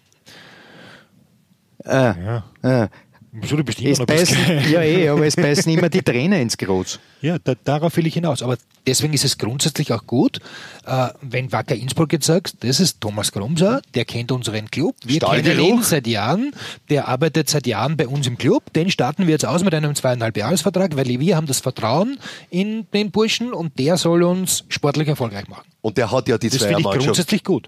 Äh, 1.85 1.91
Ja. 1.91 2.43
äh, 2.61 2.87
Wieso, 3.35 3.57
du 3.57 3.63
bist 3.63 3.81
immer 3.81 3.89
Es 3.89 3.97
noch 3.99 4.05
beißen, 4.05 4.37
ja, 4.71 4.83
eh, 4.83 5.09
aber 5.09 5.25
es 5.25 5.35
beißen 5.35 5.71
immer 5.71 5.89
die 5.89 6.03
Trainer 6.03 6.39
ins 6.39 6.55
Groß. 6.55 6.99
Ja, 7.21 7.39
da, 7.43 7.55
darauf 7.63 7.97
will 7.97 8.05
ich 8.05 8.13
hinaus. 8.13 8.43
Aber 8.43 8.57
deswegen 8.85 9.11
ist 9.13 9.25
es 9.25 9.39
grundsätzlich 9.39 9.91
auch 9.91 10.05
gut, 10.05 10.37
äh, 10.85 11.07
wenn 11.21 11.51
Wacker 11.51 11.73
Innsbruck 11.73 12.13
jetzt 12.13 12.27
sagt, 12.27 12.63
das 12.63 12.79
ist 12.79 13.01
Thomas 13.01 13.31
Grumser, 13.31 13.81
der 13.95 14.05
kennt 14.05 14.31
unseren 14.31 14.69
Club, 14.69 14.95
wir 15.03 15.19
kennen 15.19 15.43
Stahlgeruch. 15.43 15.77
ihn 15.77 15.81
seit 15.81 16.05
Jahren, 16.05 16.53
der 16.91 17.07
arbeitet 17.07 17.49
seit 17.49 17.65
Jahren 17.65 17.97
bei 17.97 18.07
uns 18.07 18.27
im 18.27 18.37
Club, 18.37 18.71
den 18.73 18.91
starten 18.91 19.25
wir 19.25 19.31
jetzt 19.31 19.47
aus 19.47 19.63
mit 19.63 19.73
einem 19.73 19.95
zweieinhalb 19.95 20.37
Jahresvertrag, 20.37 20.95
weil 20.95 21.07
wir 21.07 21.35
haben 21.35 21.47
das 21.47 21.59
Vertrauen 21.59 22.19
in 22.51 22.85
den 22.93 23.09
Burschen 23.09 23.51
und 23.51 23.79
der 23.79 23.97
soll 23.97 24.21
uns 24.21 24.63
sportlich 24.69 25.07
erfolgreich 25.07 25.47
machen. 25.47 25.65
Und 25.81 25.97
der 25.97 26.11
hat 26.11 26.27
ja 26.27 26.37
die 26.37 26.49
Das 26.49 26.63
finde 26.63 26.81
ich 26.81 26.85
grundsätzlich 26.85 27.43
gut. 27.43 27.67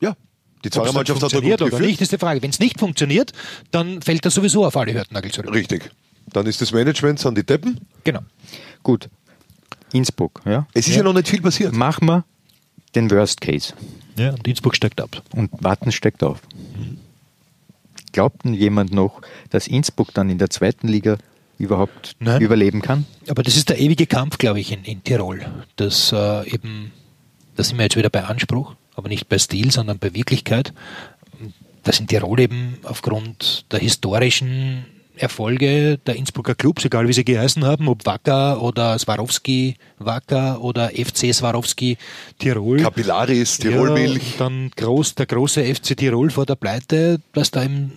Ja, 0.00 0.14
die 0.64 0.70
dann 0.70 0.82
Zweiermannschaft 0.82 1.22
hat 1.22 1.32
er 1.32 1.40
gut 1.40 1.50
funktioniert 1.50 1.62
oder 1.62 1.70
geführt. 1.70 1.88
nicht, 1.88 2.00
ist 2.00 2.12
die 2.12 2.18
Frage. 2.18 2.42
Wenn 2.42 2.50
es 2.50 2.58
nicht 2.58 2.78
funktioniert, 2.78 3.32
dann 3.70 4.02
fällt 4.02 4.24
er 4.24 4.30
sowieso 4.30 4.64
auf 4.64 4.76
alle 4.76 4.94
Hürtennagel 4.94 5.30
zurück. 5.30 5.52
Richtig. 5.54 5.90
Dann 6.32 6.46
ist 6.46 6.60
das 6.60 6.72
Management, 6.72 7.18
sind 7.18 7.36
die 7.36 7.44
Deppen. 7.44 7.80
Genau. 8.04 8.20
Gut. 8.82 9.08
Innsbruck, 9.92 10.40
ja. 10.46 10.66
Es 10.72 10.86
ist 10.88 10.96
ja, 10.96 11.02
noch 11.02 11.12
nicht 11.12 11.28
viel 11.28 11.42
passiert. 11.42 11.74
Machen 11.74 12.06
wir 12.06 12.24
den 12.94 13.10
Worst 13.10 13.40
Case. 13.40 13.74
Ja, 14.16 14.30
und 14.30 14.46
Innsbruck 14.46 14.76
steigt 14.76 15.00
ab. 15.00 15.22
Und 15.34 15.50
Warten 15.62 15.92
steckt 15.92 16.22
auf. 16.22 16.40
Glaubt 18.12 18.44
denn 18.44 18.54
jemand 18.54 18.92
noch, 18.92 19.22
dass 19.50 19.66
Innsbruck 19.66 20.12
dann 20.14 20.28
in 20.28 20.38
der 20.38 20.50
zweiten 20.50 20.88
Liga 20.88 21.18
überhaupt 21.58 22.16
Nein. 22.18 22.42
überleben 22.42 22.82
kann? 22.82 23.06
Aber 23.28 23.42
das 23.42 23.56
ist 23.56 23.68
der 23.68 23.78
ewige 23.78 24.06
Kampf, 24.06 24.38
glaube 24.38 24.60
ich, 24.60 24.72
in, 24.72 24.84
in 24.84 25.02
Tirol. 25.02 25.44
Das 25.76 26.12
äh, 26.12 26.48
eben, 26.50 26.92
da 27.56 27.64
sind 27.64 27.78
wir 27.78 27.84
jetzt 27.84 27.96
wieder 27.96 28.10
bei 28.10 28.24
Anspruch, 28.24 28.74
aber 28.94 29.08
nicht 29.08 29.28
bei 29.28 29.38
Stil, 29.38 29.70
sondern 29.70 29.98
bei 29.98 30.14
Wirklichkeit. 30.14 30.72
Dass 31.82 31.98
in 31.98 32.06
Tirol 32.06 32.40
eben 32.40 32.78
aufgrund 32.84 33.64
der 33.72 33.80
historischen 33.80 34.84
Erfolge 35.16 35.98
der 35.98 36.16
Innsbrucker 36.16 36.54
Clubs, 36.54 36.84
egal 36.84 37.06
wie 37.06 37.12
sie 37.12 37.24
geheißen 37.24 37.64
haben, 37.64 37.88
ob 37.88 38.06
Wacker 38.06 38.62
oder 38.62 38.98
Swarovski 38.98 39.76
Wacker 39.98 40.62
oder 40.62 40.90
FC 40.90 41.34
Swarovski 41.34 41.98
Tirol. 42.38 42.80
Kapillaris, 42.80 43.58
Tirolmilch. 43.58 44.32
Ja, 44.32 44.38
dann 44.38 44.70
groß, 44.74 45.14
der 45.14 45.26
große 45.26 45.62
FC 45.62 45.96
Tirol 45.96 46.30
vor 46.30 46.46
der 46.46 46.56
Pleite, 46.56 47.20
dass 47.32 47.50
da 47.50 47.62
im, 47.62 47.92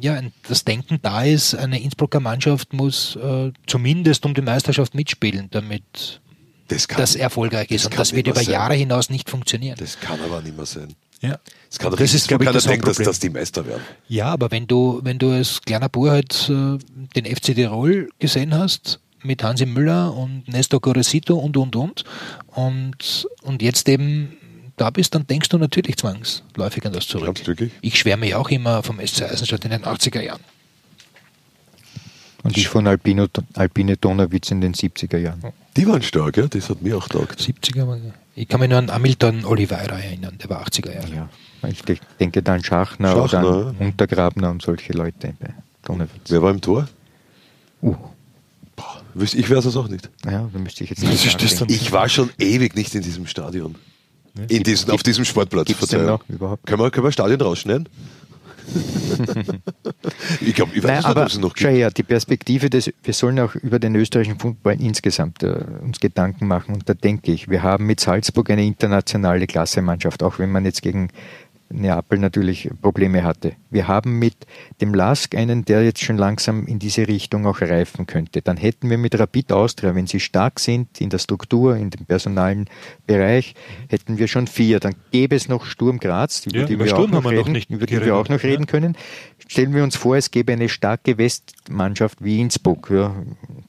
ja, 0.00 0.20
das 0.48 0.64
Denken 0.64 0.98
da 1.02 1.22
ist, 1.22 1.54
eine 1.54 1.80
Innsbrucker 1.80 2.20
Mannschaft 2.20 2.72
muss 2.72 3.16
äh, 3.16 3.52
zumindest 3.66 4.26
um 4.26 4.34
die 4.34 4.42
Meisterschaft 4.42 4.94
mitspielen, 4.94 5.48
damit 5.50 6.20
Das 6.68 6.88
kann, 6.88 6.98
das 6.98 7.16
erfolgreich 7.16 7.70
ist. 7.70 7.84
das 7.84 7.92
Und 7.92 7.98
das 7.98 8.12
wird 8.12 8.26
über 8.26 8.42
sein. 8.42 8.52
Jahre 8.52 8.74
hinaus 8.74 9.10
nicht 9.10 9.30
funktionieren. 9.30 9.76
das 9.78 9.98
kann 10.00 10.20
aber 10.20 10.42
nicht 10.42 10.56
mehr 10.56 10.66
sein. 10.66 10.94
ja. 11.20 11.38
Es 11.70 11.78
kann 11.78 11.90
doch 11.90 11.98
Das 11.98 12.14
ist, 12.14 12.28
glaub 12.28 12.42
ich, 12.42 12.50
das 12.50 12.64
denken, 12.64 12.86
dass, 12.86 12.96
dass 12.96 13.18
die 13.18 13.30
Meister 13.30 13.66
werden. 13.66 13.82
ja, 14.08 14.26
aber 14.26 14.50
wenn 14.50 14.66
du, 14.66 15.00
wenn 15.02 15.18
du 15.18 15.30
als 15.30 15.60
kleiner 15.62 15.88
Bur 15.88 16.10
halt 16.10 16.48
äh, 16.48 16.78
den 17.14 17.26
FC 17.26 17.54
Tirol 17.54 18.08
gesehen 18.18 18.54
hast, 18.54 19.00
mit 19.22 19.42
Hansi 19.42 19.66
Müller 19.66 20.14
und 20.14 20.46
Nestor 20.48 20.80
Gorosito 20.80 21.36
und, 21.36 21.56
und, 21.56 21.74
und, 21.76 22.04
und, 22.54 23.26
und 23.42 23.62
jetzt 23.62 23.88
eben 23.88 24.36
da 24.76 24.90
bist, 24.90 25.14
dann 25.14 25.26
denkst 25.26 25.48
du 25.48 25.58
natürlich 25.58 25.96
zwangsläufig 25.96 26.84
an 26.86 26.92
das 26.92 27.06
zurück. 27.08 27.46
Wirklich? 27.46 27.72
Ich 27.80 27.98
schwärme 27.98 28.28
ja 28.28 28.38
auch 28.38 28.50
immer 28.50 28.82
vom 28.82 29.04
SC 29.04 29.22
Eisenstadt 29.22 29.64
in 29.64 29.70
den 29.70 29.84
80er 29.84 30.20
Jahren. 30.20 30.42
Und 32.42 32.56
ich 32.56 32.68
von 32.68 32.86
Alpino, 32.86 33.26
Alpine 33.54 33.96
Donauwitz 33.96 34.50
in 34.50 34.60
den 34.60 34.74
70er 34.74 35.18
Jahren. 35.18 35.42
Die 35.76 35.86
waren 35.86 36.02
stark, 36.02 36.36
ja, 36.36 36.46
das 36.46 36.68
hat 36.70 36.82
mir 36.82 36.96
auch 36.96 37.08
taugt. 37.08 37.40
70er 37.40 37.86
war- 37.86 37.98
Ich 38.34 38.48
kann 38.48 38.60
mich 38.60 38.68
nur 38.70 38.78
an 38.78 38.90
Hamilton 38.90 39.44
Oliveira 39.44 39.98
erinnern, 39.98 40.36
der 40.42 40.50
war 40.50 40.60
80er 40.62 40.92
Jahre. 40.94 41.14
Ja. 41.14 41.28
Ich 41.68 41.82
de- 41.82 41.98
denke 42.20 42.42
da 42.42 42.54
an 42.54 42.64
Schachner, 42.64 43.12
Schachner, 43.12 43.40
oder 43.40 43.68
an 43.68 43.76
Untergrabner 43.78 44.50
und 44.50 44.62
solche 44.62 44.92
Leute. 44.92 45.34
Wer 46.28 46.42
war 46.42 46.50
im 46.50 46.60
Tor? 46.60 46.88
Uh, 47.82 47.94
Boah, 48.74 49.00
ich 49.20 49.50
weiß 49.50 49.64
es 49.64 49.76
auch 49.76 49.88
nicht. 49.88 50.10
ja, 50.24 50.48
da 50.52 50.58
müsste 50.58 50.84
ich 50.84 50.90
jetzt 50.90 51.02
nicht 51.02 51.60
dann? 51.60 51.68
Ich 51.70 51.92
war 51.92 52.08
schon 52.08 52.30
ewig 52.38 52.74
nicht 52.74 52.94
in 52.94 53.02
diesem 53.02 53.26
Stadion. 53.26 53.74
In 54.48 54.62
diesem, 54.62 54.90
auf 54.90 55.02
diesem 55.02 55.24
Sportplatz. 55.24 55.66
gibt's 55.66 55.92
noch 55.92 56.22
überhaupt? 56.28 56.66
Können 56.66 56.82
wir, 56.82 56.90
können 56.90 57.06
wir 57.06 57.12
Stadion 57.12 57.40
rausschneiden? 57.40 57.88
Ich 60.40 60.54
glaube, 60.54 60.72
ich 60.74 60.82
weiß 60.82 60.88
Nein, 60.88 60.96
nicht, 60.96 61.06
aber 61.06 61.22
ob 61.22 61.28
es 61.28 61.38
noch 61.38 61.54
gibt. 61.54 61.70
her, 61.70 61.90
die 61.90 62.02
Perspektive 62.02 62.70
des, 62.70 62.92
wir 63.02 63.14
sollen 63.14 63.38
auch 63.40 63.54
über 63.54 63.78
den 63.78 63.94
österreichischen 63.94 64.38
Fußball 64.38 64.80
insgesamt 64.80 65.42
äh, 65.42 65.64
uns 65.82 66.00
Gedanken 66.00 66.46
machen 66.46 66.74
und 66.74 66.88
da 66.88 66.94
denke 66.94 67.32
ich, 67.32 67.48
wir 67.48 67.62
haben 67.62 67.86
mit 67.86 68.00
Salzburg 68.00 68.50
eine 68.50 68.64
internationale 68.64 69.46
Klassemannschaft, 69.46 70.22
auch 70.22 70.38
wenn 70.38 70.50
man 70.50 70.64
jetzt 70.64 70.82
gegen 70.82 71.08
Neapel 71.68 72.18
natürlich 72.18 72.70
Probleme 72.80 73.24
hatte. 73.24 73.52
Wir 73.70 73.88
haben 73.88 74.18
mit 74.18 74.34
dem 74.80 74.94
Lask 74.94 75.34
einen, 75.34 75.64
der 75.64 75.84
jetzt 75.84 76.02
schon 76.02 76.16
langsam 76.16 76.66
in 76.66 76.78
diese 76.78 77.08
Richtung 77.08 77.46
auch 77.46 77.60
reifen 77.60 78.06
könnte. 78.06 78.40
Dann 78.42 78.56
hätten 78.56 78.88
wir 78.88 78.98
mit 78.98 79.18
Rapid 79.18 79.52
Austria, 79.52 79.94
wenn 79.94 80.06
sie 80.06 80.20
stark 80.20 80.60
sind 80.60 81.00
in 81.00 81.10
der 81.10 81.18
Struktur, 81.18 81.76
in 81.76 81.90
dem 81.90 82.06
personalen 82.06 82.66
Bereich, 83.06 83.54
hätten 83.88 84.18
wir 84.18 84.28
schon 84.28 84.46
vier. 84.46 84.78
Dann 84.80 84.94
gäbe 85.10 85.34
es 85.34 85.48
noch 85.48 85.64
Sturm 85.66 85.98
Graz, 85.98 86.46
über 86.46 86.58
Ja, 86.58 86.64
die 86.66 86.74
über 86.74 86.84
wir 86.84 86.90
Sturm 86.92 87.04
auch 87.04 87.08
noch 87.08 87.24
haben 87.24 87.30
wir 87.30 87.38
noch 87.38 87.46
reden, 87.46 87.52
nicht 87.52 87.70
über 87.70 87.86
die 87.86 88.00
wir 88.04 88.14
auch 88.16 88.28
noch 88.28 88.42
reden 88.42 88.62
Ja. 88.62 88.66
können. 88.66 88.96
Stellen 89.48 89.74
wir 89.74 89.82
uns 89.82 89.96
vor, 89.96 90.16
es 90.16 90.30
gäbe 90.30 90.52
eine 90.52 90.68
starke 90.68 91.18
Westmannschaft 91.18 92.22
wie 92.22 92.40
Innsbruck. 92.40 92.90
Ja, 92.90 93.14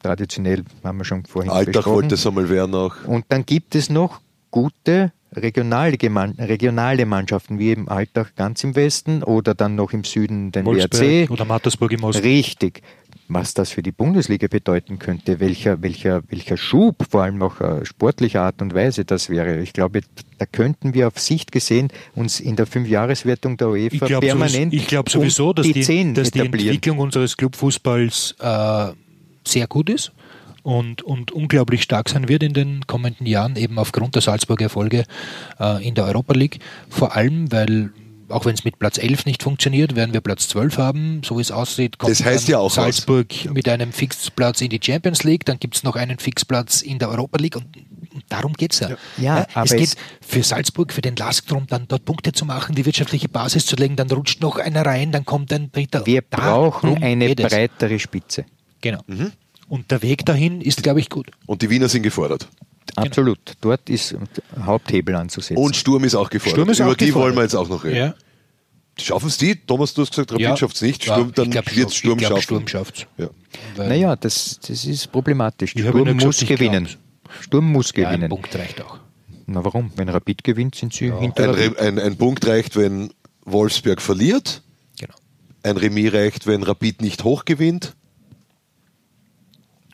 traditionell 0.02 0.64
haben 0.84 0.98
wir 0.98 1.04
schon 1.04 1.24
vorhin 1.24 1.50
Alltag 1.50 1.74
besprochen. 1.74 1.94
wollte 1.96 2.14
es 2.14 2.26
einmal 2.26 2.48
werden 2.48 2.74
auch. 2.74 2.94
Und 3.04 3.24
dann 3.28 3.44
gibt 3.44 3.74
es 3.74 3.90
noch 3.90 4.20
gute 4.50 5.12
regionale, 5.34 5.96
regionale 6.38 7.06
Mannschaften, 7.06 7.58
wie 7.58 7.68
eben 7.68 7.88
Alltag 7.88 8.34
ganz 8.36 8.64
im 8.64 8.74
Westen 8.74 9.22
oder 9.22 9.54
dann 9.54 9.74
noch 9.74 9.92
im 9.92 10.04
Süden 10.04 10.52
den 10.52 10.66
WRC. 10.66 11.30
oder 11.30 11.44
Mattersburg 11.44 11.92
im 11.92 12.04
Osten. 12.04 12.22
Richtig. 12.22 12.82
Was 13.30 13.52
das 13.52 13.70
für 13.70 13.82
die 13.82 13.92
Bundesliga 13.92 14.46
bedeuten 14.48 14.98
könnte, 14.98 15.38
welcher, 15.38 15.82
welcher, 15.82 16.22
welcher 16.30 16.56
Schub, 16.56 17.04
vor 17.10 17.24
allem 17.24 17.42
auch 17.42 17.60
äh, 17.60 17.84
sportlicher 17.84 18.40
Art 18.40 18.62
und 18.62 18.72
Weise 18.72 19.04
das 19.04 19.28
wäre. 19.28 19.60
Ich 19.60 19.74
glaube, 19.74 20.00
da 20.38 20.46
könnten 20.46 20.94
wir 20.94 21.08
auf 21.08 21.18
Sicht 21.18 21.52
gesehen 21.52 21.88
uns 22.14 22.40
in 22.40 22.56
der 22.56 22.66
Fünfjahreswertung 22.66 23.58
der 23.58 23.68
UEFA 23.68 23.96
Ich 23.96 24.00
glaube 24.00 24.26
permanent 24.26 24.72
sowieso, 24.72 24.76
ich 24.76 24.86
glaub 24.86 25.10
sowieso 25.10 25.48
um 25.50 25.54
dass, 25.56 25.66
die, 25.66 25.82
Zehn 25.82 26.14
dass 26.14 26.30
die. 26.30 26.40
Entwicklung 26.40 26.98
unseres 27.00 27.36
Clubfußballs 27.36 28.36
äh, 28.40 28.86
sehr 29.44 29.66
gut 29.66 29.90
ist 29.90 30.12
und, 30.68 31.00
und 31.00 31.32
unglaublich 31.32 31.82
stark 31.82 32.10
sein 32.10 32.28
wird 32.28 32.42
in 32.42 32.52
den 32.52 32.86
kommenden 32.86 33.26
Jahren, 33.26 33.56
eben 33.56 33.78
aufgrund 33.78 34.14
der 34.14 34.20
Salzburger 34.20 34.64
Erfolge 34.64 35.04
äh, 35.58 35.86
in 35.86 35.94
der 35.94 36.04
Europa 36.04 36.34
League. 36.34 36.58
Vor 36.90 37.16
allem, 37.16 37.50
weil 37.50 37.90
auch 38.28 38.44
wenn 38.44 38.52
es 38.52 38.64
mit 38.64 38.78
Platz 38.78 38.98
11 38.98 39.24
nicht 39.24 39.42
funktioniert, 39.42 39.96
werden 39.96 40.12
wir 40.12 40.20
Platz 40.20 40.46
12 40.48 40.76
haben. 40.76 41.22
So 41.24 41.38
wie 41.38 41.40
es 41.40 41.50
aussieht, 41.50 41.96
kommt 41.96 42.10
Das 42.10 42.22
heißt 42.22 42.48
dann 42.48 42.52
ja 42.52 42.58
auch 42.58 42.70
Salzburg 42.70 43.50
mit 43.54 43.66
einem 43.66 43.92
Fixplatz 43.94 44.60
in 44.60 44.68
die 44.68 44.78
Champions 44.82 45.24
League, 45.24 45.46
dann 45.46 45.58
gibt 45.58 45.74
es 45.76 45.84
noch 45.84 45.96
einen 45.96 46.18
Fixplatz 46.18 46.82
in 46.82 46.98
der 46.98 47.08
Europa 47.08 47.38
League 47.38 47.56
und, 47.56 47.64
und 48.12 48.24
darum 48.28 48.52
geht 48.52 48.74
es 48.74 48.80
ja. 48.80 48.90
Ja, 49.16 49.46
aber 49.54 49.64
es 49.64 49.72
es- 49.72 49.78
geht 49.78 49.96
für 50.20 50.42
Salzburg, 50.42 50.92
für 50.92 51.00
den 51.00 51.16
Lask 51.16 51.46
darum, 51.46 51.66
dann 51.66 51.88
dort 51.88 52.04
Punkte 52.04 52.32
zu 52.32 52.44
machen, 52.44 52.74
die 52.74 52.84
wirtschaftliche 52.84 53.30
Basis 53.30 53.64
zu 53.64 53.74
legen, 53.76 53.96
dann 53.96 54.10
rutscht 54.10 54.42
noch 54.42 54.58
einer 54.58 54.84
rein, 54.84 55.12
dann 55.12 55.24
kommt 55.24 55.50
ein 55.50 55.72
dritter. 55.72 56.04
Wir 56.04 56.20
Darum 56.28 56.70
brauchen 56.70 57.02
eine 57.02 57.34
breitere 57.34 57.98
Spitze. 57.98 58.44
Genau. 58.82 59.00
Und 59.68 59.90
der 59.90 60.02
Weg 60.02 60.24
dahin 60.24 60.60
ist, 60.60 60.82
glaube 60.82 61.00
ich, 61.00 61.10
gut. 61.10 61.30
Und 61.46 61.62
die 61.62 61.70
Wiener 61.70 61.88
sind 61.88 62.02
gefordert. 62.02 62.48
Absolut. 62.96 63.38
Dort 63.60 63.88
ist 63.90 64.16
Haupthebel 64.64 65.14
anzusetzen. 65.14 65.62
Und 65.62 65.76
Sturm 65.76 66.04
ist 66.04 66.14
auch 66.14 66.30
gefordert. 66.30 66.56
Sturm 66.56 66.70
ist 66.70 66.80
Über 66.80 66.90
auch 66.90 66.94
die 66.96 67.06
gefordert. 67.06 67.26
wollen 67.26 67.36
wir 67.36 67.42
jetzt 67.42 67.54
auch 67.54 67.68
noch 67.68 67.84
reden. 67.84 67.96
Ja. 67.96 68.14
Schaffen 69.00 69.28
es 69.28 69.36
die? 69.38 69.54
Thomas, 69.54 69.94
du 69.94 70.02
hast 70.02 70.10
gesagt, 70.10 70.32
Rapid 70.32 70.58
schafft 70.58 70.74
es 70.76 70.82
nicht. 70.82 71.02
Sturm, 71.04 71.28
Ja, 71.28 71.32
dann 71.34 71.50
glaub, 71.50 71.76
wird 71.76 71.94
Sturm 71.94 72.18
ich 72.18 72.26
glaub, 72.26 72.38
schaffen. 72.40 72.42
Sturm 72.42 72.66
schafft 72.68 73.06
Ja. 73.16 73.28
naja, 73.76 74.16
das, 74.16 74.58
das 74.66 74.84
ist 74.86 75.12
problematisch. 75.12 75.76
Ich 75.76 75.82
Sturm 75.82 76.04
gesagt, 76.04 76.24
muss 76.24 76.42
ich 76.42 76.48
gewinnen. 76.48 76.88
Sturm 77.40 77.70
muss 77.70 77.92
Ja, 77.94 78.08
ein 78.08 78.14
gewinnen. 78.14 78.30
Punkt 78.30 78.54
reicht 78.56 78.80
auch. 78.82 78.98
Na 79.46 79.64
warum? 79.64 79.92
Wenn 79.96 80.08
Rapid 80.08 80.42
gewinnt, 80.42 80.74
sind 80.74 80.92
sie 80.94 81.12
hinter 81.12 81.54
Ein, 81.54 81.76
ein, 81.76 81.98
ein 81.98 82.16
Punkt 82.16 82.46
reicht, 82.46 82.74
wenn 82.76 83.10
Wolfsberg 83.44 84.02
verliert. 84.02 84.62
Genau. 84.98 85.14
Ein 85.62 85.76
Remis 85.76 86.12
reicht, 86.12 86.46
wenn 86.46 86.62
Rapid 86.62 87.00
nicht 87.02 87.22
hoch 87.22 87.44
gewinnt. 87.44 87.94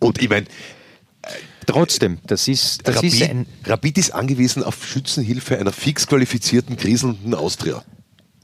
Und 0.05 0.21
ich 0.21 0.29
meine, 0.29 0.47
Trotzdem, 1.67 2.19
das 2.27 2.47
ist, 2.47 2.87
das 2.87 3.03
ist 3.03 3.23
Rapid, 3.23 3.31
ein, 3.31 3.47
Rapid 3.65 3.97
ist 3.97 4.11
angewiesen 4.11 4.63
auf 4.63 4.87
Schützenhilfe 4.87 5.59
einer 5.59 5.73
fix 5.73 6.07
qualifizierten, 6.07 6.77
kriselnden 6.77 7.33
Austria. 7.33 7.83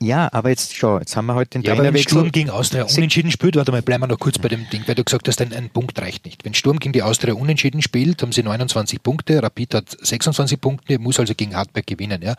ja, 0.00 0.32
aber 0.32 0.48
jetzt 0.48 0.74
schau, 0.74 0.98
jetzt 0.98 1.14
haben 1.16 1.26
wir 1.26 1.34
heute 1.34 1.50
den 1.50 1.62
Ja, 1.62 1.72
aber 1.72 1.82
wenn 1.82 1.92
Trainerwechsel. 1.92 2.18
Sturm 2.18 2.32
gegen 2.32 2.48
Austria 2.48 2.84
unentschieden 2.84 3.30
spielt, 3.30 3.56
warte 3.56 3.72
mal, 3.72 3.82
bleiben 3.82 4.02
wir 4.02 4.06
noch 4.06 4.18
kurz 4.18 4.38
bei 4.38 4.48
dem 4.48 4.66
Ding, 4.70 4.84
weil 4.86 4.94
du 4.94 5.04
gesagt 5.04 5.28
hast, 5.28 5.38
ein, 5.42 5.52
ein 5.52 5.68
Punkt 5.68 6.00
reicht 6.00 6.24
nicht. 6.24 6.46
Wenn 6.46 6.54
Sturm 6.54 6.78
gegen 6.78 6.94
die 6.94 7.02
Austria 7.02 7.34
unentschieden 7.34 7.82
spielt, 7.82 8.22
haben 8.22 8.32
sie 8.32 8.42
29 8.42 9.02
Punkte, 9.02 9.42
Rapid 9.42 9.74
hat 9.74 9.96
26 10.00 10.58
Punkte, 10.58 10.98
muss 10.98 11.20
also 11.20 11.34
gegen 11.34 11.54
Hartberg 11.54 11.86
gewinnen. 11.86 12.22
Ja, 12.22 12.36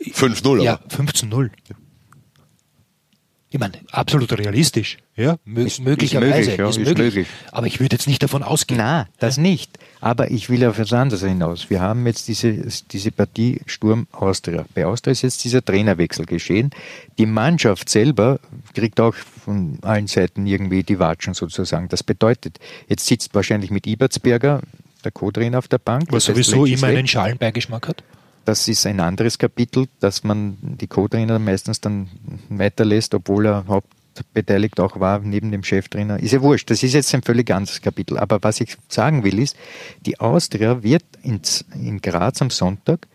5-0 0.00 0.62
ja 0.62 0.74
aber. 0.74 1.02
15-0. 1.02 1.50
Ich 3.54 3.58
meine, 3.60 3.74
absolut 3.90 4.32
realistisch. 4.32 4.96
Ja, 5.14 5.36
Mö 5.44 5.60
Ist- 5.60 5.74
ist 5.78 5.84
möglicherweise. 5.84 6.38
möglich, 6.38 6.56
ja, 6.56 6.68
ist 6.70 6.78
ist 6.78 6.86
möglich. 6.88 7.14
möglich. 7.14 7.26
Aber 7.50 7.66
ich 7.66 7.80
würde 7.80 7.94
jetzt 7.96 8.06
nicht 8.08 8.22
davon 8.22 8.42
ausgehen. 8.42 8.78
Na, 8.78 9.06
das 9.18 9.36
nicht. 9.36 9.78
Aber 10.00 10.30
ich 10.30 10.48
will 10.48 10.64
auf 10.64 10.78
etwas 10.78 10.94
anderes 10.94 11.22
hinaus. 11.22 11.68
Wir 11.68 11.82
haben 11.82 12.06
jetzt 12.06 12.28
diese, 12.28 12.54
diese 12.90 13.12
Partie 13.12 13.60
Sturm 13.66 14.06
Austria. 14.10 14.64
Bei 14.74 14.86
Austria 14.86 15.12
ist 15.12 15.20
jetzt 15.20 15.44
dieser 15.44 15.62
Trainerwechsel 15.62 16.24
geschehen. 16.24 16.70
Die 17.18 17.26
Mannschaft 17.26 17.90
selber 17.90 18.40
kriegt 18.74 18.98
auch 19.00 19.14
von 19.14 19.78
allen 19.82 20.06
Seiten 20.06 20.46
irgendwie 20.46 20.82
die 20.82 20.98
Watschen 20.98 21.34
sozusagen. 21.34 21.88
Das 21.90 22.02
bedeutet, 22.02 22.58
jetzt 22.88 23.06
sitzt 23.06 23.34
wahrscheinlich 23.34 23.70
mit 23.70 23.86
Ibertsberger 23.86 24.62
der 25.04 25.10
Co-Trainer 25.12 25.58
auf 25.58 25.68
der 25.68 25.78
Bank. 25.78 26.04
Was 26.10 26.24
sowieso 26.24 26.64
ist 26.64 26.78
immer 26.82 26.86
einen 26.90 27.06
Schalenbeigeschmack 27.06 27.86
hat. 27.88 28.02
Das 28.44 28.66
ist 28.68 28.86
ein 28.86 29.00
anderes 29.00 29.38
Kapitel, 29.38 29.86
dass 30.00 30.24
man 30.24 30.56
die 30.60 30.86
Co-Trainer 30.86 31.38
meistens 31.38 31.80
dann 31.80 32.08
weiterlässt, 32.48 33.14
obwohl 33.14 33.46
er 33.46 33.64
hauptbeteiligt 33.68 34.80
auch 34.80 34.98
war 34.98 35.20
neben 35.20 35.52
dem 35.52 35.62
Cheftrainer. 35.62 36.20
Ist 36.20 36.32
ja 36.32 36.42
wurscht, 36.42 36.70
das 36.70 36.82
ist 36.82 36.94
jetzt 36.94 37.14
ein 37.14 37.22
völlig 37.22 37.50
anderes 37.52 37.80
Kapitel. 37.80 38.18
Aber 38.18 38.42
was 38.42 38.60
ich 38.60 38.76
sagen 38.88 39.22
will 39.22 39.38
ist, 39.38 39.56
die 40.04 40.18
Austria 40.18 40.82
wird 40.82 41.04
ins, 41.22 41.64
in 41.74 42.00
Graz 42.00 42.42
am 42.42 42.50
Sonntag, 42.50 43.06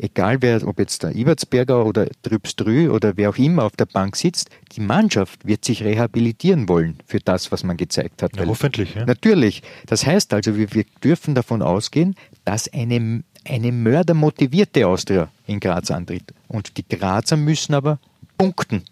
egal 0.00 0.40
wer, 0.40 0.66
ob 0.66 0.78
jetzt 0.78 1.02
der 1.02 1.14
Ibertsberger 1.14 1.84
oder 1.84 2.08
Trübstrü 2.22 2.88
oder 2.88 3.16
wer 3.16 3.30
auch 3.30 3.36
immer 3.36 3.64
auf 3.64 3.76
der 3.76 3.86
Bank 3.86 4.16
sitzt, 4.16 4.50
die 4.72 4.80
Mannschaft 4.80 5.46
wird 5.46 5.64
sich 5.64 5.82
rehabilitieren 5.84 6.68
wollen 6.68 6.98
für 7.06 7.20
das, 7.20 7.52
was 7.52 7.64
man 7.64 7.76
gezeigt 7.76 8.22
hat. 8.22 8.36
Ja, 8.36 8.46
hoffentlich. 8.46 8.94
Ja. 8.94 9.04
Natürlich. 9.04 9.62
Das 9.86 10.06
heißt 10.06 10.32
also, 10.32 10.56
wir, 10.56 10.72
wir 10.72 10.84
dürfen 11.02 11.34
davon 11.34 11.62
ausgehen, 11.62 12.14
dass 12.44 12.72
eine, 12.72 13.22
eine 13.44 13.72
mördermotivierte 13.72 14.86
Austria 14.86 15.28
in 15.46 15.60
Graz 15.60 15.90
antritt. 15.90 16.34
Und 16.48 16.76
die 16.76 16.86
Grazer 16.86 17.36
müssen 17.36 17.74
aber 17.74 17.98
punkten. 18.36 18.82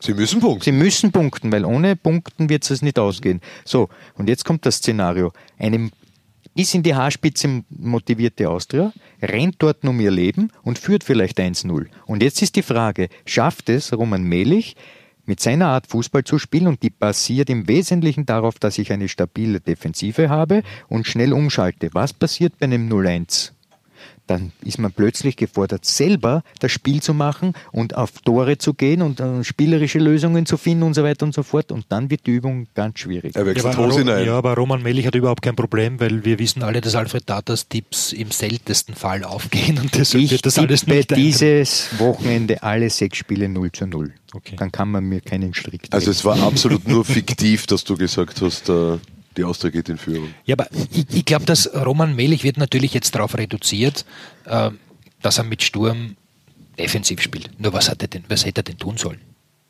Sie 0.00 0.14
müssen 0.14 0.40
punkten. 0.40 0.64
Sie 0.64 0.72
müssen 0.72 1.12
punkten, 1.12 1.52
weil 1.52 1.64
ohne 1.64 1.94
Punkten 1.96 2.48
wird 2.48 2.70
es 2.70 2.82
nicht 2.82 2.98
ausgehen. 2.98 3.40
So, 3.64 3.88
und 4.16 4.28
jetzt 4.28 4.44
kommt 4.44 4.64
das 4.64 4.76
Szenario. 4.76 5.32
Eine 5.58 5.90
bis 6.54 6.74
in 6.74 6.82
die 6.82 6.94
Haarspitze 6.94 7.64
motivierte 7.70 8.48
Austria 8.50 8.92
rennt 9.22 9.56
dort 9.60 9.84
um 9.84 10.00
ihr 10.00 10.10
Leben 10.10 10.50
und 10.62 10.78
führt 10.78 11.04
vielleicht 11.04 11.38
1-0. 11.38 11.86
Und 12.06 12.22
jetzt 12.22 12.42
ist 12.42 12.56
die 12.56 12.62
Frage, 12.62 13.08
schafft 13.24 13.68
es 13.68 13.92
Roman 13.92 14.22
Melich 14.22 14.76
mit 15.26 15.40
seiner 15.40 15.68
Art 15.68 15.86
Fußball 15.86 16.24
zu 16.24 16.38
spielen 16.38 16.66
und 16.66 16.82
die 16.82 16.90
basiert 16.90 17.50
im 17.50 17.68
Wesentlichen 17.68 18.26
darauf, 18.26 18.58
dass 18.58 18.78
ich 18.78 18.92
eine 18.92 19.08
stabile 19.08 19.60
Defensive 19.60 20.28
habe 20.28 20.62
und 20.88 21.06
schnell 21.06 21.32
umschalte. 21.32 21.90
Was 21.92 22.12
passiert 22.12 22.58
bei 22.58 22.64
einem 22.64 22.90
0-1? 22.90 23.52
Dann 24.30 24.52
ist 24.64 24.78
man 24.78 24.92
plötzlich 24.92 25.34
gefordert, 25.34 25.84
selber 25.84 26.44
das 26.60 26.70
Spiel 26.70 27.02
zu 27.02 27.14
machen 27.14 27.52
und 27.72 27.96
auf 27.96 28.12
Tore 28.24 28.58
zu 28.58 28.74
gehen 28.74 29.02
und 29.02 29.18
äh, 29.18 29.42
spielerische 29.42 29.98
Lösungen 29.98 30.46
zu 30.46 30.56
finden 30.56 30.84
und 30.84 30.94
so 30.94 31.02
weiter 31.02 31.26
und 31.26 31.34
so 31.34 31.42
fort. 31.42 31.72
Und 31.72 31.86
dann 31.88 32.10
wird 32.10 32.26
die 32.26 32.30
Übung 32.36 32.68
ganz 32.76 33.00
schwierig. 33.00 33.34
Er 33.34 33.40
Ja, 33.42 33.46
wechselt 33.48 33.74
aber, 33.74 33.86
Hose 33.88 33.98
hinein. 33.98 34.26
ja, 34.26 34.34
aber 34.38 34.54
Roman 34.54 34.82
Melich 34.84 35.04
hat 35.04 35.16
überhaupt 35.16 35.42
kein 35.42 35.56
Problem, 35.56 35.98
weil 35.98 36.24
wir 36.24 36.38
wissen 36.38 36.62
alle, 36.62 36.80
dass 36.80 36.94
Alfred 36.94 37.26
Tatas 37.26 37.66
Tipps 37.68 38.12
im 38.12 38.30
seltensten 38.30 38.94
Fall 38.94 39.24
aufgehen 39.24 39.78
und 39.80 39.96
deshalb 39.96 40.22
Ich 40.22 40.30
wird 40.30 40.46
das 40.46 40.58
alles 40.58 40.86
nicht 40.86 41.16
dieses 41.16 41.88
Wochenende 41.98 42.62
alle 42.62 42.88
sechs 42.88 43.18
Spiele 43.18 43.48
0 43.48 43.72
zu 43.72 43.86
0. 43.88 44.12
Okay. 44.32 44.54
Dann 44.56 44.70
kann 44.70 44.92
man 44.92 45.06
mir 45.06 45.22
keinen 45.22 45.54
Strick 45.54 45.82
drehen. 45.82 45.92
Also 45.92 46.12
es 46.12 46.24
war 46.24 46.40
absolut 46.40 46.86
nur 46.86 47.04
fiktiv, 47.04 47.66
dass 47.66 47.82
du 47.82 47.96
gesagt 47.96 48.40
hast, 48.42 48.68
äh, 48.68 48.98
die 49.36 49.44
Austria 49.44 49.70
geht 49.70 49.88
in 49.88 49.98
Führung. 49.98 50.34
Ja, 50.44 50.54
aber 50.56 50.68
ich, 50.92 51.06
ich 51.14 51.24
glaube, 51.24 51.44
dass 51.44 51.72
Roman 51.74 52.14
Melich 52.16 52.42
wird 52.44 52.56
natürlich 52.56 52.92
jetzt 52.94 53.14
darauf 53.14 53.36
reduziert, 53.36 54.04
äh, 54.46 54.70
dass 55.22 55.38
er 55.38 55.44
mit 55.44 55.62
Sturm 55.62 56.16
defensiv 56.78 57.20
spielt. 57.20 57.50
Nur 57.60 57.72
was, 57.72 57.88
hat 57.88 58.02
er 58.02 58.08
denn, 58.08 58.24
was 58.28 58.44
hätte 58.44 58.60
er 58.60 58.64
denn 58.64 58.78
tun 58.78 58.96
sollen? 58.96 59.20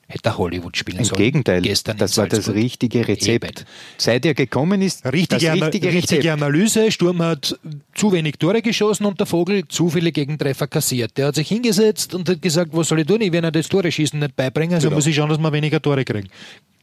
Hätte 0.07 0.31
er 0.31 0.39
Hollywood 0.39 0.77
spielen 0.77 0.99
Im 0.99 1.05
sollen? 1.05 1.19
Gegenteil, 1.23 1.63
Gestern 1.63 1.97
das 1.97 2.17
war 2.17 2.27
das 2.27 2.49
richtige 2.49 3.07
Rezept. 3.07 3.45
Eben. 3.45 3.55
Seit 3.97 4.27
er 4.27 4.35
gekommen 4.35 4.83
ist, 4.83 5.05
Richtige, 5.07 5.41
das 5.41 5.45
Ana- 5.45 5.67
richtige 5.67 5.87
Rezept. 5.89 6.03
richtige 6.13 6.33
Analyse. 6.33 6.91
Sturm 6.91 7.23
hat 7.23 7.57
zu 7.95 8.11
wenig 8.11 8.35
Tore 8.37 8.61
geschossen 8.61 9.05
und 9.07 9.21
der 9.21 9.27
Vogel 9.27 9.69
zu 9.69 9.89
viele 9.89 10.11
Gegentreffer 10.11 10.67
kassiert. 10.67 11.17
Der 11.17 11.27
hat 11.29 11.37
sich 11.37 11.47
hingesetzt 11.47 12.13
und 12.15 12.29
hat 12.29 12.43
gesagt, 12.43 12.71
was 12.73 12.89
soll 12.89 12.99
ich 13.01 13.07
tun? 13.07 13.21
Ich 13.21 13.31
werde 13.31 13.53
das 13.53 13.69
Tore 13.69 13.93
schießen 13.93 14.19
nicht 14.19 14.35
beibringen, 14.35 14.75
also 14.75 14.89
Genau. 14.89 14.97
muss 14.97 15.07
ich 15.07 15.15
schauen, 15.15 15.29
dass 15.29 15.39
wir 15.39 15.53
weniger 15.53 15.81
Tore 15.81 16.05
kriegen. 16.05 16.29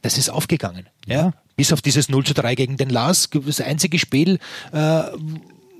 Das 0.02 0.16
ist 0.18 0.30
aufgegangen. 0.30 0.86
Ja. 1.06 1.32
Bis 1.56 1.72
auf 1.72 1.82
dieses 1.82 2.08
0 2.08 2.24
zu 2.24 2.34
3 2.34 2.54
gegen 2.54 2.76
den 2.76 2.88
Lars, 2.90 3.28
das 3.32 3.60
einzige 3.60 3.98
Spiel, 3.98 4.38
äh, 4.72 5.02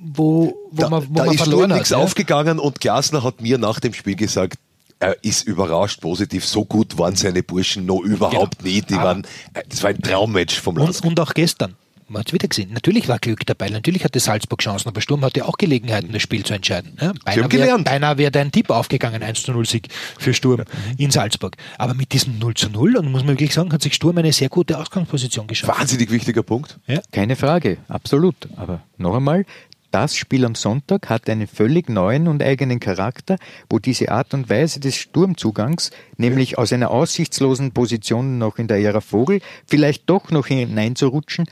wo, 0.01 0.55
wo 0.71 0.83
Da, 0.83 0.91
man, 0.91 1.09
wo 1.09 1.15
da 1.15 1.25
man 1.25 1.35
ist 1.35 1.43
verloren 1.43 1.71
nichts 1.73 1.91
ja. 1.91 1.99
aufgegangen 1.99 2.59
und 2.59 2.81
Glasner 2.81 3.23
hat 3.23 3.41
mir 3.41 3.59
nach 3.59 3.81
dem 3.81 3.93
Spiel 3.95 4.17
gesagt, 4.17 4.59
er 5.01 5.23
ist 5.23 5.47
überrascht 5.47 6.01
positiv. 6.01 6.45
So 6.45 6.65
gut 6.65 6.99
waren 6.99 7.15
seine 7.15 7.43
Burschen 7.45 7.87
noch 7.87 8.01
überhaupt 8.01 8.59
Genau. 8.59 8.69
nie. 8.69 8.83
Die 8.83 8.95
Aber- 8.95 9.05
waren, 9.05 9.25
äh, 9.55 9.63
das 9.69 9.83
war 9.83 9.91
ein 9.91 10.01
Traummatch 10.03 10.59
vom 10.61 10.77
Lars. 10.77 11.01
Und, 11.01 11.11
und 11.11 11.21
auch 11.21 11.35
gestern. 11.35 11.77
Man 12.09 12.21
hat 12.21 12.29
es 12.29 12.33
wieder 12.33 12.49
gesehen. 12.49 12.71
Natürlich 12.73 13.09
war 13.09 13.19
Glück 13.19 13.45
dabei. 13.47 13.69
Natürlich 13.69 14.03
hatte 14.05 14.19
Salzburg 14.19 14.61
Chancen, 14.63 14.89
aber 14.89 15.01
Sturm 15.01 15.23
hatte 15.25 15.45
auch 15.45 15.59
Gelegenheiten, 15.59 16.11
das 16.13 16.23
Spiel 16.23 16.45
zu 16.45 16.55
entscheiden. 16.55 16.97
Ja, 17.01 17.13
beinahe 17.25 17.45
haben 17.45 17.53
wär- 17.53 17.59
gelernt. 17.61 17.85
Beinahe 17.85 18.17
wäre 18.19 18.31
dein 18.31 18.51
Tipp 18.51 18.71
aufgegangen, 18.71 19.23
1 19.23 19.43
zu 19.43 19.53
0 19.53 19.67
Sieg 19.67 19.89
für 20.19 20.33
Sturm 20.33 20.65
in 20.97 21.11
Salzburg. 21.11 21.57
Aber 21.77 21.95
mit 21.95 22.13
diesem 22.13 22.39
0 22.39 22.55
zu 22.55 22.71
0, 22.71 22.97
und 22.97 23.11
muss 23.13 23.23
man 23.25 23.35
wirklich 23.35 23.53
sagen, 23.53 23.73
hat 23.73 23.83
sich 23.83 23.95
Sturm 23.95 24.17
eine 24.19 24.33
sehr 24.33 24.49
gute 24.49 24.79
Ausgangsposition 24.79 25.47
geschaffen. 25.47 25.79
Wahnsinnig 25.79 26.11
wichtiger 26.11 26.43
Punkt. 26.43 26.79
Ja. 26.87 27.01
Keine 27.13 27.37
Frage, 27.37 27.77
absolut. 27.89 28.37
Aber 28.57 28.81
noch 28.97 29.15
einmal, 29.15 29.45
das 29.91 30.15
Spiel 30.17 30.45
am 30.45 30.55
Sonntag 30.55 31.09
hat 31.09 31.31
einen 31.31 31.47
völlig 31.47 31.89
neuen 31.89 32.29
und 32.29 32.43
eigenen 32.43 32.79
Charakter, 32.79 33.39
wo 33.71 33.79
diese 33.79 34.11
Art 34.11 34.35
und 34.35 34.51
Weise 34.51 34.81
des 34.81 34.97
Sturmzugangs, 34.97 35.93
nämlich 36.19 36.59
aus 36.59 36.75
einer 36.75 36.91
aussichtslosen 36.91 37.73
Position 37.73 38.37
noch 38.37 38.59
in 38.59 38.69
der 38.69 38.79
Ära 38.81 39.01
Vogel, 39.01 39.41
vielleicht 39.67 40.11
doch 40.11 40.31
noch 40.31 40.47
hineinzurutschen, 40.47 41.47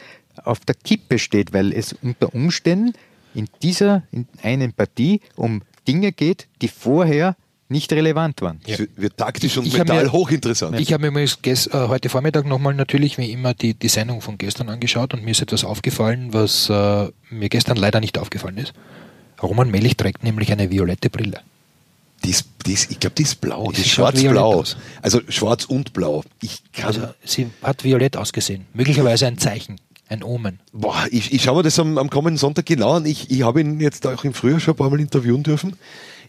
auf 0.47 0.61
der 0.61 0.75
Kippe 0.75 1.19
steht, 1.19 1.53
weil 1.53 1.73
es 1.73 1.95
unter 2.03 2.35
Umständen 2.35 2.93
in 3.35 3.49
dieser, 3.63 4.03
in 4.13 4.27
einen 4.43 4.73
Partie 4.73 5.21
um 5.37 5.63
Dinge 5.87 6.13
geht, 6.13 6.47
die 6.63 6.69
vorher 6.69 7.37
nicht 7.69 7.93
relevant 7.93 8.41
waren. 8.43 8.61
Ja. 8.67 8.77
Wird 8.97 9.17
taktisch 9.17 9.57
und 9.59 9.67
Ich 9.67 9.77
mental 9.77 10.05
mir- 10.05 10.13
hochinteressant. 10.13 10.79
Ich 10.79 10.93
habe 10.93 11.03
mir 11.03 11.09
übrigens 11.09 11.39
ges- 11.43 11.69
äh, 11.69 11.89
heute 11.89 12.09
Vormittag 12.09 12.47
nochmal 12.47 12.75
natürlich 12.75 13.19
wie 13.19 13.31
immer 13.33 13.55
die, 13.55 13.75
die 13.75 13.89
Sendung 13.89 14.21
von 14.21 14.39
gestern 14.39 14.69
angeschaut 14.69 15.15
und 15.15 15.25
mir 15.25 15.33
ist 15.33 15.43
etwas 15.43 15.65
aufgefallen, 15.65 16.33
was 16.33 16.71
äh, 16.71 17.09
mir 17.31 17.49
gestern 17.49 17.77
leider 17.77 17.99
nicht 18.01 18.19
aufgefallen 18.19 18.57
ist. 18.59 18.73
Roman 19.43 19.71
Melich 19.71 19.97
trägt 19.97 20.23
nämlich 20.23 20.53
eine 20.53 20.71
violette 20.71 21.11
Brille. 21.11 21.41
Die 22.25 22.31
ist, 22.31 22.47
die 22.65 22.73
ist, 22.73 22.91
ich 22.91 22.99
glaube, 23.01 23.15
die 23.17 23.25
ist 23.25 23.41
blau. 23.41 23.71
Die 23.73 23.77
Sie 23.77 23.83
ist 23.83 23.91
schwarz-blau. 23.91 24.55
aus. 24.55 24.77
Also 25.03 25.21
schwarz 25.29 25.65
und 25.67 25.93
blau. 25.93 26.23
Ich 26.41 26.63
kann. 26.73 26.87
Also 26.87 27.09
sie 27.25 27.49
hat 27.63 27.85
violett 27.85 28.17
ausgesehen. 28.17 28.65
Möglicherweise 28.73 29.27
ein 29.27 29.37
Zeichen, 29.39 29.77
ein 30.09 30.23
Omen. 30.23 30.61
Boah, 30.73 31.07
ich, 31.11 31.33
ich 31.33 31.43
schaue 31.43 31.59
mir 31.59 31.63
das 31.65 31.79
am, 31.79 31.99
am 31.99 32.11
kommenden 32.11 32.39
Sonntag 32.39 32.67
genau 32.67 32.95
an. 32.95 33.07
Ich, 33.07 33.31
ich 33.31 33.43
habe 33.43 33.61
ihn 33.61 33.81
jetzt 33.81 34.07
auch 34.07 34.25
im 34.25 34.35
Frühjahr 34.35 34.61
schon 34.61 34.75
ein 34.75 34.77
paar 34.77 34.91
Mal 34.91 35.01
interviewen 35.01 35.43
dürfen. 35.43 35.75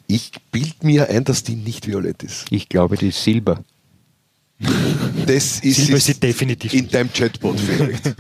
Ich 0.07 0.31
bild 0.51 0.83
mir 0.83 1.09
ein, 1.09 1.23
dass 1.23 1.43
die 1.43 1.55
nicht 1.55 1.87
violett 1.87 2.23
ist. 2.23 2.45
Ich 2.49 2.69
glaube, 2.69 2.97
die 2.97 3.09
ist 3.09 3.23
Silber. 3.23 3.63
Das 5.27 5.59
ist, 5.59 5.75
Silber 5.75 5.97
ist 5.97 6.05
sie 6.05 6.19
definitiv 6.19 6.73
in 6.73 6.87
deinem 6.89 7.11
Chatbot 7.13 7.59
vielleicht. 7.59 8.15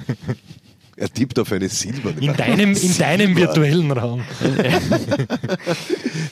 er 0.97 1.09
tippt 1.11 1.39
auf 1.39 1.51
eine 1.51 1.69
Silber. 1.69 2.13
In 2.19 2.35
deinem, 2.35 2.73
in 2.75 2.97
deinem 2.97 3.35
virtuellen 3.35 3.91
Raum. 3.91 4.23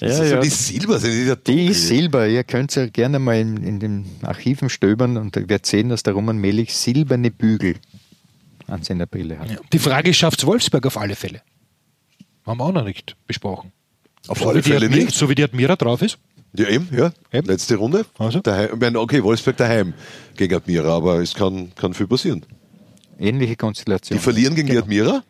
Das 0.02 0.20
ist 0.20 0.30
so 0.30 0.42
die 0.42 0.50
Silber 0.50 1.00
die 1.00 1.08
ist 1.08 1.28
ja 1.28 1.36
Die 1.36 1.66
ist 1.68 1.88
Silber. 1.88 2.28
Ihr 2.28 2.44
könnt 2.44 2.76
ja 2.76 2.86
gerne 2.86 3.18
mal 3.18 3.40
in, 3.40 3.64
in 3.64 3.80
den 3.80 4.06
Archiven 4.22 4.70
stöbern 4.70 5.16
und 5.16 5.36
ihr 5.38 5.48
werdet 5.48 5.66
sehen, 5.66 5.88
dass 5.88 6.04
der 6.04 6.14
Roman 6.14 6.38
Melich 6.38 6.76
silberne 6.76 7.32
Bügel 7.32 7.76
an 8.68 8.84
seiner 8.84 9.06
Brille 9.06 9.40
hat. 9.40 9.50
Ja. 9.52 9.58
Die 9.72 9.80
Frage 9.80 10.10
ist, 10.10 10.18
schafft 10.18 10.46
Wolfsberg 10.46 10.86
auf 10.86 10.98
alle 10.98 11.16
Fälle? 11.16 11.42
Haben 12.46 12.60
wir 12.60 12.66
auch 12.66 12.72
noch 12.72 12.84
nicht 12.84 13.16
besprochen. 13.28 13.72
Auf 14.28 14.40
so 14.40 14.50
alle 14.50 14.64
Fälle 14.64 14.88
Admi- 14.88 15.06
nicht. 15.06 15.16
So 15.16 15.30
wie 15.30 15.36
die 15.36 15.44
Admira 15.44 15.76
drauf 15.76 16.02
ist. 16.02 16.18
Ja, 16.58 16.68
eben, 16.70 16.88
ja. 16.96 17.12
Eben. 17.32 17.48
Letzte 17.48 17.76
Runde. 17.76 18.06
Also? 18.18 18.40
Daheim, 18.40 18.70
ich 18.74 18.80
meine, 18.80 19.00
okay, 19.00 19.22
Wolfsberg 19.24 19.58
daheim 19.58 19.94
gegen 20.38 20.56
Admira, 20.56 20.96
aber 20.96 21.20
es 21.20 21.34
kann, 21.34 21.74
kann 21.76 21.94
viel 21.94 22.08
passieren. 22.08 22.46
Ähnliche 23.20 23.56
Konstellation. 23.56 24.18
Die 24.18 24.24
verlieren 24.24 24.56
gegen 24.56 24.70
die 24.70 24.78
Admira, 24.78 25.24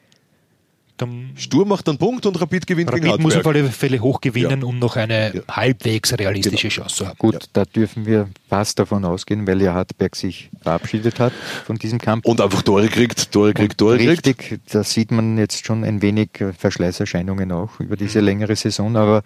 Dann 0.98 1.32
Sturm 1.36 1.68
macht 1.68 1.90
einen 1.90 1.98
Punkt 1.98 2.26
und 2.26 2.40
Rapid 2.40 2.66
gewinnt 2.68 2.90
gegen 2.92 3.06
Rapid 3.08 3.22
muss 3.22 3.34
auf 3.34 3.44
Hartberg. 3.46 3.56
alle 3.66 3.72
Fälle 3.72 4.00
hochgewinnen, 4.00 4.62
Ja. 4.62 4.66
um 4.66 4.80
noch 4.80 4.96
eine 4.96 5.36
Ja. 5.36 5.42
halbwegs 5.50 6.14
realistische 6.18 6.70
Chance 6.70 6.96
zu 6.96 7.08
haben. 7.08 7.18
Gut, 7.18 7.50
da 7.52 7.66
dürfen 7.66 8.06
wir 8.06 8.30
fast 8.48 8.80
davon 8.80 9.04
ausgehen, 9.04 9.46
weil 9.46 9.62
ja 9.62 9.74
Hartberg 9.74 10.16
sich 10.16 10.50
verabschiedet 10.62 11.20
hat 11.20 11.34
von 11.66 11.78
diesem 11.78 12.00
Kampf. 12.00 12.26
Und 12.26 12.40
einfach 12.40 12.62
Tore 12.62 12.88
kriegt, 12.88 13.32
Tore 13.32 13.54
kriegt, 13.54 13.78
Tore 13.78 13.98
kriegt. 13.98 14.10
Richtig, 14.28 14.60
da 14.72 14.84
sieht 14.86 15.12
man 15.12 15.38
jetzt 15.38 15.66
schon 15.66 15.84
ein 15.84 16.02
wenig 16.02 16.30
Verschleißerscheinungen 16.58 17.52
auch 17.52 17.80
über 17.80 17.98
diese 17.98 18.20
Mhm. 18.20 18.26
längere 18.26 18.56
Saison. 18.56 18.96
Aber 18.96 19.24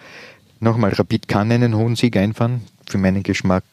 nochmal, 0.59 0.91
Rapid 0.93 1.27
kann 1.27 1.51
einen 1.51 1.75
hohen 1.75 1.95
Sieg 1.95 2.17
einfahren. 2.17 2.61
Für 2.89 2.97
meinen 2.97 3.21
Geschmack 3.23 3.63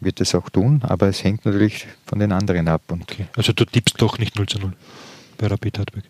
wird 0.00 0.20
es 0.20 0.34
auch 0.34 0.50
tun, 0.50 0.80
aber 0.82 1.08
es 1.08 1.24
hängt 1.24 1.46
natürlich 1.46 1.86
von 2.04 2.18
den 2.18 2.32
anderen 2.32 2.68
ab. 2.68 2.82
Und 2.88 3.02
Okay. 3.10 3.26
Also 3.36 3.52
du 3.54 3.64
tippst 3.64 3.94
doch 4.02 4.18
nicht 4.18 4.36
0 4.36 4.46
zu 4.46 4.58
0 4.58 4.72
bei 5.38 5.46
Rapid 5.46 5.78
Hartberg. 5.78 6.04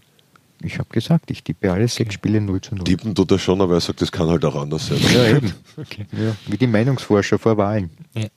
Ich 0.62 0.78
habe 0.78 0.88
gesagt, 0.90 1.30
ich 1.30 1.42
tippe 1.42 1.72
alle 1.72 1.88
sechs 1.88 2.14
Spiele 2.14 2.40
0 2.40 2.60
zu 2.60 2.74
0. 2.74 2.84
Tippen 2.84 3.14
tut 3.14 3.30
er 3.30 3.38
schon, 3.38 3.60
aber 3.60 3.74
er 3.74 3.80
sagt, 3.80 4.00
das 4.00 4.10
kann 4.10 4.28
halt 4.28 4.44
auch 4.44 4.54
anders 4.56 4.86
sein. 4.86 4.98
Ja, 5.12 5.36
eben. 5.36 5.52
Okay. 5.78 6.06
Ja, 6.12 6.34
wie 6.46 6.56
die 6.56 6.66
Meinungsforscher 6.66 7.38
vor 7.38 7.58
Wahlen. 7.58 7.90
Ja. 8.14 8.28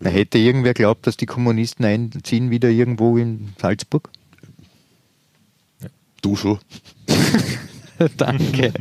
Da 0.00 0.10
hätte 0.10 0.36
irgendwer 0.38 0.74
glaubt, 0.74 1.06
dass 1.06 1.16
die 1.16 1.26
Kommunisten 1.26 1.84
einziehen 1.84 2.50
wieder 2.50 2.68
irgendwo 2.68 3.16
in 3.16 3.54
Salzburg? 3.60 4.10
Du 6.20 6.34
schon. 6.34 6.58
Danke. 8.16 8.72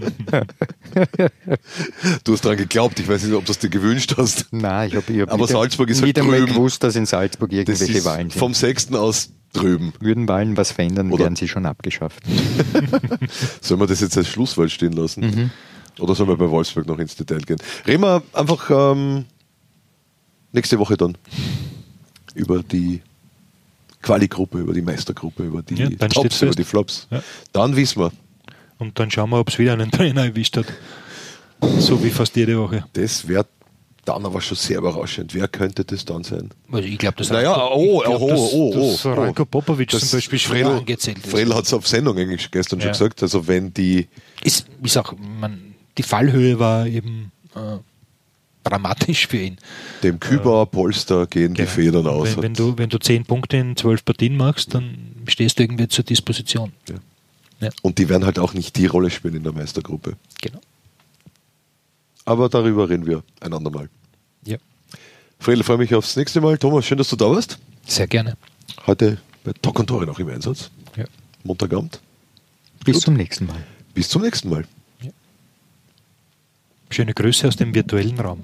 Du 2.23 2.33
hast 2.33 2.43
daran 2.45 2.57
geglaubt. 2.57 2.99
Ich 2.99 3.07
weiß 3.07 3.23
nicht, 3.23 3.33
ob 3.33 3.45
du 3.45 3.51
es 3.51 3.59
dir 3.59 3.69
gewünscht 3.69 4.15
hast. 4.17 4.47
Nein, 4.51 4.89
ich 4.89 4.95
habe 4.95 5.21
hab 5.21 5.29
Aber 5.31 5.43
nicht, 5.43 5.51
Salzburg 5.51 5.89
ist 5.89 5.97
halt 5.97 6.07
nicht 6.07 6.19
einmal 6.19 6.39
drüben. 6.39 6.53
gewusst, 6.53 6.83
dass 6.83 6.95
in 6.95 7.05
Salzburg 7.05 7.49
Das 7.51 7.59
irgendwelche 7.59 7.97
ist 7.99 8.05
Wahlen 8.05 8.29
sind. 8.29 8.39
vom 8.39 8.53
6. 8.53 8.93
aus 8.93 9.29
drüben. 9.53 9.93
Würden 9.99 10.27
Wahlen 10.27 10.57
was 10.57 10.71
verändern, 10.71 11.11
Oder- 11.11 11.25
werden 11.25 11.35
sie 11.35 11.47
schon 11.47 11.65
abgeschafft. 11.65 12.23
Sollen 13.61 13.79
wir 13.79 13.87
das 13.87 14.01
jetzt 14.01 14.17
als 14.17 14.27
Schlusswort 14.27 14.71
stehen 14.71 14.93
lassen? 14.93 15.21
Mhm. 15.21 15.49
Oder 15.99 16.15
sollen 16.15 16.29
wir 16.29 16.37
bei 16.37 16.49
Wolfsburg 16.49 16.87
noch 16.87 16.97
ins 16.97 17.15
Detail 17.15 17.41
gehen? 17.41 17.57
Reden 17.85 18.01
wir 18.01 18.23
einfach 18.33 18.67
ähm, 18.71 19.25
nächste 20.51 20.79
Woche 20.79 20.97
dann 20.97 21.15
über 22.33 22.63
die 22.63 23.01
Quali-Gruppe, 24.01 24.57
über 24.59 24.73
die 24.73 24.81
Meistergruppe, 24.81 25.43
über 25.43 25.61
die 25.61 25.75
Ja, 25.75 25.89
Tops, 26.09 26.41
über 26.41 26.55
die 26.55 26.63
Flops. 26.63 27.07
Ja. 27.11 27.21
Dann 27.51 27.75
wissen 27.75 27.99
wir, 28.01 28.11
Und 28.79 28.99
dann 28.99 29.09
schauen 29.11 29.29
wir, 29.29 29.39
ob 29.39 29.49
es 29.49 29.59
wieder 29.59 29.73
einen 29.73 29.91
Trainer 29.91 30.25
erwischt 30.25 30.57
hat. 30.57 30.65
So 31.79 32.03
wie 32.03 32.09
fast 32.09 32.35
jede 32.35 32.57
Woche. 32.59 32.83
das 32.93 33.27
wäre 33.27 33.45
dann 34.05 34.25
aber 34.25 34.41
schon 34.41 34.57
sehr 34.57 34.79
überraschend. 34.79 35.33
Wer 35.33 35.47
könnte 35.47 35.85
das 35.85 36.03
dann 36.03 36.25
sein? 36.25 36.49
Also 36.69 36.85
ich 36.85 36.97
glaube, 36.97 37.15
dass 37.15 37.29
Naja, 37.29 37.55
oh, 37.71 37.99
glaub, 37.99 38.21
oh, 38.21 38.27
dass, 38.29 38.39
oh, 38.39 38.73
oh, 38.75 38.91
dass 38.91 39.05
oh. 39.05 39.13
Ranko 39.13 39.45
Popovic 39.45 39.89
Das 39.91 40.09
zum 40.09 40.17
Beispiel 40.17 40.39
Fredl- 40.39 40.77
angezählt 40.79 41.19
ist. 41.19 41.27
Fredl 41.31 41.55
hat 41.55 41.63
es 41.63 41.73
auf 41.73 41.87
Sendung 41.87 42.17
eigentlich 42.17 42.51
gestern 42.51 42.81
schon 42.81 42.87
Ja. 42.87 42.91
gesagt. 42.91 43.23
Also 43.23 43.47
wenn 43.47 43.73
die 43.73 44.09
ist, 44.43 44.67
ist 44.83 44.97
auch, 44.97 45.13
man, 45.39 45.73
die 45.97 46.03
Fallhöhe 46.03 46.59
war 46.59 46.85
eben 46.85 47.31
äh, 47.55 47.77
dramatisch 48.65 49.27
für 49.27 49.37
ihn. 49.37 49.57
dem 50.03 50.19
Kübauer-Polster 50.19 51.27
gehen 51.27 51.53
die 51.53 51.59
Genau. 51.61 51.69
Federn 51.71 52.07
aus. 52.07 52.35
Wenn, 52.35 52.43
wenn, 52.43 52.53
du, 52.55 52.77
wenn 52.77 52.89
du 52.89 52.97
zehn 52.97 53.23
Punkte 53.25 53.55
in 53.55 53.77
zwölf 53.77 54.03
Partien 54.03 54.35
machst, 54.35 54.73
dann 54.73 54.97
stehst 55.29 55.59
du 55.59 55.63
irgendwie 55.63 55.87
zur 55.87 56.03
Disposition. 56.03 56.73
Ja. 56.89 56.95
Ja, 57.63 57.69
Und 57.81 57.97
die 57.97 58.09
werden 58.09 58.25
halt 58.25 58.39
auch 58.39 58.53
nicht 58.53 58.75
die 58.77 58.85
Rolle 58.85 59.09
spielen 59.09 59.35
in 59.35 59.43
der 59.43 59.53
Meistergruppe. 59.53 60.13
genau. 60.41 60.59
Aber 62.25 62.47
darüber 62.47 62.89
reden 62.89 63.05
wir 63.05 63.21
ein 63.41 63.53
andermal. 63.53 63.89
Ja. 64.45 64.57
Fredel, 65.39 65.63
freue 65.65 65.77
mich 65.77 65.93
aufs 65.93 66.15
nächste 66.15 66.39
Mal. 66.39 66.57
Thomas, 66.57 66.85
schön, 66.85 66.97
dass 66.97 67.09
du 67.09 67.17
da 67.17 67.29
warst. 67.29 67.59
Sehr 67.85 68.07
gerne. 68.07 68.37
Heute 68.87 69.17
bei 69.43 69.51
Talk 69.61 69.79
und 69.79 69.87
Tore 69.87 70.05
noch 70.05 70.19
im 70.19 70.29
Einsatz. 70.29 70.71
Ja. 70.95 71.03
Montagabend. 71.43 71.99
Bis 72.85 72.95
Gut. 72.95 73.03
zum 73.03 73.13
nächsten 73.15 73.45
Mal. 73.45 73.61
Bis 73.93 74.07
zum 74.07 74.21
nächsten 74.21 74.49
Mal. 74.49 74.63
Schöne 76.89 77.13
Grüße 77.13 77.47
aus 77.47 77.55
dem 77.57 77.73
virtuellen 77.75 78.19
Raum. 78.19 78.41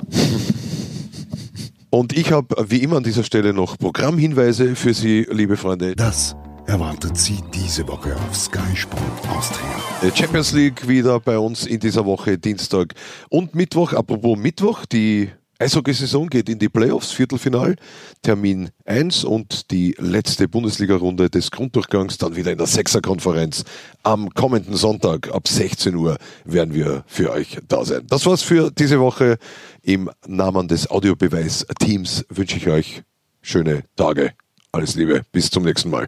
Und 1.91 2.13
ich 2.17 2.31
habe 2.31 2.55
wie 2.69 2.77
immer 2.83 2.97
an 2.97 3.03
dieser 3.03 3.23
Stelle 3.23 3.53
noch 3.53 3.77
Programmhinweise 3.77 4.75
für 4.75 4.93
Sie, 4.93 5.25
liebe 5.31 5.55
Freunde. 5.55 5.95
Das 5.95 6.35
erwartet 6.69 7.17
Sie 7.17 7.39
diese 7.51 7.87
Woche 7.87 8.15
auf 8.15 8.35
Sky 8.35 8.75
Sport 8.75 9.01
Austria. 9.29 9.67
Äh, 10.03 10.15
Champions 10.15 10.51
League 10.51 10.87
wieder 10.87 11.19
bei 11.19 11.37
uns 11.39 11.65
in 11.65 11.79
dieser 11.79 12.05
Woche, 12.05 12.37
Dienstag 12.37 12.93
und 13.29 13.55
Mittwoch. 13.55 13.93
Apropos 13.93 14.37
Mittwoch, 14.37 14.85
die 14.85 15.31
Eishockey-Saison 15.57 16.29
geht 16.29 16.47
in 16.47 16.59
die 16.59 16.69
Playoffs, 16.69 17.11
Viertelfinal, 17.11 17.75
Termin 18.21 18.69
1 18.85 19.23
und 19.23 19.71
die 19.71 19.95
letzte 19.97 20.47
Bundesliga-Runde 20.47 21.31
des 21.31 21.49
Grunddurchgangs 21.49 22.19
dann 22.19 22.35
wieder 22.35 22.51
in 22.51 22.59
der 22.59 22.67
Sechserkonferenz. 22.67 23.63
Am 24.03 24.29
kommenden 24.29 24.75
Sonntag 24.75 25.33
ab 25.33 25.47
16 25.47 25.95
Uhr 25.95 26.17
werden 26.45 26.75
wir 26.75 27.03
für 27.07 27.31
euch 27.31 27.57
da 27.67 27.83
sein. 27.83 28.05
Das 28.07 28.27
war's 28.27 28.43
für 28.43 28.69
diese 28.69 28.99
Woche. 28.99 29.39
Im 29.81 30.11
Namen 30.27 30.67
des 30.67 30.91
Audiobeweis-Teams 30.91 32.25
wünsche 32.29 32.57
ich 32.57 32.67
euch 32.67 33.01
schöne 33.41 33.85
Tage. 33.95 34.33
Alles 34.71 34.93
Liebe, 34.93 35.23
bis 35.31 35.49
zum 35.49 35.63
nächsten 35.63 35.89
Mal. 35.89 36.07